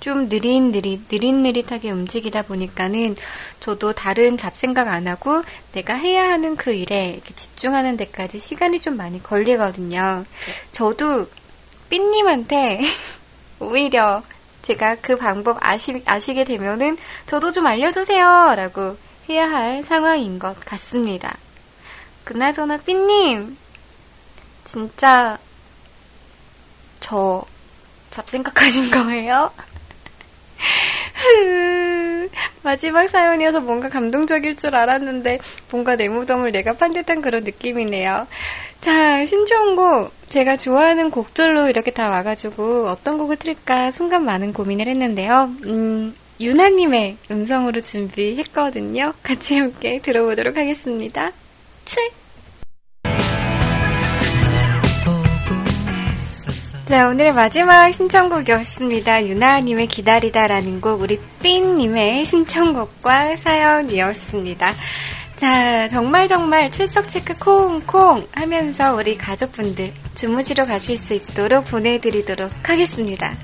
좀 0.00 0.28
느릿느릿, 0.28 1.00
느릿느릿하게 1.10 1.90
움직이다 1.90 2.42
보니까는 2.42 3.16
저도 3.60 3.92
다른 3.92 4.36
잡생각 4.36 4.88
안 4.88 5.08
하고 5.08 5.42
내가 5.72 5.94
해야 5.94 6.30
하는 6.30 6.56
그 6.56 6.72
일에 6.72 7.20
집중하는 7.34 7.96
데까지 7.96 8.38
시간이 8.38 8.80
좀 8.80 8.96
많이 8.96 9.22
걸리거든요. 9.22 10.24
저도 10.72 11.26
삐님한테 11.88 12.80
오히려 13.60 14.22
제가 14.62 14.96
그 14.96 15.16
방법 15.16 15.58
아시, 15.60 16.02
아시게 16.04 16.44
되면은 16.44 16.98
저도 17.26 17.52
좀 17.52 17.66
알려주세요. 17.66 18.54
라고 18.56 18.96
해야 19.28 19.50
할 19.50 19.82
상황인 19.82 20.38
것 20.38 20.58
같습니다. 20.60 21.36
그나저나 22.24 22.78
삐님, 22.78 23.56
진짜 24.64 25.38
저 26.98 27.44
잡생각하신 28.10 28.90
거예요? 28.90 29.52
마지막 32.62 33.08
사연이어서 33.08 33.60
뭔가 33.60 33.88
감동적일 33.88 34.56
줄 34.56 34.74
알았는데 34.74 35.38
뭔가 35.70 35.94
내 35.94 36.08
무덤을 36.08 36.50
내가 36.50 36.72
판 36.72 36.92
듯한 36.92 37.22
그런 37.22 37.44
느낌이네요. 37.44 38.26
자, 38.80 39.24
신청곡 39.24 40.12
제가 40.28 40.56
좋아하는 40.56 41.10
곡들로 41.10 41.68
이렇게 41.68 41.90
다 41.90 42.10
와가지고 42.10 42.88
어떤 42.88 43.16
곡을 43.18 43.36
틀까 43.36 43.90
순간 43.90 44.24
많은 44.24 44.52
고민을 44.52 44.88
했는데요. 44.88 45.50
음, 45.64 46.14
유나님의 46.40 47.16
음성으로 47.30 47.80
준비했거든요. 47.80 49.14
같이 49.22 49.56
함께 49.56 50.00
들어보도록 50.00 50.56
하겠습니다. 50.56 51.32
치! 51.84 52.10
자, 56.86 57.08
오늘의 57.08 57.32
마지막 57.32 57.90
신청곡이었습니다. 57.90 59.26
유나님의 59.26 59.88
기다리다라는 59.88 60.80
곡, 60.80 61.00
우리 61.00 61.18
삔님의 61.42 62.24
신청곡과 62.24 63.36
사연이었습니다. 63.36 64.72
자, 65.34 65.88
정말 65.88 66.28
정말 66.28 66.70
출석 66.70 67.08
체크 67.08 67.34
콩콩 67.34 68.26
하면서 68.32 68.94
우리 68.94 69.16
가족분들 69.16 69.92
주무시러 70.16 70.64
가실 70.64 70.96
수 70.96 71.12
있도록 71.12 71.66
보내드리도록 71.66 72.50
하겠습니다. 72.62 73.34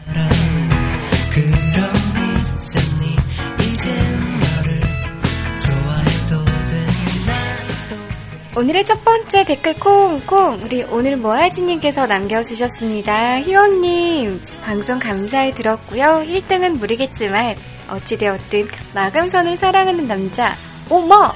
오늘의 8.56 8.84
첫 8.84 9.04
번째 9.04 9.44
댓글 9.44 9.74
콩콩 9.74 10.60
우리 10.62 10.82
오늘 10.84 11.16
뭐하지님께서 11.18 12.06
남겨주셨습니다. 12.06 13.40
희원님 13.40 14.40
방송 14.62 14.98
감사히 14.98 15.52
들었고요. 15.52 16.24
1등은 16.26 16.78
모르겠지만 16.78 17.54
어찌되었든 17.90 18.68
마감선을 18.94 19.58
사랑하는 19.58 20.08
남자 20.08 20.52
어머 20.88 21.34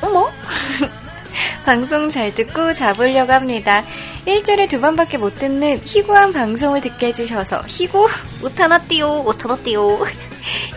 어머 0.00 0.28
방송 1.64 2.10
잘 2.10 2.34
듣고 2.34 2.74
잡으려고 2.74 3.32
합니다. 3.32 3.84
일주일에 4.24 4.66
두 4.66 4.80
번밖에 4.80 5.18
못 5.18 5.38
듣는 5.38 5.80
희구한 5.84 6.32
방송을 6.32 6.80
듣게 6.80 7.08
해주셔서 7.08 7.62
희구 7.66 8.08
못하나띠요 8.40 9.22
못하나띠요 9.22 10.04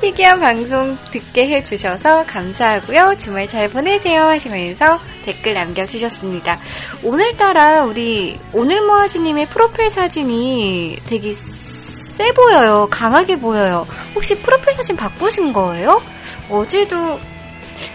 희귀한 0.02 0.40
방송 0.40 0.98
듣게 1.12 1.48
해주셔서 1.48 2.26
감사하고요. 2.26 3.16
주말 3.18 3.48
잘 3.48 3.70
보내세요 3.70 4.24
하시면서 4.24 5.00
댓글 5.26 5.54
남겨주셨습니다. 5.54 6.60
오늘따라 7.04 7.84
우리 7.84 8.40
오늘 8.54 8.82
모아지님의 8.82 9.48
프로필 9.48 9.90
사진이 9.90 10.98
되게 11.08 11.34
세 11.34 12.32
보여요. 12.34 12.88
강하게 12.92 13.40
보여요. 13.40 13.88
혹시 14.14 14.36
프로필 14.38 14.74
사진 14.74 14.96
바꾸신 14.96 15.54
거예요? 15.54 16.02
어제도 16.50 16.98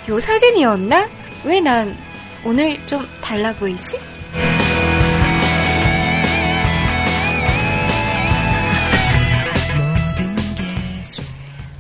요 0.08 0.20
사진이었나? 0.20 1.08
왜 1.44 1.60
난 1.60 1.94
오늘 2.44 2.86
좀 2.86 3.06
달라 3.22 3.54
보이지? 3.54 3.98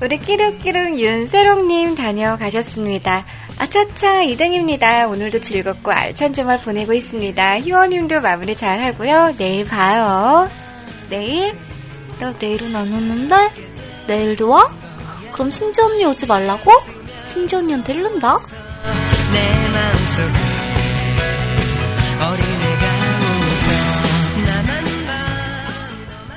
우리 0.00 0.18
끼룩끼룩 0.18 0.98
윤세롱님 0.98 1.94
다녀가셨습니다. 1.94 3.24
아차차 3.58 4.24
2등입니다. 4.24 5.08
오늘도 5.10 5.40
즐겁고 5.40 5.92
알찬 5.92 6.32
주말 6.32 6.60
보내고 6.60 6.92
있습니다. 6.92 7.60
희원님도 7.60 8.20
마무리 8.20 8.56
잘 8.56 8.82
하고요. 8.82 9.34
내일 9.38 9.66
봐요. 9.66 10.48
내일? 11.08 11.54
나 12.20 12.34
내일은 12.38 12.74
안 12.74 12.92
오는데? 12.92 13.34
내일도 14.06 14.50
와? 14.50 14.70
그럼 15.32 15.50
신지 15.50 15.80
언니 15.80 16.04
오지 16.04 16.26
말라고? 16.26 16.70
신지 17.24 17.56
언니한테 17.56 17.94
일른다? 17.94 18.38
내 19.32 19.52
마음속 19.72 20.43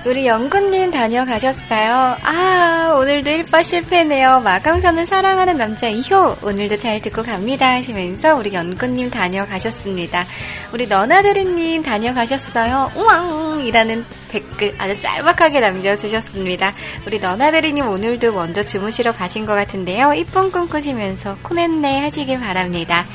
우리 0.07 0.25
영근님 0.25 0.89
다녀가셨어요. 0.91 2.17
아, 2.23 2.95
오늘도 2.97 3.29
1바 3.29 3.61
실패네요. 3.61 4.39
마감선을 4.39 5.05
사랑하는 5.05 5.57
남자 5.57 5.91
2호. 5.91 6.45
오늘도 6.45 6.77
잘 6.79 7.01
듣고 7.01 7.23
갑니다. 7.23 7.73
하시면서 7.73 8.35
우리 8.35 8.53
연근님 8.53 9.09
다녀가셨습니다. 9.09 10.25
우리 10.71 10.87
너나들이님 10.87 11.83
다녀가셨어요. 11.83 12.91
우왕! 12.95 13.65
이라는 13.65 14.05
댓글 14.29 14.73
아주 14.77 14.97
짤막하게 14.97 15.59
남겨주셨습니다. 15.59 16.73
우리 17.05 17.19
너나들이님 17.19 17.85
오늘도 17.85 18.31
먼저 18.31 18.65
주무시러 18.65 19.11
가신 19.11 19.45
것 19.45 19.55
같은데요. 19.55 20.13
이쁜 20.13 20.51
꿈 20.51 20.69
꾸시면서 20.69 21.37
코넷네 21.43 21.99
하시길 21.99 22.39
바랍니다. 22.39 23.05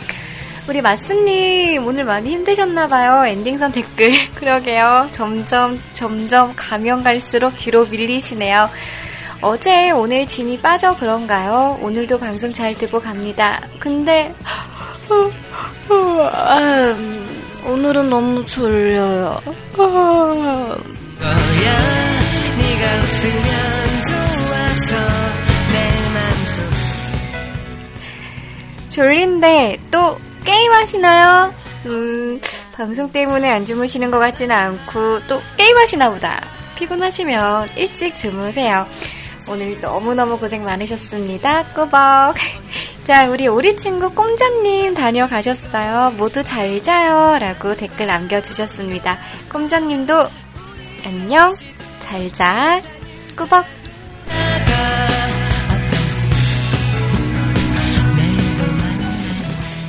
우리 0.68 0.80
마스님 0.80 1.84
오늘 1.84 2.04
많이 2.04 2.30
힘드셨나봐요. 2.30 3.26
엔딩선 3.26 3.72
댓글. 3.72 4.12
그러게요. 4.36 5.08
점점 5.10 5.80
점점 5.92 6.52
가면 6.54 7.02
갈수록 7.02 7.56
뒤로 7.56 7.84
밀리시네요. 7.86 8.68
어제 9.40 9.90
오늘 9.90 10.24
짐이 10.26 10.60
빠져 10.60 10.96
그런가요? 10.96 11.78
오늘도 11.82 12.18
방송 12.18 12.52
잘 12.52 12.76
듣고 12.78 13.00
갑니다. 13.00 13.60
근데 13.80 14.32
음, 15.90 17.26
오늘은 17.66 18.08
너무 18.08 18.46
졸려요. 18.46 19.40
졸린데 28.90 29.78
또 29.90 30.18
게임하시나요? 30.44 31.54
음, 31.86 32.40
방송 32.72 33.10
때문에 33.10 33.50
안 33.50 33.66
주무시는 33.66 34.10
것 34.10 34.18
같지는 34.18 34.54
않고 34.54 35.26
또 35.28 35.40
게임하시나 35.56 36.10
보다. 36.10 36.40
피곤하시면 36.76 37.70
일찍 37.76 38.16
주무세요. 38.16 38.86
오늘 39.48 39.80
너무너무 39.80 40.38
고생 40.38 40.62
많으셨습니다. 40.62 41.64
꾸벅. 41.74 42.36
자, 43.04 43.28
우리 43.28 43.48
오리 43.48 43.76
친구 43.76 44.14
꼼자님 44.14 44.94
다녀가셨어요. 44.94 46.12
모두 46.16 46.44
잘 46.44 46.82
자요. 46.82 47.38
라고 47.38 47.74
댓글 47.76 48.06
남겨주셨습니다. 48.06 49.18
꼼자님도 49.50 50.28
안녕. 51.04 51.54
잘 51.98 52.32
자. 52.32 52.80
꾸벅. 53.36 53.81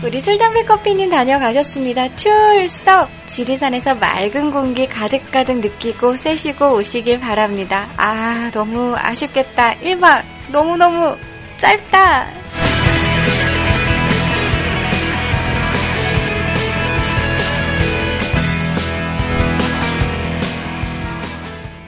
우리 0.04 0.20
술담배 0.20 0.66
커피님 0.66 1.10
다녀가셨습니다. 1.10 2.14
출석! 2.18 3.10
지리산에서 3.26 3.96
맑은 3.96 4.52
공기 4.52 4.86
가득가득 4.86 5.60
느끼고 5.60 6.18
쐬시고 6.18 6.76
오시길 6.76 7.22
바랍니다. 7.22 7.88
아, 7.96 8.52
너무 8.54 8.96
아쉽겠다. 8.98 9.76
1박 9.76 10.24
너무너무 10.52 11.16
짧다. 11.58 12.30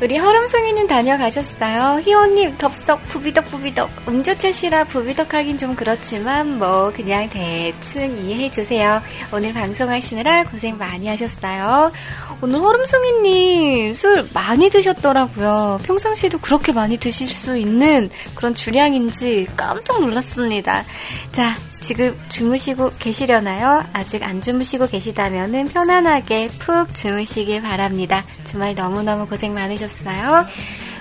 우리 0.06 0.18
허름송이님 0.18 0.86
다녀가셨어요. 0.86 1.99
희호님 2.01 2.60
덥석 2.60 3.01
부비덕 3.06 3.45
부비덕 3.45 3.89
음조채시라 4.08 4.84
부비덕 4.84 5.34
하긴 5.34 5.58
좀 5.58 5.76
그렇지만 5.76 6.60
뭐 6.60 6.93
그냥 6.95 7.28
대충 7.28 8.16
이해해주세요. 8.16 9.01
오늘 9.34 9.51
방송하시느라 9.53 10.43
고생 10.43 10.78
많이 10.78 11.08
하셨어요. 11.08 11.91
오늘 12.39 12.60
허름송이님 12.60 13.95
술 13.95 14.28
많이 14.32 14.70
드셨더라고요. 14.70 15.80
평상시에도 15.82 16.38
그렇게 16.38 16.72
많이 16.72 16.97
드실 16.97 17.28
수 17.28 17.58
있는 17.58 18.12
그런 18.36 18.53
주량인지 18.53 19.47
깜짝 19.58 20.01
놀랐습니다. 20.01 20.86
자, 21.32 21.58
지금 21.72 22.16
주무시고 22.30 22.91
계시려나요? 22.99 23.84
아직 23.93 24.22
안 24.22 24.39
주무시고 24.39 24.86
계시다면 24.86 25.70
편안하게 25.70 26.49
푹 26.60 26.93
주무시길 26.93 27.64
바랍니다. 27.64 28.24
주말 28.43 28.76
너무너무 28.76 29.26
고생 29.26 29.56
많으셨어요. 29.56 29.95
다녀가셨어요. 30.04 30.48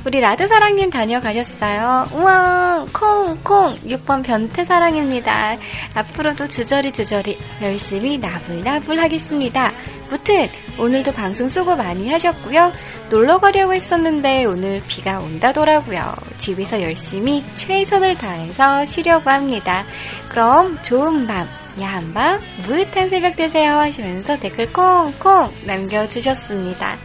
우리 0.06 0.20
라드사랑님 0.20 0.90
다녀가셨어요. 0.90 2.08
우와, 2.12 2.86
콩, 2.92 3.38
콩. 3.42 3.74
6번 3.76 4.22
변태사랑입니다. 4.22 5.56
앞으로도 5.94 6.46
주저리 6.48 6.92
주저리 6.92 7.38
열심히 7.62 8.18
나불나불 8.18 9.00
하겠습니다. 9.00 9.72
무튼, 10.10 10.46
오늘도 10.78 11.12
방송 11.12 11.48
수고 11.48 11.74
많이 11.76 12.10
하셨고요. 12.10 12.72
놀러 13.08 13.38
가려고 13.38 13.72
했었는데 13.72 14.44
오늘 14.44 14.82
비가 14.86 15.20
온다더라고요. 15.20 16.14
집에서 16.36 16.82
열심히 16.82 17.42
최선을 17.54 18.14
다해서 18.16 18.84
쉬려고 18.84 19.30
합니다. 19.30 19.84
그럼 20.28 20.78
좋은 20.82 21.26
밤, 21.26 21.48
야한 21.80 22.12
밤 22.12 22.40
무릇한 22.66 23.08
새벽 23.08 23.36
되세요 23.36 23.78
하시면서 23.78 24.38
댓글 24.38 24.70
콩콩 24.70 25.50
남겨주셨습니다. 25.64 26.98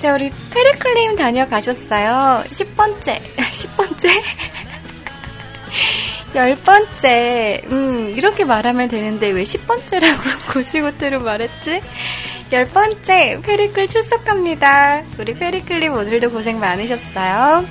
자, 0.00 0.14
우리 0.14 0.30
페리클림 0.52 1.16
다녀가셨어요. 1.16 2.42
10번째, 2.48 3.20
10번째? 3.36 4.08
10번째, 6.34 7.70
음, 7.70 8.12
이렇게 8.16 8.44
말하면 8.44 8.88
되는데 8.88 9.30
왜 9.30 9.42
10번째라고 9.44 10.18
고지고대로 10.52 11.20
말했지? 11.20 11.80
10번째, 12.50 13.42
페리클 13.42 13.86
출석합니다. 13.86 15.02
우리 15.18 15.34
페리클님 15.34 15.92
오늘도 15.92 16.30
고생 16.30 16.58
많으셨어요. 16.58 17.64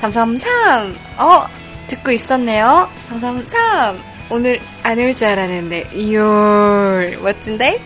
333, 0.00 0.96
어, 1.18 1.46
듣고 1.88 2.10
있었네요. 2.12 2.88
333, 3.10 3.98
오늘 4.30 4.60
안 4.82 4.98
올 4.98 5.14
줄 5.14 5.26
알았는데, 5.28 5.90
이열, 5.94 7.18
멋진데? 7.22 7.80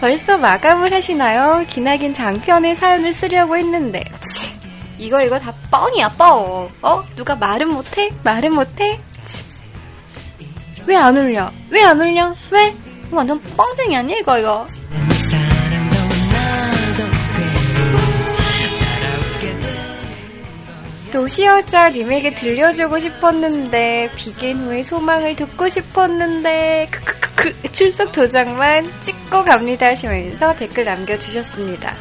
벌써 0.00 0.38
마감을 0.38 0.94
하시나요? 0.94 1.64
기나긴 1.68 2.14
장편의 2.14 2.76
사연을 2.76 3.12
쓰려고 3.12 3.56
했는데, 3.56 4.04
치, 4.30 4.56
이거 4.96 5.22
이거 5.22 5.38
다 5.38 5.52
뻥이야, 5.70 6.10
뻥. 6.10 6.68
어? 6.82 7.04
누가 7.16 7.34
말은 7.34 7.68
못해? 7.68 8.10
말은 8.22 8.54
못해? 8.54 8.98
왜안 10.86 11.16
울려? 11.16 11.50
왜안 11.70 12.00
울려? 12.00 12.32
왜? 12.52 12.74
완전 13.10 13.40
뻥쟁이 13.56 13.96
아니야, 13.96 14.18
이거, 14.18 14.38
이거? 14.38 14.64
도시여자 21.10 21.90
님에게 21.90 22.34
들려주고 22.34 22.98
싶었는데 22.98 24.10
비긴 24.16 24.58
후에 24.58 24.82
소망을 24.82 25.36
듣고 25.36 25.68
싶었는데 25.68 26.88
크크크크 26.90 27.72
출석 27.72 28.12
도장만 28.12 28.90
찍고 29.00 29.44
갑니다 29.44 29.86
하시면서 29.86 30.54
댓글 30.56 30.84
남겨주셨습니다. 30.84 31.94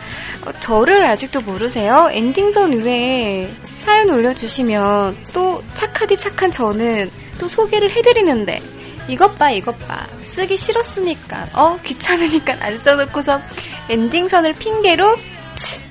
어, 0.45 0.51
저를 0.59 1.03
아직도 1.05 1.41
모르세요? 1.41 2.09
엔딩선 2.11 2.81
위에 2.81 3.49
사연 3.63 4.09
올려주시면 4.09 5.17
또 5.33 5.63
착하디 5.75 6.17
착한 6.17 6.51
저는 6.51 7.09
또 7.39 7.47
소개를 7.47 7.89
해드리는데 7.91 8.61
이것 9.07 9.37
봐 9.37 9.51
이것 9.51 9.77
봐 9.87 10.05
쓰기 10.21 10.57
싫었으니까 10.57 11.47
어 11.53 11.79
귀찮으니까 11.83 12.57
안 12.59 12.77
써놓고서 12.79 13.41
엔딩선을 13.89 14.53
핑계로 14.53 15.15
치. 15.55 15.81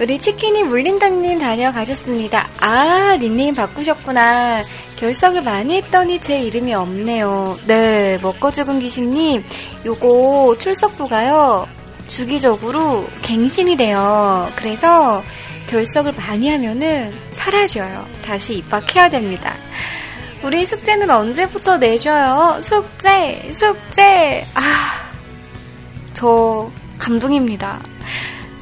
우리 0.00 0.18
치킨이 0.18 0.64
물린다님 0.64 1.38
다녀가셨습니다. 1.40 2.48
아, 2.60 3.18
닉네임 3.20 3.54
바꾸셨구나. 3.54 4.62
결석을 4.96 5.42
많이 5.42 5.76
했더니 5.76 6.18
제 6.18 6.40
이름이 6.40 6.72
없네요. 6.72 7.58
네, 7.66 8.18
먹고 8.22 8.50
죽은 8.50 8.80
귀신님, 8.80 9.44
요거 9.84 10.56
출석부가요, 10.58 11.68
주기적으로 12.08 13.06
갱신이 13.20 13.76
돼요. 13.76 14.50
그래서 14.56 15.22
결석을 15.68 16.14
많이 16.14 16.48
하면은 16.48 17.12
사라져요. 17.32 18.06
다시 18.24 18.56
입학해야 18.56 19.10
됩니다. 19.10 19.54
우리 20.42 20.64
숙제는 20.64 21.10
언제부터 21.10 21.76
내줘요? 21.76 22.58
숙제, 22.62 23.50
숙제. 23.52 24.46
아, 24.54 25.10
저 26.14 26.70
감동입니다. 26.98 27.80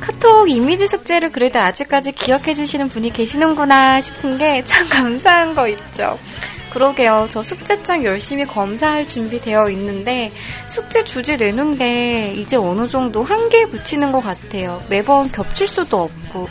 카톡 0.00 0.48
이미지 0.48 0.86
숙제를 0.86 1.32
그래도 1.32 1.58
아직까지 1.58 2.12
기억해 2.12 2.54
주시는 2.54 2.88
분이 2.88 3.12
계시는구나 3.12 4.00
싶은 4.00 4.38
게 4.38 4.62
참 4.64 4.86
감사한 4.90 5.54
거 5.54 5.68
있죠. 5.68 6.18
그러게요. 6.72 7.28
저 7.30 7.42
숙제장 7.42 8.04
열심히 8.04 8.44
검사할 8.44 9.06
준비 9.06 9.40
되어 9.40 9.70
있는데 9.70 10.30
숙제 10.68 11.02
주제 11.02 11.36
내는 11.36 11.78
게 11.78 12.32
이제 12.34 12.56
어느 12.56 12.86
정도 12.88 13.22
한계에 13.24 13.66
붙이는 13.66 14.12
것 14.12 14.20
같아요. 14.20 14.82
매번 14.88 15.30
겹칠 15.32 15.66
수도 15.66 16.02
없고. 16.02 16.48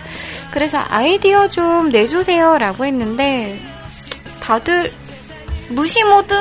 그래서 0.52 0.84
아이디어 0.90 1.48
좀 1.48 1.90
내주세요 1.90 2.58
라고 2.58 2.86
했는데 2.86 3.60
다들 4.42 4.92
무시 5.70 6.04
모드 6.04 6.34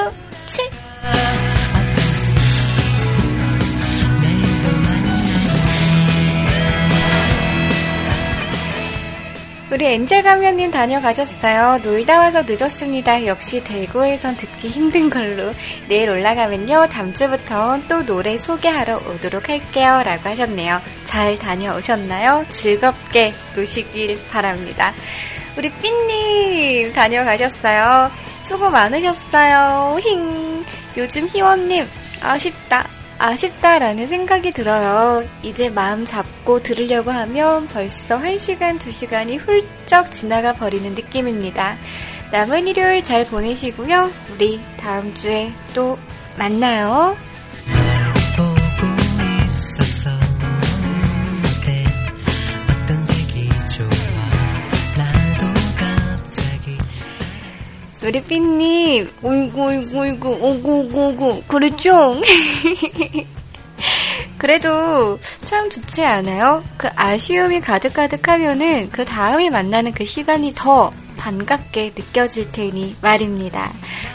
우리 9.76 9.84
엔젤 9.88 10.22
가면님 10.22 10.70
다녀가셨어요. 10.70 11.80
놀다 11.82 12.18
와서 12.18 12.44
늦었습니다. 12.46 13.26
역시 13.26 13.62
대구에선 13.62 14.34
듣기 14.38 14.68
힘든 14.68 15.10
걸로. 15.10 15.52
내일 15.86 16.08
올라가면요. 16.08 16.86
다음 16.90 17.12
주부터 17.12 17.78
또 17.86 18.02
노래 18.06 18.38
소개하러 18.38 18.96
오도록 18.96 19.50
할게요. 19.50 20.00
라고 20.02 20.30
하셨네요. 20.30 20.80
잘 21.04 21.38
다녀오셨나요? 21.38 22.46
즐겁게 22.48 23.34
노시길 23.54 24.18
바랍니다. 24.30 24.94
우리 25.58 25.68
삐님 25.68 26.94
다녀가셨어요. 26.94 28.10
수고 28.40 28.70
많으셨어요. 28.70 29.98
힝. 30.00 30.64
요즘 30.96 31.26
희원님 31.26 31.86
아쉽다. 32.22 32.95
아쉽다라는 33.18 34.06
생각이 34.06 34.52
들어요. 34.52 35.26
이제 35.42 35.70
마음 35.70 36.04
잡고 36.04 36.62
들으려고 36.62 37.10
하면 37.10 37.66
벌써 37.68 38.18
1시간, 38.18 38.78
2시간이 38.78 39.38
훌쩍 39.38 40.12
지나가 40.12 40.52
버리는 40.52 40.94
느낌입니다. 40.94 41.76
남은 42.32 42.66
일요일 42.68 43.02
잘 43.02 43.24
보내시고요. 43.24 44.10
우리 44.34 44.60
다음 44.76 45.14
주에 45.14 45.52
또 45.74 45.98
만나요. 46.36 47.16
우리 58.06 58.22
삐님, 58.22 59.10
오이구, 59.20 59.60
오이구, 59.60 59.98
오이구, 59.98 60.28
오구, 60.28 60.78
오구, 60.78 61.08
오구, 61.08 61.42
그랬죠? 61.48 62.20
그래도 64.38 65.18
참 65.42 65.68
좋지 65.68 66.04
않아요? 66.04 66.62
그 66.76 66.88
아쉬움이 66.94 67.62
가득가득하면은 67.62 68.90
그 68.92 69.04
다음에 69.04 69.50
만나는 69.50 69.90
그 69.90 70.04
시간이 70.04 70.52
더 70.54 70.92
반갑게 71.16 71.94
느껴질 71.96 72.52
테니 72.52 72.94
말입니다. 73.02 73.72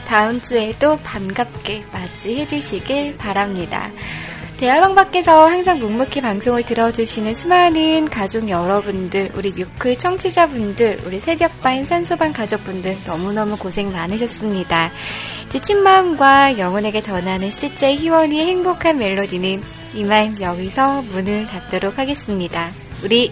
다음 0.08 0.40
주에 0.40 0.72
도 0.80 0.98
반갑게 1.04 1.84
맞이해 1.92 2.46
주시길 2.46 3.18
바랍니다. 3.18 3.92
대화방 4.62 4.94
밖에서 4.94 5.48
항상 5.48 5.80
묵묵히 5.80 6.22
방송을 6.22 6.62
들어주시는 6.62 7.34
수많은 7.34 8.08
가족 8.08 8.48
여러분들, 8.48 9.32
우리 9.34 9.50
뮤클 9.54 9.98
청취자분들, 9.98 11.02
우리 11.04 11.20
새벽반 11.20 11.84
산소반 11.84 12.32
가족분들 12.32 12.96
너무너무 13.08 13.58
고생 13.58 13.92
많으셨습니다. 13.92 14.92
지친 15.50 15.82
마음과 15.82 16.60
영혼에게 16.60 17.02
전하는 17.02 17.50
스제 17.50 17.96
희원이의 17.96 18.46
행복한 18.46 19.00
멜로디는 19.00 19.64
이만 19.96 20.40
여기서 20.40 21.02
문을 21.02 21.48
닫도록 21.48 21.98
하겠습니다. 21.98 22.70
우리 23.04 23.32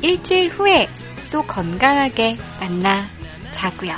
일주일 0.00 0.48
후에 0.48 0.88
또 1.30 1.42
건강하게 1.42 2.38
만나 2.58 3.04
자고요. 3.52 3.92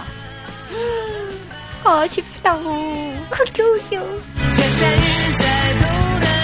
아쉽다. 1.84 2.54
흑요요. 2.54 4.20
세상을 4.56 5.34
잘 5.36 6.41